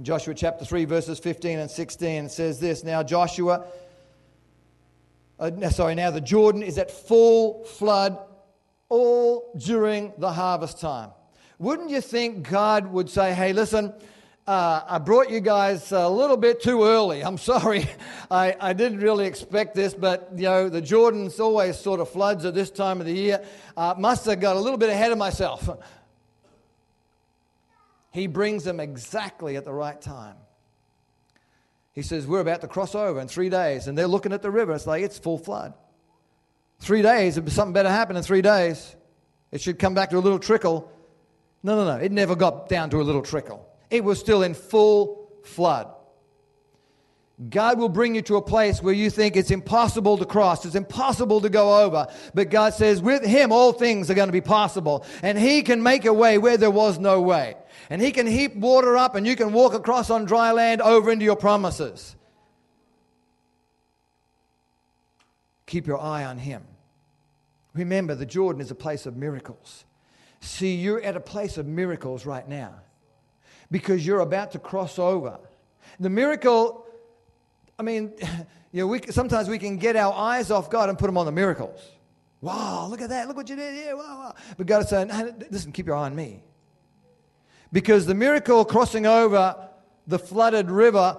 Joshua 0.00 0.32
chapter 0.32 0.64
3, 0.64 0.86
verses 0.86 1.18
15 1.18 1.58
and 1.58 1.70
16 1.70 2.30
says 2.30 2.58
this 2.58 2.82
Now 2.82 3.02
Joshua, 3.02 3.66
uh, 5.38 5.68
sorry, 5.68 5.94
now 5.94 6.10
the 6.10 6.20
Jordan 6.20 6.62
is 6.62 6.78
at 6.78 6.90
full 6.90 7.64
flood 7.64 8.16
all 8.88 9.52
during 9.58 10.14
the 10.16 10.32
harvest 10.32 10.80
time. 10.80 11.10
Wouldn't 11.58 11.90
you 11.90 12.00
think 12.00 12.48
God 12.48 12.90
would 12.90 13.10
say, 13.10 13.34
hey, 13.34 13.52
listen, 13.52 13.92
uh, 14.46 14.80
I 14.88 14.98
brought 14.98 15.28
you 15.28 15.40
guys 15.40 15.92
a 15.92 16.08
little 16.08 16.38
bit 16.38 16.62
too 16.62 16.84
early. 16.84 17.22
I'm 17.22 17.38
sorry. 17.38 17.86
I, 18.30 18.56
I 18.58 18.72
didn't 18.72 19.00
really 19.00 19.26
expect 19.26 19.74
this, 19.74 19.92
but 19.92 20.30
you 20.34 20.44
know, 20.44 20.70
the 20.70 20.80
Jordan's 20.80 21.38
always 21.38 21.78
sort 21.78 22.00
of 22.00 22.08
floods 22.08 22.46
at 22.46 22.54
this 22.54 22.70
time 22.70 22.98
of 22.98 23.06
the 23.06 23.12
year. 23.12 23.44
Uh, 23.76 23.94
must 23.98 24.24
have 24.24 24.40
got 24.40 24.56
a 24.56 24.60
little 24.60 24.78
bit 24.78 24.88
ahead 24.88 25.12
of 25.12 25.18
myself. 25.18 25.68
He 28.12 28.26
brings 28.26 28.64
them 28.64 28.78
exactly 28.78 29.56
at 29.56 29.64
the 29.64 29.72
right 29.72 30.00
time. 30.00 30.36
He 31.92 32.02
says, 32.02 32.26
We're 32.26 32.40
about 32.40 32.60
to 32.60 32.68
cross 32.68 32.94
over 32.94 33.20
in 33.20 33.28
three 33.28 33.48
days. 33.48 33.88
And 33.88 33.96
they're 33.96 34.06
looking 34.06 34.32
at 34.32 34.42
the 34.42 34.50
river. 34.50 34.72
It's 34.72 34.86
like, 34.86 35.02
it's 35.02 35.18
full 35.18 35.38
flood. 35.38 35.74
Three 36.78 37.02
days, 37.02 37.34
something 37.34 37.72
better 37.72 37.88
happen 37.88 38.16
in 38.16 38.22
three 38.22 38.42
days. 38.42 38.96
It 39.50 39.60
should 39.60 39.78
come 39.78 39.94
back 39.94 40.10
to 40.10 40.18
a 40.18 40.20
little 40.20 40.38
trickle. 40.38 40.90
No, 41.62 41.76
no, 41.76 41.84
no. 41.84 42.02
It 42.02 42.12
never 42.12 42.34
got 42.34 42.68
down 42.68 42.90
to 42.90 43.00
a 43.00 43.04
little 43.04 43.22
trickle. 43.22 43.66
It 43.90 44.02
was 44.02 44.18
still 44.18 44.42
in 44.42 44.54
full 44.54 45.30
flood. 45.44 45.88
God 47.48 47.78
will 47.78 47.88
bring 47.88 48.14
you 48.14 48.22
to 48.22 48.36
a 48.36 48.42
place 48.42 48.82
where 48.82 48.94
you 48.94 49.10
think 49.10 49.36
it's 49.36 49.50
impossible 49.50 50.18
to 50.18 50.26
cross, 50.26 50.64
it's 50.64 50.74
impossible 50.74 51.40
to 51.40 51.48
go 51.48 51.84
over. 51.84 52.06
But 52.34 52.50
God 52.50 52.74
says, 52.74 53.00
with 53.00 53.24
Him, 53.24 53.52
all 53.52 53.72
things 53.72 54.10
are 54.10 54.14
going 54.14 54.28
to 54.28 54.32
be 54.32 54.40
possible. 54.40 55.04
And 55.22 55.38
He 55.38 55.62
can 55.62 55.82
make 55.82 56.04
a 56.04 56.12
way 56.12 56.38
where 56.38 56.56
there 56.56 56.70
was 56.70 56.98
no 56.98 57.20
way 57.20 57.56
and 57.90 58.00
He 58.00 58.12
can 58.12 58.26
heap 58.26 58.56
water 58.56 58.96
up, 58.96 59.14
and 59.14 59.26
you 59.26 59.36
can 59.36 59.52
walk 59.52 59.74
across 59.74 60.08
on 60.08 60.24
dry 60.24 60.52
land 60.52 60.80
over 60.80 61.10
into 61.10 61.24
your 61.24 61.36
promises. 61.36 62.16
Keep 65.66 65.86
your 65.86 66.00
eye 66.00 66.24
on 66.24 66.38
Him. 66.38 66.64
Remember, 67.74 68.14
the 68.14 68.26
Jordan 68.26 68.62
is 68.62 68.70
a 68.70 68.74
place 68.74 69.04
of 69.04 69.16
miracles. 69.16 69.84
See, 70.40 70.74
you're 70.74 71.02
at 71.02 71.16
a 71.16 71.20
place 71.20 71.58
of 71.58 71.66
miracles 71.66 72.26
right 72.26 72.48
now 72.48 72.74
because 73.70 74.06
you're 74.06 74.20
about 74.20 74.52
to 74.52 74.58
cross 74.58 74.98
over. 74.98 75.38
The 76.00 76.10
miracle 76.10 76.86
I 77.82 77.84
mean, 77.84 78.12
you 78.72 78.82
know, 78.82 78.86
we, 78.86 79.00
sometimes 79.10 79.48
we 79.48 79.58
can 79.58 79.76
get 79.76 79.96
our 79.96 80.12
eyes 80.12 80.52
off 80.52 80.70
God 80.70 80.88
and 80.88 80.96
put 80.96 81.06
them 81.06 81.18
on 81.18 81.26
the 81.26 81.32
miracles. 81.32 81.80
Wow, 82.40 82.86
look 82.88 83.00
at 83.00 83.08
that. 83.08 83.26
Look 83.26 83.36
what 83.36 83.48
you 83.48 83.56
did. 83.56 83.74
Yeah, 83.76 83.94
wow, 83.94 84.18
wow. 84.18 84.34
But 84.56 84.66
God 84.66 84.82
is 84.82 84.88
saying, 84.88 85.10
listen, 85.50 85.72
keep 85.72 85.86
your 85.86 85.96
eye 85.96 86.06
on 86.06 86.14
me. 86.14 86.42
Because 87.72 88.06
the 88.06 88.14
miracle 88.14 88.64
crossing 88.64 89.04
over 89.04 89.68
the 90.06 90.18
flooded 90.18 90.70
river 90.70 91.18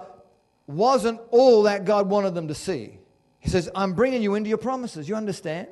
wasn't 0.66 1.20
all 1.30 1.64
that 1.64 1.84
God 1.84 2.08
wanted 2.08 2.34
them 2.34 2.48
to 2.48 2.54
see. 2.54 2.98
He 3.40 3.50
says, 3.50 3.68
I'm 3.74 3.92
bringing 3.92 4.22
you 4.22 4.34
into 4.34 4.48
your 4.48 4.58
promises. 4.58 5.06
You 5.08 5.16
understand? 5.16 5.68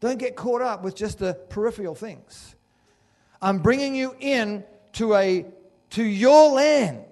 Don't 0.00 0.18
get 0.18 0.34
caught 0.34 0.62
up 0.62 0.82
with 0.82 0.94
just 0.94 1.18
the 1.18 1.34
peripheral 1.34 1.94
things. 1.94 2.54
I'm 3.42 3.58
bringing 3.58 3.94
you 3.94 4.14
in 4.18 4.64
to, 4.94 5.14
a, 5.14 5.44
to 5.90 6.02
your 6.02 6.52
land. 6.52 7.04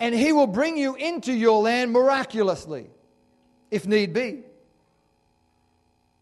And 0.00 0.14
He 0.14 0.32
will 0.32 0.46
bring 0.46 0.76
you 0.76 0.96
into 0.96 1.32
your 1.32 1.62
land 1.62 1.92
miraculously, 1.92 2.90
if 3.70 3.86
need 3.86 4.12
be. 4.12 4.42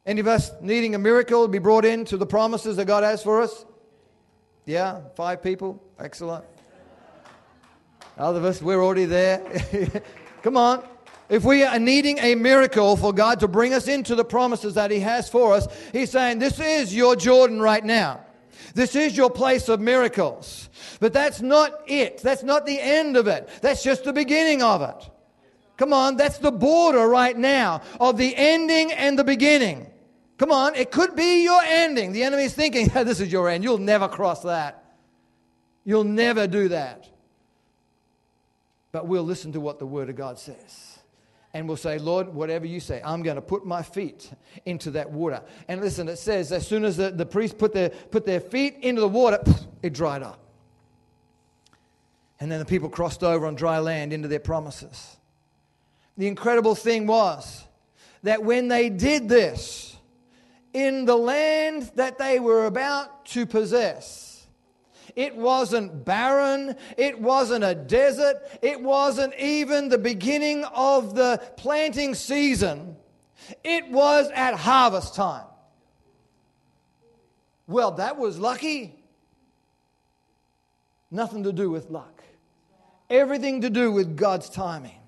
Any 0.04 0.20
of 0.20 0.26
us 0.26 0.50
needing 0.60 0.94
a 0.94 0.98
miracle 0.98 1.42
to 1.44 1.48
be 1.48 1.58
brought 1.58 1.84
into 1.84 2.16
the 2.16 2.26
promises 2.26 2.76
that 2.76 2.86
God 2.86 3.04
has 3.04 3.22
for 3.22 3.40
us? 3.40 3.64
Yeah, 4.64 5.00
five 5.14 5.42
people. 5.42 5.82
Excellent. 5.98 6.44
Other 8.18 8.38
of 8.38 8.44
us, 8.44 8.60
we're 8.60 8.82
already 8.82 9.04
there. 9.04 9.40
Come 10.42 10.56
on. 10.56 10.82
If 11.28 11.44
we 11.44 11.62
are 11.62 11.78
needing 11.78 12.18
a 12.18 12.34
miracle 12.34 12.96
for 12.96 13.12
God 13.12 13.40
to 13.40 13.48
bring 13.48 13.74
us 13.74 13.86
into 13.86 14.14
the 14.14 14.24
promises 14.24 14.74
that 14.74 14.90
He 14.90 15.00
has 15.00 15.28
for 15.28 15.52
us, 15.52 15.68
He's 15.92 16.10
saying, 16.10 16.38
This 16.38 16.58
is 16.58 16.94
your 16.94 17.14
Jordan 17.14 17.60
right 17.60 17.84
now. 17.84 18.24
This 18.74 18.94
is 18.94 19.16
your 19.16 19.30
place 19.30 19.68
of 19.68 19.80
miracles. 19.80 20.68
But 21.00 21.12
that's 21.12 21.40
not 21.40 21.82
it. 21.86 22.18
That's 22.18 22.42
not 22.42 22.66
the 22.66 22.80
end 22.80 23.16
of 23.16 23.26
it. 23.26 23.48
That's 23.60 23.82
just 23.82 24.04
the 24.04 24.12
beginning 24.12 24.62
of 24.62 24.82
it. 24.82 25.10
Come 25.76 25.92
on, 25.92 26.16
that's 26.16 26.38
the 26.38 26.50
border 26.50 27.06
right 27.08 27.36
now 27.36 27.82
of 28.00 28.16
the 28.16 28.34
ending 28.36 28.92
and 28.92 29.18
the 29.18 29.24
beginning. 29.24 29.86
Come 30.36 30.52
on, 30.52 30.74
it 30.74 30.90
could 30.90 31.14
be 31.14 31.44
your 31.44 31.60
ending. 31.62 32.12
The 32.12 32.24
enemy's 32.24 32.54
thinking, 32.54 32.88
this 32.94 33.20
is 33.20 33.30
your 33.32 33.48
end. 33.48 33.64
You'll 33.64 33.78
never 33.78 34.08
cross 34.08 34.42
that. 34.42 34.84
You'll 35.84 36.04
never 36.04 36.46
do 36.46 36.68
that. 36.68 37.08
But 38.90 39.06
we'll 39.06 39.24
listen 39.24 39.52
to 39.52 39.60
what 39.60 39.78
the 39.78 39.86
Word 39.86 40.10
of 40.10 40.16
God 40.16 40.38
says 40.38 40.97
and 41.54 41.66
we'll 41.66 41.76
say, 41.76 41.98
Lord, 41.98 42.28
whatever 42.28 42.66
you 42.66 42.78
say, 42.78 43.00
I'm 43.04 43.22
going 43.22 43.36
to 43.36 43.42
put 43.42 43.64
my 43.64 43.82
feet 43.82 44.30
into 44.66 44.90
that 44.92 45.10
water. 45.10 45.42
And 45.66 45.80
listen, 45.80 46.08
it 46.08 46.18
says, 46.18 46.52
as 46.52 46.66
soon 46.66 46.84
as 46.84 46.96
the, 46.96 47.10
the 47.10 47.26
priests 47.26 47.56
put 47.58 47.72
their, 47.72 47.88
put 47.90 48.26
their 48.26 48.40
feet 48.40 48.76
into 48.82 49.00
the 49.00 49.08
water, 49.08 49.38
it 49.82 49.94
dried 49.94 50.22
up. 50.22 50.40
And 52.40 52.52
then 52.52 52.58
the 52.58 52.64
people 52.64 52.88
crossed 52.88 53.24
over 53.24 53.46
on 53.46 53.54
dry 53.54 53.78
land 53.78 54.12
into 54.12 54.28
their 54.28 54.38
promises. 54.40 55.16
The 56.16 56.28
incredible 56.28 56.74
thing 56.74 57.06
was 57.06 57.64
that 58.22 58.44
when 58.44 58.68
they 58.68 58.90
did 58.90 59.28
this, 59.28 59.96
in 60.72 61.06
the 61.06 61.16
land 61.16 61.90
that 61.94 62.18
they 62.18 62.38
were 62.38 62.66
about 62.66 63.24
to 63.26 63.46
possess, 63.46 64.27
it 65.18 65.34
wasn't 65.34 66.04
barren. 66.04 66.76
It 66.96 67.20
wasn't 67.20 67.64
a 67.64 67.74
desert. 67.74 68.36
It 68.62 68.80
wasn't 68.80 69.34
even 69.34 69.88
the 69.88 69.98
beginning 69.98 70.62
of 70.66 71.16
the 71.16 71.42
planting 71.56 72.14
season. 72.14 72.94
It 73.64 73.90
was 73.90 74.30
at 74.32 74.54
harvest 74.54 75.16
time. 75.16 75.46
Well, 77.66 77.90
that 77.92 78.16
was 78.16 78.38
lucky. 78.38 78.94
Nothing 81.10 81.42
to 81.42 81.52
do 81.52 81.68
with 81.68 81.90
luck. 81.90 82.22
Everything 83.10 83.62
to 83.62 83.70
do 83.70 83.90
with 83.90 84.16
God's 84.16 84.48
timing. 84.48 85.00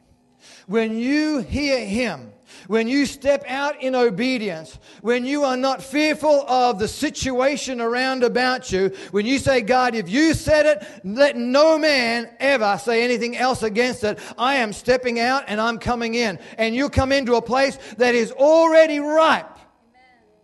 When 0.67 0.99
you 0.99 1.39
hear 1.39 1.87
Him, 1.87 2.30
when 2.67 2.89
you 2.89 3.07
step 3.07 3.45
out 3.47 3.83
in 3.83 3.95
obedience, 3.95 4.79
when 5.03 5.25
you 5.25 5.45
are 5.45 5.57
not 5.57 5.83
fearful 5.83 6.45
of 6.49 6.79
the 6.79 6.89
situation 6.89 7.81
around 7.81 8.23
about 8.23 8.71
you, 8.73 8.93
when 9.11 9.27
you 9.27 9.39
say, 9.39 9.61
God, 9.61 9.95
if 9.95 10.09
you 10.09 10.35
said 10.35 10.67
it, 10.67 10.87
let 11.05 11.37
no 11.37 11.79
man 11.79 12.31
ever 12.39 12.79
say 12.79 13.03
anything 13.03 13.37
else 13.37 13.63
against 13.63 14.05
it. 14.05 14.19
I 14.39 14.57
am 14.57 14.73
stepping 14.73 15.21
out 15.21 15.45
and 15.47 15.61
I'm 15.61 15.79
coming 15.79 16.15
in. 16.15 16.39
And 16.59 16.75
you 16.75 16.89
come 16.89 17.13
into 17.13 17.35
a 17.35 17.43
place 17.43 17.79
that 17.99 18.15
is 18.15 18.33
already 18.33 19.01
ripe 19.01 19.59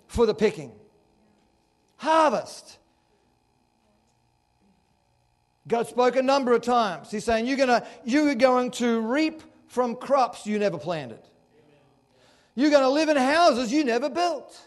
for 0.06 0.26
the 0.26 0.34
picking. 0.34 0.72
Harvest. 1.96 2.78
God 5.68 5.88
spoke 5.88 6.16
a 6.16 6.22
number 6.22 6.52
of 6.52 6.62
times. 6.62 7.10
He's 7.10 7.24
saying, 7.24 7.46
You're, 7.46 7.56
gonna, 7.56 7.86
you're 8.04 8.34
going 8.34 8.70
to 8.72 9.00
reap 9.00 9.42
from 9.66 9.96
crops 9.96 10.46
you 10.46 10.58
never 10.58 10.78
planted. 10.78 11.20
You're 12.56 12.70
going 12.70 12.82
to 12.82 12.88
live 12.88 13.08
in 13.08 13.16
houses 13.16 13.72
you 13.72 13.84
never 13.84 14.08
built. 14.08 14.58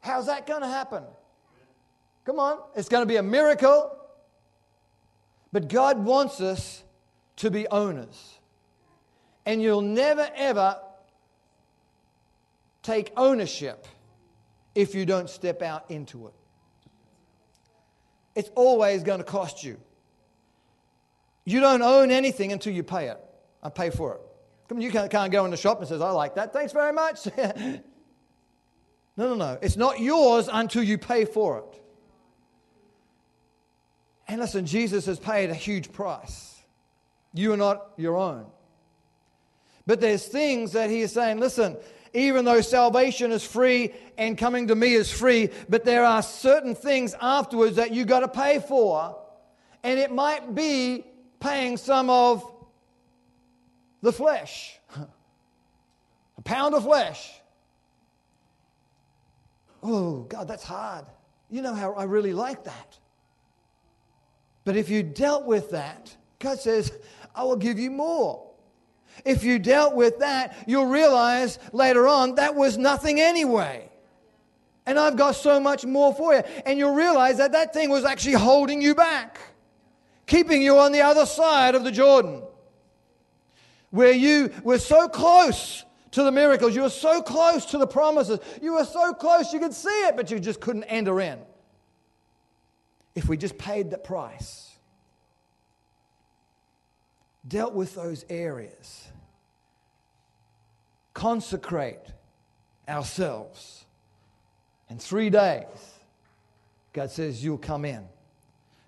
How's 0.00 0.26
that 0.26 0.46
going 0.46 0.62
to 0.62 0.68
happen? 0.68 1.02
Come 2.24 2.38
on, 2.38 2.58
it's 2.74 2.88
going 2.88 3.02
to 3.02 3.06
be 3.06 3.16
a 3.16 3.22
miracle. 3.22 3.98
But 5.52 5.68
God 5.68 6.02
wants 6.02 6.40
us 6.40 6.82
to 7.36 7.50
be 7.50 7.66
owners. 7.68 8.38
And 9.44 9.60
you'll 9.60 9.82
never, 9.82 10.28
ever 10.34 10.78
take 12.82 13.12
ownership 13.16 13.86
if 14.74 14.94
you 14.94 15.04
don't 15.04 15.28
step 15.28 15.62
out 15.62 15.90
into 15.90 16.28
it. 16.28 16.34
It's 18.34 18.50
always 18.54 19.02
going 19.02 19.18
to 19.18 19.24
cost 19.24 19.62
you. 19.62 19.78
You 21.44 21.60
don't 21.60 21.82
own 21.82 22.10
anything 22.10 22.52
until 22.52 22.72
you 22.72 22.82
pay 22.82 23.08
it. 23.08 23.18
I 23.62 23.68
pay 23.68 23.90
for 23.90 24.14
it. 24.14 24.20
Come 24.72 24.78
on, 24.78 24.82
you 24.84 24.90
can't, 24.90 25.10
can't 25.10 25.30
go 25.30 25.44
in 25.44 25.50
the 25.50 25.56
shop 25.58 25.80
and 25.80 25.86
says, 25.86 26.00
I 26.00 26.12
like 26.12 26.36
that. 26.36 26.54
Thanks 26.54 26.72
very 26.72 26.94
much. 26.94 27.26
no, 27.36 27.82
no, 29.18 29.34
no. 29.34 29.58
It's 29.60 29.76
not 29.76 30.00
yours 30.00 30.48
until 30.50 30.82
you 30.82 30.96
pay 30.96 31.26
for 31.26 31.58
it. 31.58 31.82
And 34.28 34.40
listen, 34.40 34.64
Jesus 34.64 35.04
has 35.04 35.18
paid 35.18 35.50
a 35.50 35.54
huge 35.54 35.92
price. 35.92 36.58
You 37.34 37.52
are 37.52 37.58
not 37.58 37.90
your 37.98 38.16
own. 38.16 38.46
But 39.86 40.00
there's 40.00 40.26
things 40.26 40.72
that 40.72 40.88
he 40.88 41.02
is 41.02 41.12
saying, 41.12 41.38
listen, 41.38 41.76
even 42.14 42.46
though 42.46 42.62
salvation 42.62 43.30
is 43.30 43.44
free 43.44 43.92
and 44.16 44.38
coming 44.38 44.68
to 44.68 44.74
me 44.74 44.94
is 44.94 45.12
free, 45.12 45.50
but 45.68 45.84
there 45.84 46.06
are 46.06 46.22
certain 46.22 46.74
things 46.74 47.14
afterwards 47.20 47.76
that 47.76 47.92
you 47.92 48.06
got 48.06 48.20
to 48.20 48.28
pay 48.28 48.58
for. 48.58 49.18
And 49.82 50.00
it 50.00 50.10
might 50.10 50.54
be 50.54 51.04
paying 51.40 51.76
some 51.76 52.08
of 52.08 52.51
the 54.02 54.12
flesh. 54.12 54.78
A 56.38 56.42
pound 56.42 56.74
of 56.74 56.82
flesh. 56.82 57.32
Oh, 59.82 60.22
God, 60.22 60.48
that's 60.48 60.64
hard. 60.64 61.06
You 61.50 61.62
know 61.62 61.74
how 61.74 61.92
I 61.94 62.04
really 62.04 62.32
like 62.32 62.64
that. 62.64 62.98
But 64.64 64.76
if 64.76 64.88
you 64.90 65.02
dealt 65.02 65.44
with 65.44 65.70
that, 65.70 66.14
God 66.38 66.60
says, 66.60 66.92
I 67.34 67.44
will 67.44 67.56
give 67.56 67.78
you 67.78 67.90
more. 67.90 68.48
If 69.24 69.44
you 69.44 69.58
dealt 69.58 69.94
with 69.94 70.20
that, 70.20 70.56
you'll 70.66 70.86
realize 70.86 71.58
later 71.72 72.06
on 72.06 72.36
that 72.36 72.54
was 72.54 72.78
nothing 72.78 73.20
anyway. 73.20 73.88
And 74.86 74.98
I've 74.98 75.16
got 75.16 75.32
so 75.32 75.60
much 75.60 75.84
more 75.84 76.14
for 76.14 76.34
you. 76.34 76.42
And 76.64 76.78
you'll 76.78 76.94
realize 76.94 77.38
that 77.38 77.52
that 77.52 77.72
thing 77.74 77.90
was 77.90 78.04
actually 78.04 78.34
holding 78.34 78.80
you 78.80 78.94
back, 78.94 79.38
keeping 80.26 80.62
you 80.62 80.78
on 80.78 80.92
the 80.92 81.02
other 81.02 81.26
side 81.26 81.74
of 81.74 81.84
the 81.84 81.92
Jordan 81.92 82.42
where 83.92 84.12
you 84.12 84.50
were 84.64 84.78
so 84.78 85.06
close 85.06 85.84
to 86.10 86.22
the 86.22 86.32
miracles, 86.32 86.74
you 86.74 86.82
were 86.82 86.90
so 86.90 87.22
close 87.22 87.66
to 87.66 87.78
the 87.78 87.86
promises, 87.86 88.40
you 88.60 88.72
were 88.72 88.84
so 88.84 89.12
close 89.12 89.52
you 89.52 89.60
could 89.60 89.72
see 89.72 90.06
it, 90.06 90.16
but 90.16 90.30
you 90.30 90.40
just 90.40 90.60
couldn't 90.60 90.84
enter 90.84 91.20
in. 91.20 91.38
If 93.14 93.28
we 93.28 93.36
just 93.36 93.56
paid 93.58 93.90
the 93.90 93.98
price, 93.98 94.70
dealt 97.46 97.74
with 97.74 97.94
those 97.94 98.24
areas, 98.30 99.08
consecrate 101.12 102.00
ourselves, 102.88 103.84
in 104.88 104.98
three 104.98 105.28
days, 105.28 105.66
God 106.94 107.10
says 107.10 107.44
you'll 107.44 107.58
come 107.58 107.84
in 107.84 108.04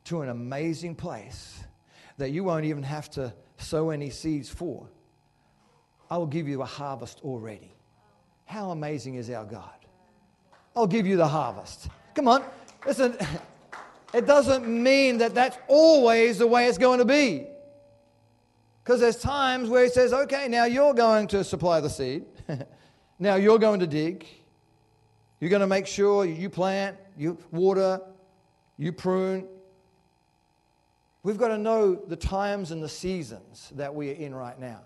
to 0.04 0.22
an 0.22 0.30
amazing 0.30 0.94
place 0.94 1.62
that 2.16 2.30
you 2.30 2.42
won't 2.44 2.64
even 2.64 2.82
have 2.82 3.10
to 3.12 3.34
sow 3.56 3.90
any 3.90 4.10
seeds 4.10 4.48
for. 4.48 4.88
I 6.10 6.16
will 6.16 6.26
give 6.26 6.48
you 6.48 6.62
a 6.62 6.66
harvest 6.66 7.20
already. 7.24 7.74
How 8.44 8.70
amazing 8.70 9.14
is 9.14 9.30
our 9.30 9.44
God? 9.44 9.70
I'll 10.76 10.86
give 10.86 11.06
you 11.06 11.16
the 11.16 11.26
harvest. 11.26 11.88
Come 12.14 12.28
on, 12.28 12.44
listen, 12.86 13.16
it 14.14 14.26
doesn't 14.26 14.66
mean 14.66 15.18
that 15.18 15.34
that's 15.34 15.58
always 15.68 16.38
the 16.38 16.46
way 16.46 16.66
it's 16.66 16.78
going 16.78 16.98
to 16.98 17.04
be. 17.04 17.46
Because 18.82 19.00
there's 19.00 19.16
times 19.16 19.70
where 19.70 19.84
he 19.84 19.88
says, 19.88 20.12
okay, 20.12 20.46
now 20.46 20.66
you're 20.66 20.92
going 20.92 21.26
to 21.28 21.42
supply 21.42 21.80
the 21.80 21.88
seed. 21.88 22.24
now 23.18 23.36
you're 23.36 23.58
going 23.58 23.80
to 23.80 23.86
dig. 23.86 24.26
You're 25.40 25.50
going 25.50 25.60
to 25.60 25.66
make 25.66 25.86
sure 25.86 26.26
you 26.26 26.50
plant, 26.50 26.96
you 27.16 27.38
water, 27.50 28.00
you 28.76 28.92
prune. 28.92 29.48
We've 31.24 31.38
got 31.38 31.48
to 31.48 31.58
know 31.58 31.94
the 31.94 32.16
times 32.16 32.70
and 32.70 32.82
the 32.82 32.88
seasons 32.88 33.72
that 33.76 33.94
we 33.94 34.10
are 34.10 34.14
in 34.14 34.34
right 34.34 34.60
now. 34.60 34.82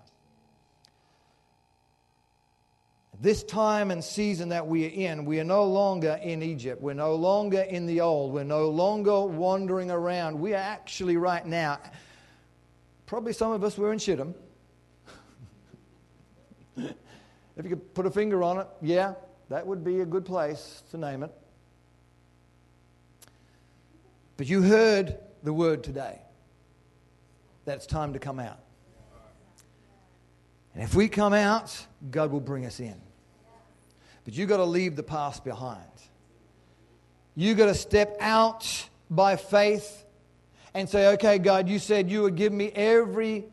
This 3.20 3.42
time 3.42 3.90
and 3.90 4.02
season 4.02 4.50
that 4.50 4.64
we 4.64 4.86
are 4.86 4.90
in, 4.90 5.24
we 5.24 5.40
are 5.40 5.44
no 5.44 5.64
longer 5.64 6.20
in 6.22 6.40
Egypt. 6.40 6.80
We're 6.80 6.94
no 6.94 7.16
longer 7.16 7.62
in 7.62 7.86
the 7.86 8.00
old. 8.00 8.32
We're 8.32 8.44
no 8.44 8.68
longer 8.70 9.22
wandering 9.22 9.90
around. 9.90 10.38
We 10.38 10.54
are 10.54 10.58
actually 10.58 11.16
right 11.16 11.44
now, 11.44 11.80
probably 13.06 13.32
some 13.32 13.50
of 13.50 13.64
us 13.64 13.76
were 13.76 13.92
in 13.92 13.98
Shittim. 13.98 14.32
if 16.76 16.94
you 17.64 17.70
could 17.70 17.94
put 17.94 18.06
a 18.06 18.10
finger 18.12 18.44
on 18.44 18.58
it, 18.58 18.68
yeah, 18.80 19.14
that 19.48 19.66
would 19.66 19.82
be 19.82 20.02
a 20.02 20.06
good 20.06 20.24
place 20.24 20.84
to 20.92 20.98
name 20.98 21.24
it. 21.24 21.32
But 24.36 24.46
you 24.48 24.62
heard 24.62 25.18
the 25.42 25.52
word 25.52 25.82
today 25.82 26.20
that 27.68 27.76
it's 27.76 27.86
time 27.86 28.14
to 28.14 28.18
come 28.18 28.40
out. 28.40 28.58
And 30.74 30.82
if 30.82 30.94
we 30.94 31.06
come 31.08 31.34
out, 31.34 31.86
God 32.10 32.32
will 32.32 32.40
bring 32.40 32.64
us 32.64 32.80
in. 32.80 32.98
But 34.24 34.34
you've 34.34 34.48
got 34.48 34.56
to 34.56 34.64
leave 34.64 34.96
the 34.96 35.02
past 35.02 35.44
behind. 35.44 35.82
You've 37.34 37.58
got 37.58 37.66
to 37.66 37.74
step 37.74 38.16
out 38.20 38.88
by 39.10 39.36
faith 39.36 40.06
and 40.72 40.88
say, 40.88 41.08
okay, 41.08 41.38
God, 41.38 41.68
you 41.68 41.78
said 41.78 42.10
you 42.10 42.22
would 42.22 42.36
give 42.36 42.54
me 42.54 42.70
every 42.70 43.44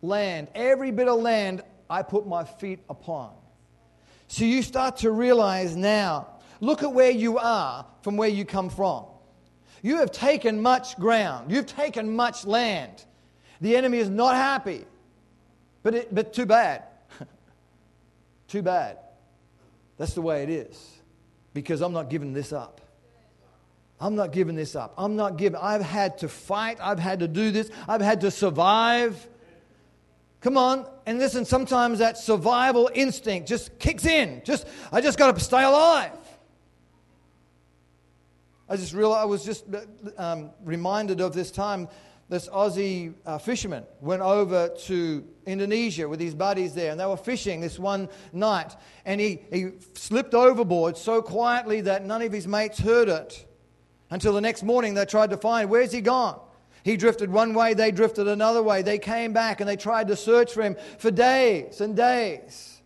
land, 0.00 0.48
every 0.54 0.90
bit 0.90 1.08
of 1.08 1.20
land 1.20 1.62
I 1.90 2.02
put 2.02 2.26
my 2.26 2.44
feet 2.44 2.80
upon. 2.88 3.32
So 4.28 4.44
you 4.44 4.62
start 4.62 4.96
to 4.98 5.10
realize 5.10 5.76
now, 5.76 6.28
look 6.60 6.82
at 6.82 6.92
where 6.92 7.10
you 7.10 7.36
are 7.36 7.84
from 8.00 8.16
where 8.16 8.30
you 8.30 8.46
come 8.46 8.70
from. 8.70 9.04
You 9.82 9.98
have 9.98 10.10
taken 10.10 10.62
much 10.62 10.96
ground, 10.96 11.50
you've 11.50 11.66
taken 11.66 12.16
much 12.16 12.46
land. 12.46 13.04
The 13.62 13.76
enemy 13.76 13.98
is 13.98 14.10
not 14.10 14.34
happy. 14.34 14.84
But, 15.84 15.94
it, 15.94 16.14
but 16.14 16.32
too 16.32 16.46
bad. 16.46 16.82
too 18.48 18.60
bad. 18.60 18.98
That's 19.96 20.14
the 20.14 20.20
way 20.20 20.42
it 20.42 20.50
is. 20.50 21.00
Because 21.54 21.80
I'm 21.80 21.92
not 21.92 22.10
giving 22.10 22.32
this 22.32 22.52
up. 22.52 22.80
I'm 24.00 24.16
not 24.16 24.32
giving 24.32 24.56
this 24.56 24.74
up. 24.74 24.94
I'm 24.98 25.14
not 25.14 25.36
giving. 25.36 25.60
I've 25.62 25.82
had 25.82 26.18
to 26.18 26.28
fight. 26.28 26.78
I've 26.82 26.98
had 26.98 27.20
to 27.20 27.28
do 27.28 27.52
this. 27.52 27.70
I've 27.86 28.00
had 28.00 28.22
to 28.22 28.32
survive. 28.32 29.28
Come 30.40 30.56
on. 30.56 30.84
And 31.06 31.20
listen, 31.20 31.44
sometimes 31.44 32.00
that 32.00 32.18
survival 32.18 32.90
instinct 32.92 33.46
just 33.46 33.78
kicks 33.78 34.06
in. 34.06 34.42
Just 34.44 34.66
I 34.90 35.00
just 35.00 35.18
got 35.18 35.32
to 35.32 35.40
stay 35.40 35.62
alive. 35.62 36.10
I 38.68 38.76
just 38.76 38.92
realized 38.92 39.22
I 39.22 39.26
was 39.26 39.44
just 39.44 39.66
um, 40.18 40.50
reminded 40.64 41.20
of 41.20 41.32
this 41.32 41.52
time 41.52 41.88
this 42.32 42.48
Aussie 42.48 43.12
uh, 43.26 43.36
fisherman 43.36 43.84
went 44.00 44.22
over 44.22 44.70
to 44.86 45.22
Indonesia 45.44 46.08
with 46.08 46.18
his 46.18 46.34
buddies 46.34 46.72
there, 46.72 46.90
and 46.90 46.98
they 46.98 47.04
were 47.04 47.14
fishing 47.14 47.60
this 47.60 47.78
one 47.78 48.08
night. 48.32 48.74
And 49.04 49.20
he, 49.20 49.42
he 49.52 49.72
slipped 49.92 50.32
overboard 50.32 50.96
so 50.96 51.20
quietly 51.20 51.82
that 51.82 52.06
none 52.06 52.22
of 52.22 52.32
his 52.32 52.48
mates 52.48 52.78
heard 52.78 53.10
it. 53.10 53.46
Until 54.08 54.32
the 54.32 54.40
next 54.40 54.62
morning, 54.62 54.94
they 54.94 55.04
tried 55.04 55.28
to 55.28 55.36
find 55.36 55.68
where's 55.68 55.92
he 55.92 56.00
gone? 56.00 56.40
He 56.84 56.96
drifted 56.96 57.30
one 57.30 57.52
way, 57.52 57.74
they 57.74 57.90
drifted 57.90 58.26
another 58.26 58.62
way. 58.62 58.80
They 58.80 58.98
came 58.98 59.34
back 59.34 59.60
and 59.60 59.68
they 59.68 59.76
tried 59.76 60.08
to 60.08 60.16
search 60.16 60.54
for 60.54 60.62
him 60.62 60.76
for 60.96 61.10
days 61.10 61.82
and 61.82 61.94
days. 61.94 62.80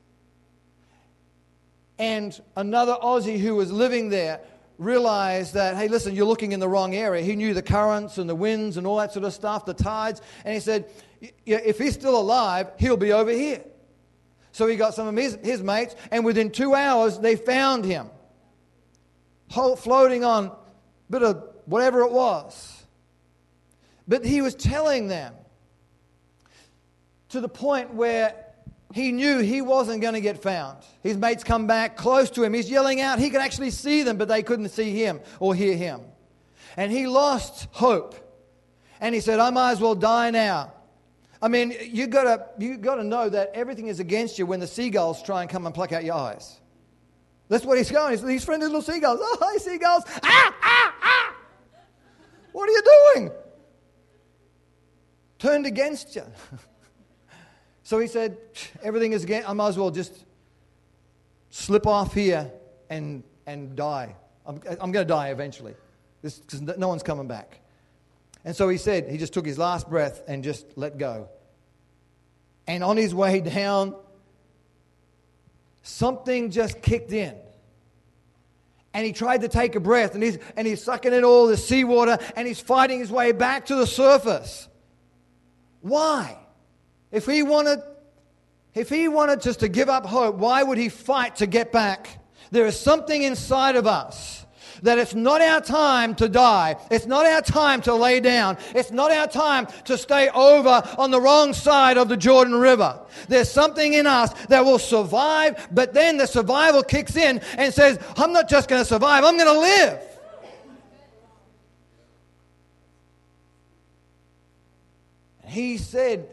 And 2.01 2.39
another 2.57 2.97
Aussie 3.01 3.39
who 3.39 3.55
was 3.55 3.71
living 3.71 4.09
there 4.09 4.41
realized 4.79 5.55
that, 5.55 5.77
hey, 5.77 5.89
listen, 5.89 6.15
you're 6.15 6.27
looking 6.27 6.53
in 6.53 6.61
the 6.61 6.69
wrong 6.69 6.95
area. 6.95 7.23
He 7.23 7.37
knew 7.37 7.55
the 7.55 7.63
currents 7.63 8.19
and 8.19 8.29
the 8.29 8.35
winds 8.35 8.77
and 8.77 8.87
all 8.87 8.97
that 8.99 9.13
sort 9.13 9.25
of 9.25 9.33
stuff, 9.33 9.65
the 9.65 9.75
tides. 9.75 10.21
And 10.45 10.55
he 10.55 10.61
said, 10.61 10.91
if 11.47 11.79
he's 11.79 11.95
still 11.95 12.19
alive, 12.19 12.71
he'll 12.79 12.97
be 12.97 13.13
over 13.13 13.31
here. 13.31 13.65
So 14.53 14.67
he 14.67 14.77
got 14.77 14.95
some 14.95 15.07
of 15.07 15.17
his, 15.17 15.39
his 15.43 15.63
mates, 15.63 15.95
and 16.11 16.25
within 16.25 16.51
two 16.51 16.75
hours, 16.75 17.19
they 17.19 17.37
found 17.37 17.85
him 17.85 18.09
floating 19.51 20.25
on 20.25 20.47
a 20.47 20.57
bit 21.11 21.23
of 21.23 21.43
whatever 21.67 22.01
it 22.03 22.13
was. 22.13 22.85
But 24.09 24.25
he 24.25 24.41
was 24.41 24.55
telling 24.55 25.09
them 25.09 25.35
to 27.31 27.41
the 27.41 27.49
point 27.49 27.93
where 27.93 28.46
he 28.93 29.13
knew 29.13 29.39
he 29.39 29.63
wasn't 29.63 30.01
going 30.01 30.15
to 30.15 30.21
get 30.21 30.43
found. 30.43 30.79
His 31.03 31.17
mates 31.17 31.45
come 31.45 31.67
back 31.67 31.97
close 31.97 32.31
to 32.31 32.45
him. 32.45 32.55
He's 32.55 32.71
yelling 32.71 33.01
out. 33.01 33.19
He 33.19 33.31
could 33.31 33.41
actually 33.41 33.71
see 33.71 34.03
them, 34.03 34.17
but 34.17 34.29
they 34.29 34.43
couldn't 34.43 34.69
see 34.69 34.93
him 34.93 35.21
or 35.41 35.55
hear 35.55 35.77
him. 35.77 36.01
And 36.77 36.93
he 36.93 37.07
lost 37.07 37.69
hope. 37.73 38.15
And 39.01 39.15
he 39.15 39.21
said, 39.21 39.41
I 39.41 39.51
might 39.51 39.73
as 39.73 39.81
well 39.81 39.95
die 39.95 40.31
now. 40.31 40.73
I 41.43 41.49
mean, 41.49 41.75
you 41.83 42.07
gotta 42.07 42.47
you 42.59 42.79
gotta 42.79 43.05
know 43.05 43.29
that 43.29 43.51
everything 43.53 43.89
is 43.89 44.01
against 44.01 44.39
you 44.39 44.47
when 44.47 44.59
the 44.59 44.67
seagulls 44.67 45.23
try 45.23 45.43
and 45.43 45.51
come 45.51 45.67
and 45.67 45.75
pluck 45.75 45.93
out 45.93 46.03
your 46.03 46.15
eyes. 46.15 46.59
That's 47.49 47.65
what 47.65 47.77
he's 47.79 47.91
going. 47.91 48.13
He's 48.13 48.23
these 48.23 48.45
friendly 48.45 48.67
little 48.67 48.83
seagulls. 48.83 49.19
Oh, 49.23 49.39
hi, 49.41 49.59
seagulls. 49.59 50.05
Ah, 50.23 50.55
ah, 50.63 50.95
ah. 51.03 51.37
What 52.53 52.69
are 52.69 52.73
you 52.73 52.83
doing? 53.15 53.31
Turned 55.39 55.67
against 55.67 56.17
you. 56.17 56.25
So 57.87 58.01
he 58.01 58.09
said, 58.09 58.37
Everything 58.83 59.13
is 59.13 59.23
again, 59.23 59.45
I 59.47 59.53
might 59.53 59.69
as 59.69 59.79
well 59.79 59.93
just 59.93 60.13
slip 61.51 61.87
off 61.87 62.13
here 62.13 62.51
and, 62.91 63.23
and 63.47 63.77
die. 63.77 64.17
I'm, 64.45 64.61
I'm 64.81 64.91
going 64.91 65.07
to 65.07 65.09
die 65.09 65.29
eventually 65.29 65.77
because 66.21 66.61
no 66.61 66.89
one's 66.89 67.05
coming 67.05 67.29
back. 67.29 67.61
And 68.45 68.57
so 68.57 68.69
he 68.69 68.77
said, 68.77 69.09
he 69.09 69.19
just 69.19 69.33
took 69.33 69.47
his 69.47 69.57
last 69.57 69.89
breath 69.89 70.21
and 70.27 70.43
just 70.43 70.67
let 70.75 70.99
go. 70.99 71.29
And 72.67 72.83
on 72.83 72.97
his 72.97 73.15
way 73.15 73.41
down, 73.41 73.95
something 75.85 76.51
just 76.51 76.83
kicked 76.83 77.13
in. 77.13 77.37
And 78.95 79.07
he 79.07 79.13
tried 79.13 79.43
to 79.43 79.49
take 79.49 79.77
a 79.77 79.81
breath, 79.81 80.15
and 80.15 80.25
he's, 80.25 80.39
and 80.57 80.67
he's 80.67 80.83
sucking 80.83 81.13
in 81.13 81.23
all 81.23 81.47
the 81.47 81.57
seawater, 81.57 82.19
and 82.35 82.49
he's 82.49 82.59
fighting 82.59 82.99
his 82.99 83.13
way 83.13 83.31
back 83.31 83.67
to 83.67 83.77
the 83.77 83.87
surface. 83.87 84.67
Why? 85.83 86.37
If 87.17 87.25
he 87.25 87.43
wanted, 87.43 87.81
if 88.75 88.91
he 88.91 89.09
wanted 89.09 89.41
just 89.41 89.61
to 89.61 89.69
give 89.69 89.89
up 89.89 90.05
hope, 90.05 90.37
why 90.37 90.63
would 90.63 90.77
he 90.77 90.91
fight 90.91 91.37
to 91.37 91.47
get 91.47 91.73
back? 91.73 92.19
There 92.51 92.67
is 92.67 92.79
something 92.79 93.23
inside 93.23 93.75
of 93.75 93.87
us 93.87 94.45
that 94.83 94.99
it's 94.99 95.15
not 95.15 95.41
our 95.41 95.63
time 95.63 96.15
to 96.17 96.29
die. 96.29 96.77
It's 96.91 97.07
not 97.07 97.25
our 97.25 97.41
time 97.41 97.81
to 97.83 97.95
lay 97.95 98.21
down. 98.21 98.59
It's 98.75 98.91
not 98.91 99.13
our 99.13 99.27
time 99.27 99.67
to 99.85 99.97
stay 99.97 100.29
over 100.29 100.83
on 100.99 101.11
the 101.11 101.19
wrong 101.19 101.55
side 101.55 101.97
of 101.97 102.11
the 102.11 102.19
Jordan 102.19 102.55
River. 102.55 103.01
There's 103.29 103.51
something 103.51 103.95
in 103.95 104.07
us 104.07 104.35
that 104.49 104.67
will 104.67 104.79
survive, 104.79 105.69
but 105.73 105.95
then 105.95 106.19
the 106.19 106.27
survival 106.27 106.83
kicks 106.83 107.17
in 107.17 107.41
and 107.57 107.73
says, 107.73 107.99
I'm 108.19 108.35
not 108.35 108.47
just 108.47 108.69
going 108.69 108.83
to 108.83 108.87
survive, 108.87 109.25
I'm 109.25 109.39
going 109.39 109.55
to 109.55 109.59
live. 109.59 110.03
He 115.47 115.79
said, 115.79 116.29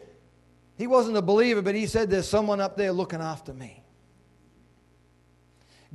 he 0.76 0.86
wasn't 0.86 1.16
a 1.16 1.22
believer, 1.22 1.62
but 1.62 1.74
he 1.74 1.86
said, 1.86 2.10
There's 2.10 2.28
someone 2.28 2.60
up 2.60 2.76
there 2.76 2.92
looking 2.92 3.20
after 3.20 3.52
me. 3.52 3.82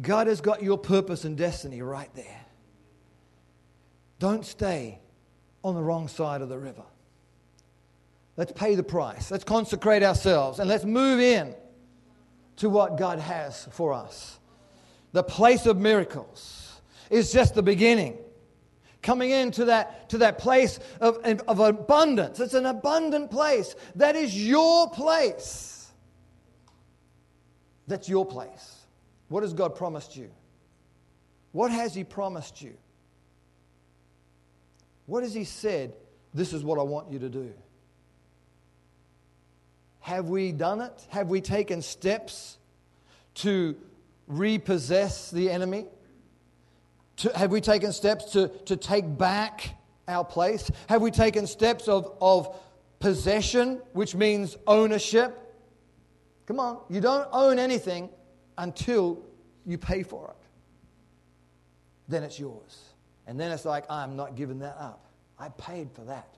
God 0.02 0.28
has 0.28 0.40
got 0.40 0.64
your 0.64 0.78
purpose 0.78 1.26
and 1.26 1.38
destiny 1.38 1.82
right 1.82 2.14
there. 2.16 2.46
Don't 4.20 4.46
stay 4.46 5.00
on 5.64 5.76
the 5.76 5.82
wrong 5.82 6.08
side 6.08 6.42
of 6.42 6.50
the 6.50 6.58
river. 6.58 6.84
Let's 8.38 8.54
pay 8.54 8.76
the 8.76 8.84
price. 8.84 9.32
Let's 9.32 9.44
consecrate 9.44 10.04
ourselves 10.04 10.60
and 10.60 10.70
let's 10.70 10.86
move 10.86 11.20
in 11.20 11.54
to 12.58 12.70
what 12.70 12.98
God 12.98 13.20
has 13.20 13.68
for 13.72 13.92
us. 13.92 14.40
The 15.12 15.24
place 15.24 15.66
of 15.66 15.78
miracles 15.78 16.80
is 17.10 17.34
just 17.34 17.56
the 17.56 17.64
beginning 17.64 18.18
coming 19.02 19.32
into 19.32 19.66
that, 19.66 20.10
to 20.10 20.20
that 20.20 20.38
place 20.38 20.80
of, 21.00 21.18
of 21.48 21.60
abundance. 21.60 22.40
It's 22.40 22.54
an 22.54 22.66
abundant 22.66 23.32
place. 23.32 23.76
That 23.96 24.16
is 24.16 24.36
your 24.36 24.90
place. 24.90 25.92
That's 27.88 28.10
your 28.10 28.26
place. 28.26 28.76
What 29.30 29.44
has 29.44 29.54
God 29.54 29.76
promised 29.76 30.16
you? 30.16 30.30
What 31.52 31.72
has 31.72 31.96
He 31.96 32.04
promised 32.04 32.62
you? 32.62 32.76
What 35.06 35.24
has 35.24 35.34
He 35.34 35.44
said? 35.44 35.94
This 36.34 36.54
is 36.54 36.64
what 36.64 36.78
I 36.78 36.84
want 36.84 37.12
you 37.12 37.20
to 37.20 37.30
do. 37.30 37.52
Have 40.02 40.30
we 40.30 40.52
done 40.52 40.82
it? 40.82 41.08
Have 41.10 41.30
we 41.30 41.42
taken 41.42 41.82
steps 41.82 42.58
to 43.36 43.76
repossess 44.28 45.32
the 45.32 45.50
enemy? 45.50 45.86
To, 47.20 47.38
have 47.38 47.52
we 47.52 47.60
taken 47.60 47.92
steps 47.92 48.32
to, 48.32 48.48
to 48.66 48.78
take 48.78 49.18
back 49.18 49.76
our 50.08 50.24
place? 50.24 50.72
Have 50.88 51.02
we 51.02 51.12
taken 51.12 51.48
steps 51.48 51.88
of, 51.88 52.18
of 52.22 52.58
possession, 53.00 53.82
which 53.92 54.16
means 54.16 54.56
ownership? 54.68 55.38
Come 56.46 56.60
on, 56.62 56.80
you 56.90 57.02
don't 57.02 57.28
own 57.32 57.60
anything 57.60 58.10
until 58.58 59.22
you 59.66 59.78
pay 59.78 60.02
for 60.02 60.30
it. 60.30 60.48
Then 62.08 62.24
it's 62.24 62.40
yours. 62.40 62.80
And 63.28 63.38
then 63.38 63.52
it's 63.52 63.66
like, 63.66 63.84
I'm 63.90 64.16
not 64.16 64.36
giving 64.36 64.60
that 64.60 64.78
up. 64.80 65.06
I 65.38 65.50
paid 65.50 65.92
for 65.92 66.06
that. 66.06 66.36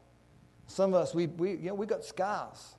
Some 0.66 0.94
of 0.94 1.02
us, 1.02 1.14
we, 1.14 1.28
we, 1.28 1.52
you 1.52 1.68
know, 1.68 1.76
we 1.76 1.86
got 1.86 2.04
scars. 2.04 2.76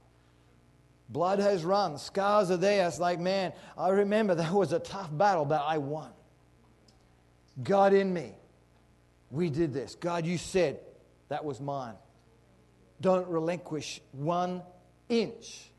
Blood 1.09 1.38
has 1.38 1.64
run, 1.64 1.98
scars 1.98 2.50
are 2.50 2.57
there. 2.57 2.86
It's 2.86 2.98
like, 2.98 3.20
man, 3.20 3.53
I 3.78 3.90
remember 3.90 4.34
that 4.34 4.53
was 4.53 4.72
a 4.72 4.78
tough 4.80 5.16
battle, 5.16 5.44
but 5.44 5.62
I 5.64 5.78
won. 5.78 6.11
God 7.61 7.92
in 7.92 8.12
me, 8.12 8.32
we 9.30 9.50
did 9.50 9.72
this. 9.72 9.94
God, 9.94 10.24
you 10.26 10.38
said 10.38 10.80
that 11.28 11.44
was 11.44 11.61
mine. 11.61 11.94
Don't 13.00 13.26
relinquish 13.28 14.00
one 14.12 14.62
inch 15.09 15.70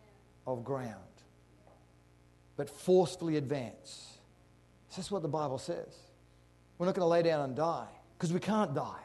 of 0.45 0.63
ground, 0.63 0.97
but 2.57 2.69
forcefully 2.69 3.37
advance. 3.37 4.17
This 4.89 5.05
is 5.05 5.11
what 5.11 5.21
the 5.21 5.27
Bible 5.27 5.57
says. 5.57 5.95
We're 6.77 6.85
not 6.85 6.95
going 6.95 7.05
to 7.05 7.09
lay 7.09 7.23
down 7.23 7.41
and 7.41 7.55
die 7.55 7.87
because 8.17 8.33
we 8.33 8.39
can't 8.39 8.75
die. 8.75 8.99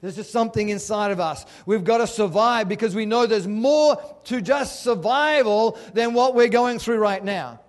There's 0.00 0.16
just 0.16 0.32
something 0.32 0.68
inside 0.68 1.12
of 1.12 1.20
us. 1.20 1.46
We've 1.64 1.84
got 1.84 1.98
to 1.98 2.08
survive 2.08 2.68
because 2.68 2.94
we 2.94 3.06
know 3.06 3.26
there's 3.26 3.46
more 3.46 4.02
to 4.24 4.40
just 4.40 4.82
survival 4.82 5.78
than 5.94 6.12
what 6.12 6.34
we're 6.34 6.48
going 6.48 6.80
through 6.80 6.98
right 6.98 7.22
now. 7.22 7.60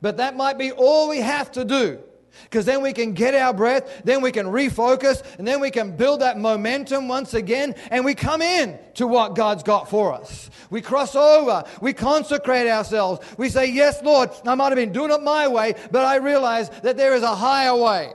But 0.00 0.16
that 0.16 0.36
might 0.36 0.58
be 0.58 0.72
all 0.72 1.08
we 1.08 1.18
have 1.18 1.52
to 1.52 1.64
do 1.64 2.00
because 2.44 2.64
then 2.64 2.82
we 2.82 2.92
can 2.92 3.12
get 3.12 3.34
our 3.34 3.52
breath, 3.52 4.02
then 4.04 4.22
we 4.22 4.32
can 4.32 4.46
refocus, 4.46 5.22
and 5.38 5.46
then 5.46 5.60
we 5.60 5.70
can 5.70 5.96
build 5.96 6.20
that 6.20 6.38
momentum 6.38 7.08
once 7.08 7.34
again, 7.34 7.74
and 7.90 8.04
we 8.04 8.14
come 8.14 8.42
in 8.42 8.78
to 8.94 9.06
what 9.06 9.34
God's 9.34 9.62
got 9.62 9.88
for 9.88 10.12
us. 10.12 10.50
We 10.70 10.80
cross 10.80 11.14
over, 11.14 11.64
we 11.80 11.92
consecrate 11.92 12.68
ourselves. 12.68 13.24
We 13.36 13.48
say, 13.48 13.66
Yes, 13.66 14.02
Lord, 14.02 14.30
I 14.46 14.54
might 14.54 14.68
have 14.68 14.76
been 14.76 14.92
doing 14.92 15.10
it 15.10 15.22
my 15.22 15.48
way, 15.48 15.74
but 15.90 16.04
I 16.04 16.16
realize 16.16 16.68
that 16.82 16.96
there 16.96 17.14
is 17.14 17.22
a 17.22 17.34
higher 17.34 17.76
way. 17.76 18.12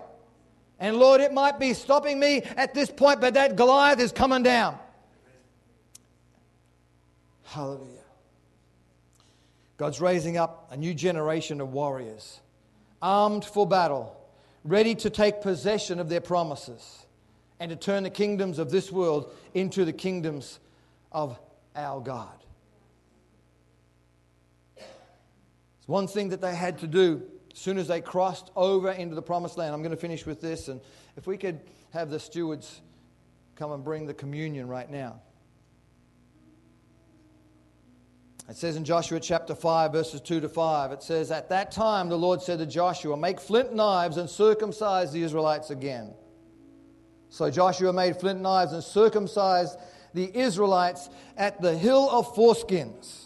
And 0.80 0.98
Lord, 0.98 1.22
it 1.22 1.32
might 1.32 1.60
be 1.60 1.74
stopping 1.74 2.20
me 2.20 2.42
at 2.58 2.74
this 2.74 2.90
point, 2.90 3.22
but 3.22 3.36
that 3.36 3.56
Goliath 3.56 4.00
is 4.00 4.12
coming 4.12 4.44
down. 4.44 4.78
Hallelujah. 7.44 7.94
God's 9.78 10.02
raising 10.02 10.38
up 10.38 10.68
a 10.72 10.78
new 10.78 10.94
generation 10.94 11.62
of 11.62 11.72
warriors, 11.72 12.40
armed 13.04 13.45
for 13.45 13.68
battle, 13.68 14.16
ready 14.64 14.95
to 14.95 15.12
take 15.12 15.41
possession 15.41 15.99
of 15.99 16.10
their 16.10 16.22
promises 16.22 17.06
and 17.60 17.70
to 17.70 17.76
turn 17.76 18.04
the 18.04 18.10
kingdoms 18.10 18.58
of 18.58 18.72
this 18.72 18.91
world 18.91 19.32
into 19.54 19.86
the 19.86 19.93
kingdoms 19.93 20.60
of 21.12 21.39
our 21.76 22.01
God. 22.01 22.34
It's 24.78 25.88
one 25.88 26.08
thing 26.08 26.30
that 26.30 26.41
they 26.41 26.56
had 26.56 26.80
to 26.80 26.88
do 26.88 27.22
as 27.51 27.60
soon 27.60 27.78
as 27.78 27.88
they 27.88 28.01
crossed 28.01 28.49
over 28.56 28.91
into 28.91 29.16
the 29.16 29.22
promised 29.22 29.58
land, 29.58 29.74
I'm 29.74 29.82
going 29.82 29.91
to 29.91 29.97
finish 29.97 30.26
with 30.26 30.41
this. 30.41 30.68
And 30.70 30.82
if 31.18 31.28
we 31.28 31.38
could 31.38 31.60
have 31.91 32.10
the 32.10 32.20
stewards 32.20 32.82
come 33.56 33.72
and 33.72 33.84
bring 33.84 34.08
the 34.08 34.14
communion 34.14 34.68
right 34.68 34.89
now. 34.89 35.22
It 38.50 38.58
says 38.58 38.76
in 38.76 38.84
Joshua 38.84 39.20
chapter 39.20 39.56
5, 39.56 39.91
verses 39.91 40.20
2 40.22 40.41
to 40.41 40.50
5, 40.50 40.91
it 40.91 41.02
says, 41.02 41.32
At 41.32 41.50
that 41.50 41.72
time 41.72 42.10
the 42.10 42.18
Lord 42.18 42.41
said 42.41 42.60
to 42.60 42.66
Joshua, 42.66 43.16
Make 43.16 43.39
flint 43.39 43.74
knives 43.74 44.18
and 44.18 44.30
circumcise 44.30 45.12
the 45.14 45.24
Israelites 45.24 45.70
again. 45.70 46.14
So 47.30 47.50
Joshua 47.50 47.94
made 47.94 48.18
flint 48.18 48.41
knives 48.41 48.74
and 48.74 48.84
circumcised 48.84 49.80
the 50.14 50.30
Israelites 50.38 51.10
at 51.38 51.62
the 51.62 51.76
hill 51.76 52.10
of 52.12 52.36
foreskins 52.36 53.24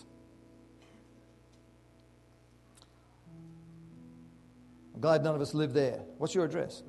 I'm 4.98 5.02
glad 5.02 5.24
none 5.24 5.36
of 5.36 5.42
us 5.42 5.54
live 5.54 5.74
there. 5.74 6.00
What's 6.18 6.34
your 6.34 6.44
address? 6.44 6.82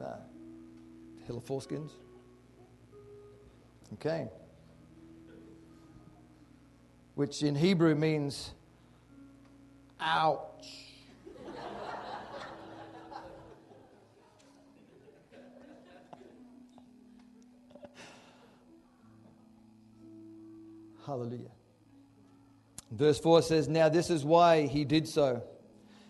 Hill 1.26 1.37
of 1.37 1.45
Foreskins? 1.45 1.91
Okay. 3.93 4.29
Which 7.19 7.43
in 7.43 7.57
Hebrew 7.57 7.97
means 7.97 8.53
ouch. 9.99 10.39
Hallelujah. 21.05 21.51
Verse 22.93 23.19
4 23.19 23.43
says, 23.43 23.66
Now 23.66 23.89
this 23.89 24.11
is 24.11 24.25
why 24.25 24.66
he 24.69 24.85
did 24.85 25.09
so 25.09 25.43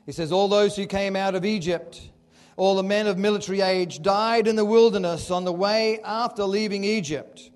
he 0.04 0.12
says, 0.12 0.30
All 0.30 0.48
those 0.48 0.76
who 0.76 0.86
came 0.86 1.16
out 1.16 1.34
of 1.34 1.46
Egypt, 1.46 2.10
all 2.58 2.74
the 2.76 2.82
men 2.82 3.06
of 3.06 3.16
military 3.16 3.62
age, 3.62 4.02
died 4.02 4.46
in 4.46 4.56
the 4.56 4.64
wilderness 4.66 5.30
on 5.30 5.46
the 5.46 5.52
way 5.54 6.00
after 6.04 6.44
leaving 6.44 6.84
Egypt. 6.84 7.50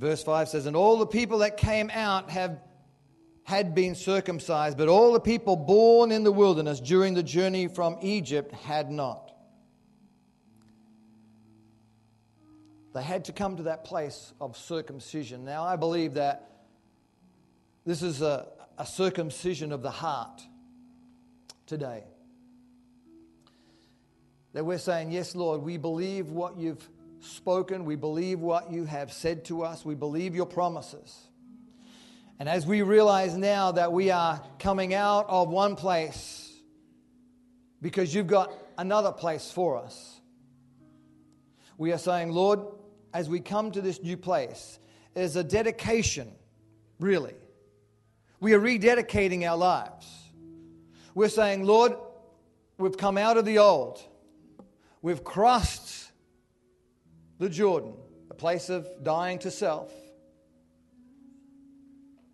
Verse 0.00 0.22
5 0.22 0.48
says, 0.48 0.66
And 0.66 0.76
all 0.76 0.98
the 0.98 1.06
people 1.06 1.38
that 1.38 1.56
came 1.56 1.90
out 1.92 2.30
have 2.30 2.60
had 3.44 3.74
been 3.74 3.94
circumcised, 3.94 4.76
but 4.76 4.88
all 4.88 5.12
the 5.12 5.20
people 5.20 5.54
born 5.54 6.10
in 6.10 6.24
the 6.24 6.32
wilderness 6.32 6.80
during 6.80 7.14
the 7.14 7.22
journey 7.22 7.68
from 7.68 7.96
Egypt 8.02 8.52
had 8.52 8.90
not. 8.90 9.32
They 12.92 13.02
had 13.02 13.26
to 13.26 13.32
come 13.32 13.58
to 13.58 13.64
that 13.64 13.84
place 13.84 14.32
of 14.40 14.56
circumcision. 14.56 15.44
Now, 15.44 15.64
I 15.64 15.76
believe 15.76 16.14
that 16.14 16.50
this 17.84 18.02
is 18.02 18.22
a, 18.22 18.48
a 18.78 18.86
circumcision 18.86 19.70
of 19.70 19.82
the 19.82 19.90
heart 19.90 20.42
today. 21.66 22.04
That 24.54 24.64
we're 24.64 24.78
saying, 24.78 25.12
Yes, 25.12 25.36
Lord, 25.36 25.62
we 25.62 25.76
believe 25.76 26.30
what 26.30 26.56
you've 26.56 26.88
spoken, 27.26 27.84
we 27.84 27.96
believe 27.96 28.40
what 28.40 28.70
you 28.70 28.84
have 28.84 29.12
said 29.12 29.44
to 29.46 29.62
us, 29.62 29.84
we 29.84 29.94
believe 29.94 30.34
your 30.34 30.46
promises. 30.46 31.28
And 32.38 32.48
as 32.48 32.66
we 32.66 32.82
realize 32.82 33.36
now 33.36 33.72
that 33.72 33.92
we 33.92 34.10
are 34.10 34.42
coming 34.58 34.92
out 34.92 35.26
of 35.28 35.48
one 35.48 35.76
place 35.76 36.52
because 37.80 38.14
you've 38.14 38.26
got 38.26 38.52
another 38.76 39.12
place 39.12 39.50
for 39.50 39.78
us, 39.78 40.20
we 41.78 41.92
are 41.92 41.98
saying, 41.98 42.30
Lord, 42.30 42.60
as 43.12 43.28
we 43.28 43.40
come 43.40 43.70
to 43.72 43.80
this 43.80 44.02
new 44.02 44.16
place 44.16 44.78
is 45.14 45.36
a 45.36 45.44
dedication, 45.44 46.30
really. 47.00 47.34
We 48.40 48.52
are 48.52 48.60
rededicating 48.60 49.48
our 49.48 49.56
lives. 49.56 50.06
We're 51.14 51.30
saying, 51.30 51.64
Lord, 51.64 51.94
we've 52.76 52.96
come 52.96 53.16
out 53.16 53.38
of 53.38 53.46
the 53.46 53.58
old, 53.58 54.02
we've 55.00 55.24
crossed 55.24 56.05
the 57.38 57.48
Jordan, 57.48 57.94
the 58.28 58.34
place 58.34 58.68
of 58.68 58.86
dying 59.02 59.38
to 59.40 59.50
self, 59.50 59.92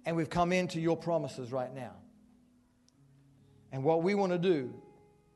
and 0.04 0.16
we've 0.16 0.30
come 0.30 0.52
into 0.52 0.80
your 0.80 0.96
promises 0.96 1.52
right 1.52 1.72
now. 1.74 1.92
And 3.70 3.84
what 3.84 4.02
we 4.02 4.14
want 4.14 4.32
to 4.32 4.38
do 4.38 4.74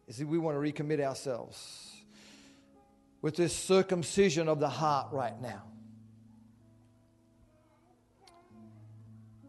is 0.06 0.18
that 0.18 0.26
we 0.26 0.38
want 0.38 0.56
to 0.56 0.60
recommit 0.60 1.00
ourselves 1.00 1.92
with 3.22 3.36
this 3.36 3.54
circumcision 3.54 4.48
of 4.48 4.60
the 4.60 4.68
heart 4.68 5.08
right 5.12 5.40
now. 5.40 5.62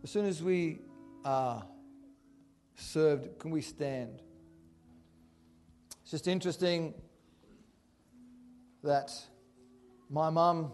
As 0.03 0.11
soon 0.11 0.25
as 0.25 0.41
we 0.41 0.79
are 1.25 1.65
served, 2.75 3.39
can 3.39 3.51
we 3.51 3.61
stand? 3.61 4.21
It's 6.01 6.11
just 6.11 6.27
interesting 6.27 6.93
that 8.83 9.11
my 10.09 10.29
mum 10.29 10.71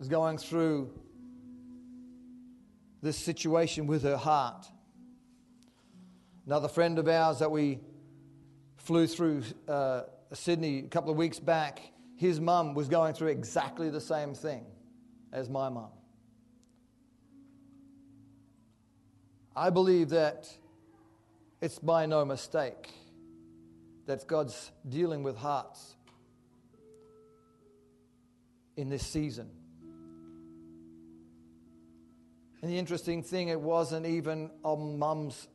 is 0.00 0.08
going 0.08 0.38
through 0.38 0.90
this 3.02 3.16
situation 3.16 3.86
with 3.86 4.02
her 4.02 4.16
heart. 4.16 4.66
Another 6.46 6.68
friend 6.68 6.98
of 6.98 7.08
ours 7.08 7.38
that 7.40 7.50
we 7.50 7.80
flew 8.76 9.06
through 9.06 9.42
uh, 9.68 10.02
Sydney 10.32 10.80
a 10.80 10.88
couple 10.88 11.10
of 11.10 11.16
weeks 11.16 11.38
back 11.38 11.80
his 12.18 12.40
mum 12.40 12.74
was 12.74 12.88
going 12.88 13.14
through 13.14 13.28
exactly 13.28 13.90
the 13.90 14.00
same 14.00 14.34
thing 14.34 14.66
as 15.32 15.48
my 15.48 15.68
mum. 15.68 15.90
I 19.54 19.70
believe 19.70 20.08
that 20.08 20.48
it's 21.60 21.78
by 21.78 22.06
no 22.06 22.24
mistake 22.24 22.90
that 24.06 24.26
God's 24.26 24.72
dealing 24.88 25.22
with 25.22 25.36
hearts 25.36 25.94
in 28.78 28.88
this 28.88 29.04
season. 29.04 29.50
And 32.62 32.70
the 32.70 32.78
interesting 32.78 33.22
thing, 33.22 33.48
it 33.48 33.60
wasn't 33.60 34.06
even 34.06 34.50
on 34.62 34.98
mum's 34.98 35.48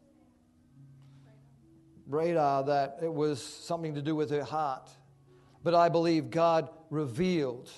radar 2.05 2.65
that 2.65 2.99
it 3.01 3.11
was 3.11 3.41
something 3.41 3.95
to 3.95 4.01
do 4.01 4.13
with 4.13 4.29
her 4.29 4.43
heart. 4.43 4.89
But 5.63 5.73
I 5.73 5.87
believe 5.87 6.29
God 6.29 6.69
revealed 6.89 7.69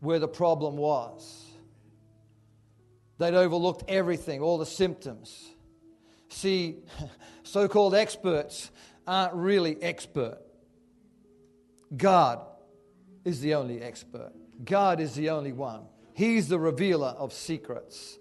where 0.00 0.18
the 0.18 0.28
problem 0.28 0.76
was. 0.76 1.46
They'd 3.16 3.34
overlooked 3.34 3.84
everything, 3.88 4.42
all 4.42 4.58
the 4.58 4.66
symptoms. 4.66 5.48
See, 6.28 6.76
so 7.42 7.68
called 7.68 7.94
experts 7.94 8.70
aren't 9.06 9.32
really 9.32 9.82
expert. 9.82 10.38
God 11.96 12.40
is 13.24 13.40
the 13.40 13.54
only 13.54 13.80
expert, 13.80 14.32
God 14.64 15.00
is 15.00 15.14
the 15.14 15.30
only 15.30 15.52
one. 15.52 15.82
He's 16.14 16.48
the 16.48 16.58
revealer 16.58 17.08
of 17.08 17.32
secrets. 17.32 18.18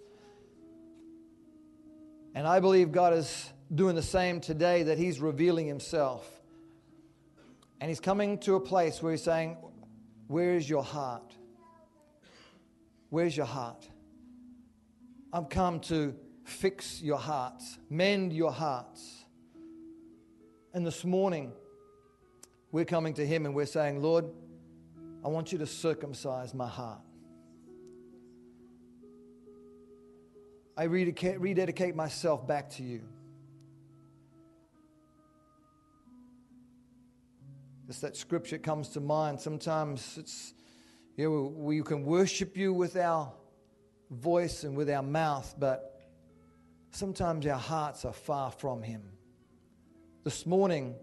And 2.34 2.48
I 2.48 2.60
believe 2.60 2.92
God 2.92 3.14
is 3.14 3.52
doing 3.74 3.96
the 3.96 4.04
same 4.04 4.40
today, 4.40 4.84
that 4.84 4.98
He's 4.98 5.20
revealing 5.20 5.68
Himself. 5.68 6.28
And 7.80 7.90
He's 7.90 8.00
coming 8.00 8.38
to 8.40 8.56
a 8.56 8.60
place 8.60 9.02
where 9.02 9.12
He's 9.12 9.24
saying, 9.24 9.58
Where 10.28 10.56
is 10.56 10.70
your 10.70 10.84
heart? 10.84 11.36
Where's 13.10 13.36
your 13.36 13.46
heart? 13.46 13.88
I've 15.34 15.50
come 15.50 15.80
to 15.82 16.16
fix 16.44 17.02
your 17.02 17.18
hearts, 17.18 17.78
mend 17.90 18.34
your 18.34 18.52
hearts. 18.52 19.26
And 20.74 20.86
this 20.86 21.04
morning, 21.04 21.52
we're 22.72 22.86
coming 22.86 23.14
to 23.16 23.26
Him 23.26 23.46
and 23.46 23.54
we're 23.54 23.66
saying, 23.66 24.02
Lord, 24.02 24.26
I 25.24 25.28
want 25.28 25.52
you 25.52 25.58
to 25.60 25.68
circumcise 25.68 26.54
my 26.54 26.68
heart. 26.68 27.02
I 30.76 30.86
rededicate 30.86 31.96
myself 31.96 32.48
back 32.48 32.70
to 32.72 32.84
you. 32.84 33.02
Just 37.86 38.02
that 38.02 38.16
scripture 38.16 38.58
comes 38.58 38.90
to 38.90 39.00
mind. 39.00 39.40
Sometimes 39.40 40.18
it's, 40.18 40.54
you 41.18 41.30
know, 41.30 41.54
we 41.56 41.82
can 41.84 42.06
worship 42.06 42.58
you 42.58 42.74
with 42.74 42.96
our 42.96 43.32
voice 44.10 44.64
and 44.64 44.76
with 44.76 44.90
our 44.90 45.04
mouth, 45.04 45.54
but 45.60 46.02
sometimes 46.92 47.46
our 47.46 47.60
hearts 47.60 48.06
are 48.06 48.14
far 48.14 48.50
from 48.50 48.82
Him. 48.82 49.04
This 50.24 50.46
morning, 50.46 50.96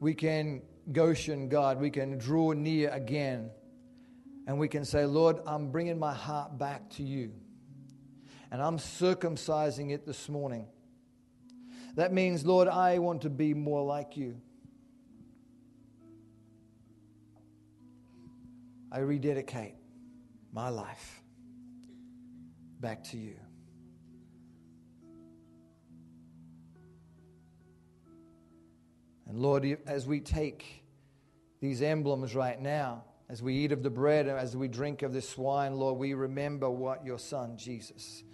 we 0.00 0.14
can 0.14 0.62
Goshen 0.92 1.48
God, 1.48 1.80
we 1.80 1.90
can 1.90 2.18
draw 2.18 2.52
near 2.52 2.90
again 2.90 3.50
and 4.46 4.58
we 4.58 4.68
can 4.68 4.84
say, 4.84 5.04
Lord, 5.04 5.40
I'm 5.46 5.70
bringing 5.70 5.98
my 5.98 6.14
heart 6.14 6.58
back 6.58 6.88
to 6.90 7.02
you 7.02 7.32
and 8.50 8.62
I'm 8.62 8.78
circumcising 8.78 9.92
it 9.92 10.06
this 10.06 10.28
morning. 10.28 10.66
That 11.96 12.12
means, 12.12 12.46
Lord, 12.46 12.68
I 12.68 12.98
want 12.98 13.22
to 13.22 13.30
be 13.30 13.52
more 13.52 13.84
like 13.84 14.16
you. 14.16 14.40
I 18.90 19.00
rededicate 19.00 19.74
my 20.52 20.70
life 20.70 21.22
back 22.80 23.04
to 23.04 23.18
you. 23.18 23.34
And 29.26 29.38
Lord, 29.38 29.76
as 29.86 30.06
we 30.06 30.20
take 30.20 30.77
these 31.60 31.82
emblems 31.82 32.34
right 32.34 32.60
now, 32.60 33.04
as 33.28 33.42
we 33.42 33.54
eat 33.54 33.72
of 33.72 33.82
the 33.82 33.90
bread 33.90 34.26
and 34.26 34.38
as 34.38 34.56
we 34.56 34.68
drink 34.68 35.02
of 35.02 35.12
this 35.12 35.36
wine, 35.36 35.74
Lord, 35.74 35.98
we 35.98 36.14
remember 36.14 36.70
what 36.70 37.04
your 37.04 37.18
Son, 37.18 37.56
Jesus, 37.56 38.24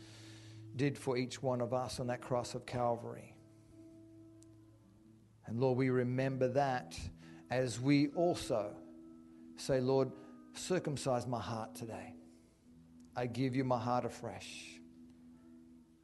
did 0.76 0.96
for 0.96 1.16
each 1.16 1.42
one 1.42 1.60
of 1.60 1.72
us 1.72 2.00
on 2.00 2.06
that 2.08 2.20
cross 2.20 2.54
of 2.54 2.66
Calvary. 2.66 3.34
And 5.46 5.58
Lord, 5.58 5.76
we 5.78 5.90
remember 5.90 6.48
that 6.48 6.98
as 7.50 7.80
we 7.80 8.08
also 8.08 8.74
say, 9.56 9.80
Lord, 9.80 10.10
circumcise 10.54 11.26
my 11.26 11.40
heart 11.40 11.74
today. 11.74 12.14
I 13.16 13.26
give 13.26 13.54
you 13.54 13.64
my 13.64 13.78
heart 13.78 14.04
afresh. 14.04 14.80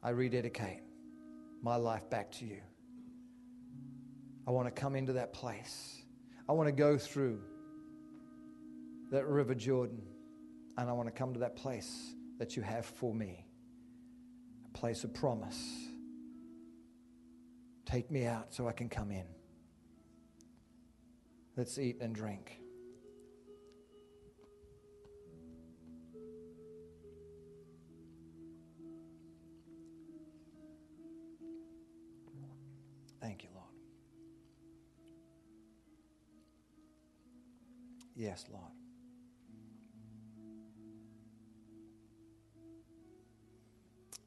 I 0.02 0.10
rededicate 0.10 0.80
my 1.62 1.76
life 1.76 2.08
back 2.08 2.30
to 2.32 2.44
you. 2.44 2.60
I 4.46 4.52
want 4.52 4.66
to 4.66 4.80
come 4.80 4.96
into 4.96 5.14
that 5.14 5.32
place. 5.32 6.02
I 6.50 6.52
want 6.52 6.66
to 6.66 6.72
go 6.72 6.98
through 6.98 7.38
that 9.12 9.24
River 9.24 9.54
Jordan, 9.54 10.02
and 10.76 10.90
I 10.90 10.92
want 10.92 11.06
to 11.06 11.12
come 11.12 11.32
to 11.32 11.38
that 11.38 11.54
place 11.54 12.12
that 12.40 12.56
you 12.56 12.62
have 12.64 12.84
for 12.84 13.14
me 13.14 13.46
a 14.66 14.76
place 14.76 15.04
of 15.04 15.14
promise. 15.14 15.62
Take 17.86 18.10
me 18.10 18.26
out 18.26 18.52
so 18.52 18.66
I 18.66 18.72
can 18.72 18.88
come 18.88 19.12
in. 19.12 19.26
Let's 21.56 21.78
eat 21.78 21.98
and 22.00 22.12
drink. 22.12 22.58
Thank 33.20 33.44
you, 33.44 33.49
Yes, 38.20 38.44
Lord. 38.52 38.64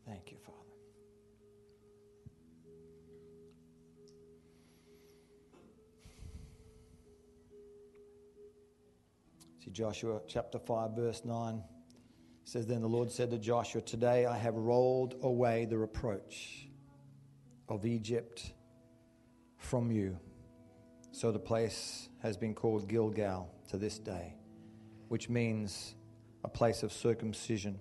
Thank 0.08 0.32
you, 0.32 0.38
Father. 0.44 0.58
See, 9.64 9.70
Joshua 9.70 10.22
chapter 10.28 10.58
5, 10.58 10.96
verse 10.96 11.22
9 11.24 11.62
says, 12.46 12.66
Then 12.66 12.82
the 12.82 12.88
Lord 12.88 13.12
said 13.12 13.30
to 13.30 13.38
Joshua, 13.38 13.82
Today 13.82 14.26
I 14.26 14.36
have 14.36 14.56
rolled 14.56 15.18
away 15.22 15.66
the 15.66 15.78
reproach 15.78 16.68
of 17.70 17.86
Egypt 17.86 18.54
from 19.58 19.92
you. 19.92 20.18
So 21.14 21.32
the 21.32 21.38
place 21.38 22.10
has 22.24 22.38
been 22.38 22.56
called 22.56 22.90
Gilgal 22.90 23.48
to 23.70 23.78
this 23.78 24.00
day, 24.00 24.34
which 25.10 25.30
means 25.30 25.94
a 26.44 26.50
place 26.50 26.82
of 26.82 26.92
circumcision. 26.92 27.80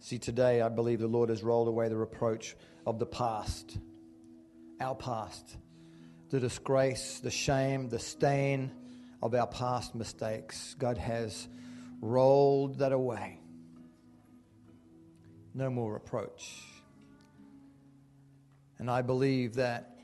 See, 0.00 0.18
today 0.18 0.62
I 0.62 0.70
believe 0.70 1.00
the 1.00 1.06
Lord 1.06 1.28
has 1.28 1.42
rolled 1.42 1.68
away 1.68 1.90
the 1.90 1.96
reproach 1.96 2.56
of 2.86 2.98
the 2.98 3.04
past, 3.04 3.76
our 4.80 4.94
past, 4.94 5.58
the 6.30 6.40
disgrace, 6.40 7.20
the 7.20 7.30
shame, 7.30 7.90
the 7.90 7.98
stain 7.98 8.72
of 9.22 9.34
our 9.34 9.46
past 9.46 9.94
mistakes. 9.94 10.74
God 10.78 10.96
has 10.96 11.46
rolled 12.00 12.78
that 12.78 12.92
away. 12.92 13.38
No 15.52 15.68
more 15.68 15.92
reproach. 15.92 16.58
And 18.78 18.90
I 18.90 19.02
believe 19.02 19.56
that 19.56 19.95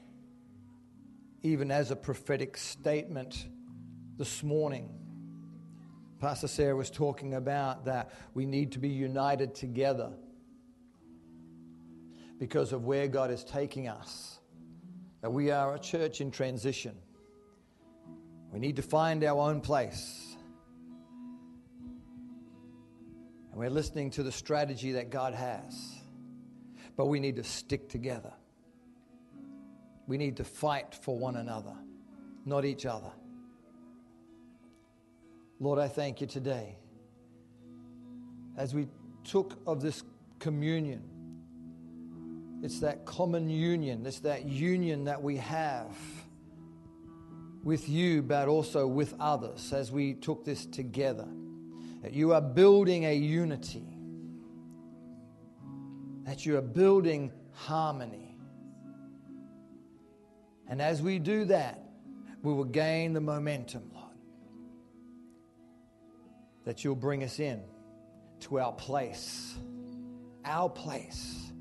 even 1.43 1.71
as 1.71 1.91
a 1.91 1.97
prophetic 1.97 2.57
statement 2.57 3.47
this 4.17 4.43
morning, 4.43 4.89
Pastor 6.21 6.47
Sarah 6.47 6.77
was 6.77 6.91
talking 6.91 7.35
about 7.35 7.85
that 7.87 8.13
we 8.33 8.47
need 8.47 8.73
to 8.73 8.79
be 8.79 8.89
united 8.89 9.55
together 9.55 10.13
because 12.39 12.73
of 12.73 12.85
where 12.85 13.09
God 13.09 13.31
is 13.31 13.43
taking 13.43 13.89
us. 13.89 14.39
That 15.21 15.33
we 15.33 15.51
are 15.51 15.75
a 15.75 15.79
church 15.79 16.21
in 16.21 16.31
transition. 16.31 16.97
We 18.53 18.61
need 18.61 18.77
to 18.77 18.83
find 18.83 19.25
our 19.25 19.41
own 19.41 19.61
place. 19.61 20.37
And 23.51 23.61
we're 23.61 23.71
listening 23.71 24.11
to 24.11 24.23
the 24.23 24.33
strategy 24.33 24.93
that 24.93 25.11
God 25.11 25.35
has. 25.35 25.75
But 26.97 27.07
we 27.07 27.19
need 27.19 27.37
to 27.37 27.45
stick 27.45 27.89
together. 27.89 28.33
We 30.07 30.19
need 30.19 30.37
to 30.37 30.45
fight 30.45 30.95
for 30.95 31.19
one 31.19 31.37
another, 31.37 31.75
not 32.45 32.65
each 32.65 32.87
other. 32.87 33.13
Lord, 35.61 35.79
I 35.79 35.89
thank 35.89 36.21
you 36.21 36.27
today. 36.27 36.77
As 38.57 38.75
we 38.75 38.89
took 39.25 39.59
of 39.67 39.81
this 39.81 40.03
communion, 40.39 41.03
it's 42.63 42.81
that 42.81 43.05
common 43.05 43.49
union, 43.49 44.05
it's 44.07 44.21
that 44.21 44.45
union 44.45 45.05
that 45.05 45.23
we 45.23 45.37
have 45.37 45.97
with 47.65 47.89
you, 47.89 48.23
but 48.23 48.49
also 48.49 48.87
with 48.87 49.15
others 49.21 49.73
as 49.73 49.93
we 49.93 50.15
took 50.15 50.45
this 50.45 50.67
together. 50.67 51.29
That 52.03 52.13
you 52.13 52.33
are 52.33 52.41
building 52.41 53.05
a 53.05 53.15
unity, 53.15 53.87
that 56.25 56.45
you 56.45 56.57
are 56.57 56.63
building 56.63 57.31
harmony. 57.53 58.32
And 60.73 60.81
as 60.81 61.03
we 61.03 61.21
do 61.21 61.45
that, 61.45 61.85
we 62.43 62.53
will 62.53 62.65
gain 62.65 63.13
the 63.13 63.21
momentum, 63.21 63.91
Lord 63.95 64.03
that 66.65 66.85
you'll 66.85 66.95
bring 66.95 67.25
us 67.25 67.41
in 67.41 67.61
to 68.41 68.59
our 68.59 68.73
place, 68.73 69.55
our 70.45 70.69
place, 70.69 71.53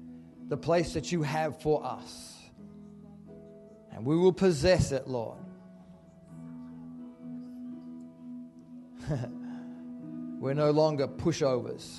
the 0.48 0.58
place 0.58 0.94
that 0.94 1.12
you 1.12 1.22
have 1.24 1.62
for 1.62 1.84
us. 1.84 2.38
And 3.92 4.06
we 4.06 4.16
will 4.16 4.34
possess 4.34 4.92
it, 4.92 5.08
Lord. 5.08 5.40
we're 10.40 10.54
no 10.54 10.72
longer 10.72 11.08
pushovers, 11.08 11.98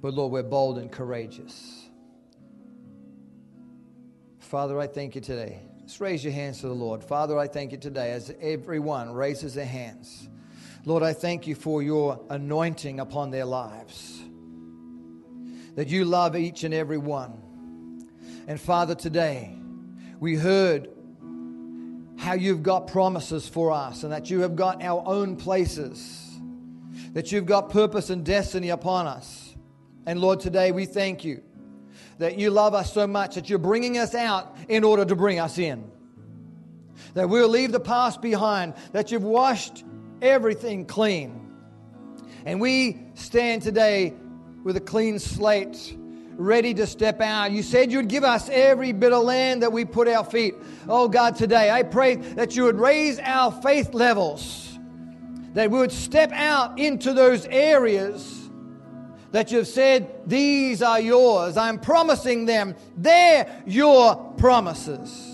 but 0.00 0.12
Lord, 0.14 0.32
we're 0.32 0.42
bold 0.42 0.78
and 0.78 0.90
courageous. 0.90 1.88
Father, 4.52 4.78
I 4.78 4.86
thank 4.86 5.14
you 5.14 5.22
today 5.22 5.62
Just 5.86 5.98
raise 5.98 6.22
your 6.22 6.34
hands 6.34 6.60
to 6.60 6.68
the 6.68 6.74
Lord. 6.74 7.02
Father, 7.02 7.38
I 7.38 7.48
thank 7.48 7.72
you 7.72 7.78
today 7.78 8.10
as 8.10 8.34
everyone 8.38 9.10
raises 9.14 9.54
their 9.54 9.64
hands. 9.64 10.28
Lord, 10.84 11.02
I 11.02 11.14
thank 11.14 11.46
you 11.46 11.54
for 11.54 11.82
your 11.82 12.20
anointing 12.28 13.00
upon 13.00 13.30
their 13.30 13.46
lives. 13.46 14.20
That 15.74 15.88
you 15.88 16.04
love 16.04 16.36
each 16.36 16.64
and 16.64 16.74
every 16.74 16.98
one. 16.98 18.10
And 18.46 18.60
Father, 18.60 18.94
today 18.94 19.56
we 20.20 20.36
heard 20.36 20.90
how 22.18 22.34
you've 22.34 22.62
got 22.62 22.88
promises 22.88 23.48
for 23.48 23.72
us 23.72 24.02
and 24.02 24.12
that 24.12 24.28
you 24.28 24.40
have 24.40 24.54
got 24.54 24.82
our 24.82 25.02
own 25.06 25.34
places, 25.34 26.38
that 27.14 27.32
you've 27.32 27.46
got 27.46 27.70
purpose 27.70 28.10
and 28.10 28.22
destiny 28.22 28.68
upon 28.68 29.06
us. 29.06 29.56
And 30.04 30.20
Lord, 30.20 30.40
today 30.40 30.72
we 30.72 30.84
thank 30.84 31.24
you 31.24 31.42
that 32.22 32.38
you 32.38 32.50
love 32.50 32.72
us 32.72 32.92
so 32.92 33.06
much 33.06 33.34
that 33.34 33.50
you're 33.50 33.58
bringing 33.58 33.98
us 33.98 34.14
out 34.14 34.56
in 34.68 34.84
order 34.84 35.04
to 35.04 35.16
bring 35.16 35.40
us 35.40 35.58
in. 35.58 35.90
That 37.14 37.28
we'll 37.28 37.48
leave 37.48 37.72
the 37.72 37.80
past 37.80 38.22
behind, 38.22 38.74
that 38.92 39.10
you've 39.10 39.24
washed 39.24 39.82
everything 40.22 40.86
clean. 40.86 41.52
And 42.46 42.60
we 42.60 43.00
stand 43.14 43.62
today 43.62 44.14
with 44.62 44.76
a 44.76 44.80
clean 44.80 45.18
slate 45.18 45.96
ready 46.36 46.72
to 46.74 46.86
step 46.86 47.20
out. 47.20 47.50
You 47.50 47.62
said 47.62 47.90
you'd 47.90 48.08
give 48.08 48.22
us 48.22 48.48
every 48.48 48.92
bit 48.92 49.12
of 49.12 49.24
land 49.24 49.62
that 49.62 49.72
we 49.72 49.84
put 49.84 50.06
our 50.06 50.24
feet. 50.24 50.54
Oh 50.88 51.08
God, 51.08 51.34
today 51.34 51.70
I 51.70 51.82
pray 51.82 52.14
that 52.14 52.54
you 52.54 52.64
would 52.64 52.78
raise 52.78 53.18
our 53.18 53.50
faith 53.50 53.94
levels, 53.94 54.78
that 55.54 55.72
we 55.72 55.78
would 55.78 55.92
step 55.92 56.30
out 56.32 56.78
into 56.78 57.12
those 57.12 57.46
areas 57.46 58.41
that 59.32 59.50
you've 59.50 59.66
said, 59.66 60.08
These 60.26 60.80
are 60.82 61.00
yours. 61.00 61.56
I'm 61.56 61.78
promising 61.78 62.44
them. 62.44 62.76
They're 62.96 63.62
your 63.66 64.14
promises. 64.36 65.28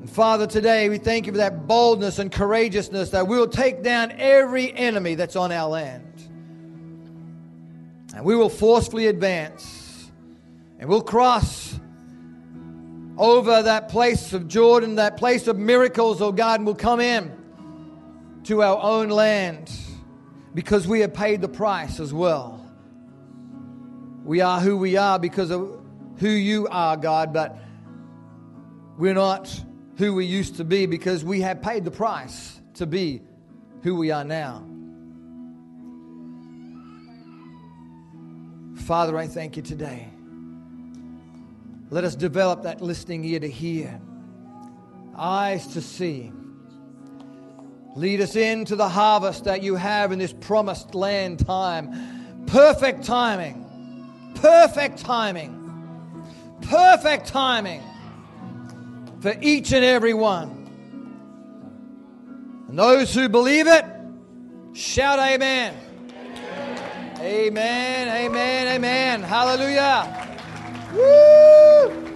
And 0.00 0.10
Father, 0.10 0.46
today 0.46 0.88
we 0.88 0.98
thank 0.98 1.26
you 1.26 1.32
for 1.32 1.38
that 1.38 1.66
boldness 1.66 2.18
and 2.18 2.32
courageousness 2.32 3.10
that 3.10 3.28
we'll 3.28 3.48
take 3.48 3.82
down 3.82 4.12
every 4.12 4.72
enemy 4.72 5.14
that's 5.14 5.36
on 5.36 5.52
our 5.52 5.68
land. 5.68 6.04
And 8.14 8.24
we 8.24 8.34
will 8.34 8.48
forcefully 8.48 9.06
advance. 9.06 10.10
And 10.80 10.88
we'll 10.88 11.02
cross 11.02 11.78
over 13.18 13.62
that 13.62 13.88
place 13.88 14.32
of 14.32 14.48
Jordan, 14.48 14.94
that 14.94 15.16
place 15.16 15.46
of 15.46 15.58
miracles, 15.58 16.22
oh 16.22 16.32
God, 16.32 16.60
and 16.60 16.66
we'll 16.66 16.74
come 16.74 17.00
in 17.00 17.32
to 18.44 18.62
our 18.62 18.80
own 18.80 19.08
land 19.10 19.70
because 20.58 20.88
we 20.88 20.98
have 20.98 21.14
paid 21.14 21.40
the 21.40 21.48
price 21.48 22.00
as 22.00 22.12
well. 22.12 22.68
We 24.24 24.40
are 24.40 24.58
who 24.58 24.76
we 24.76 24.96
are 24.96 25.16
because 25.16 25.52
of 25.52 25.80
who 26.18 26.28
you 26.28 26.66
are, 26.66 26.96
God, 26.96 27.32
but 27.32 27.56
we're 28.96 29.14
not 29.14 29.48
who 29.98 30.16
we 30.16 30.24
used 30.24 30.56
to 30.56 30.64
be 30.64 30.86
because 30.86 31.24
we 31.24 31.42
have 31.42 31.62
paid 31.62 31.84
the 31.84 31.92
price 31.92 32.60
to 32.74 32.86
be 32.86 33.22
who 33.84 33.94
we 33.94 34.10
are 34.10 34.24
now. 34.24 34.66
Father, 38.84 39.16
I 39.16 39.28
thank 39.28 39.56
you 39.56 39.62
today. 39.62 40.08
Let 41.88 42.02
us 42.02 42.16
develop 42.16 42.64
that 42.64 42.82
listening 42.82 43.24
ear 43.24 43.38
to 43.38 43.48
hear, 43.48 44.00
eyes 45.16 45.68
to 45.68 45.80
see. 45.80 46.32
Lead 47.96 48.20
us 48.20 48.36
into 48.36 48.76
the 48.76 48.88
harvest 48.88 49.44
that 49.44 49.62
you 49.62 49.74
have 49.74 50.12
in 50.12 50.18
this 50.18 50.32
promised 50.32 50.94
land 50.94 51.44
time. 51.44 52.44
Perfect 52.46 53.04
timing. 53.04 53.64
Perfect 54.36 54.98
timing. 54.98 55.54
Perfect 56.62 57.26
timing 57.26 57.82
for 59.20 59.34
each 59.40 59.72
and 59.72 59.84
every 59.84 60.14
one. 60.14 60.54
And 62.68 62.78
those 62.78 63.14
who 63.14 63.28
believe 63.28 63.66
it, 63.66 63.84
shout 64.74 65.18
amen. 65.18 65.74
Amen, 67.20 68.08
amen, 68.08 68.68
amen. 68.68 69.22
Hallelujah. 69.22 70.38
Woo! 70.94 72.07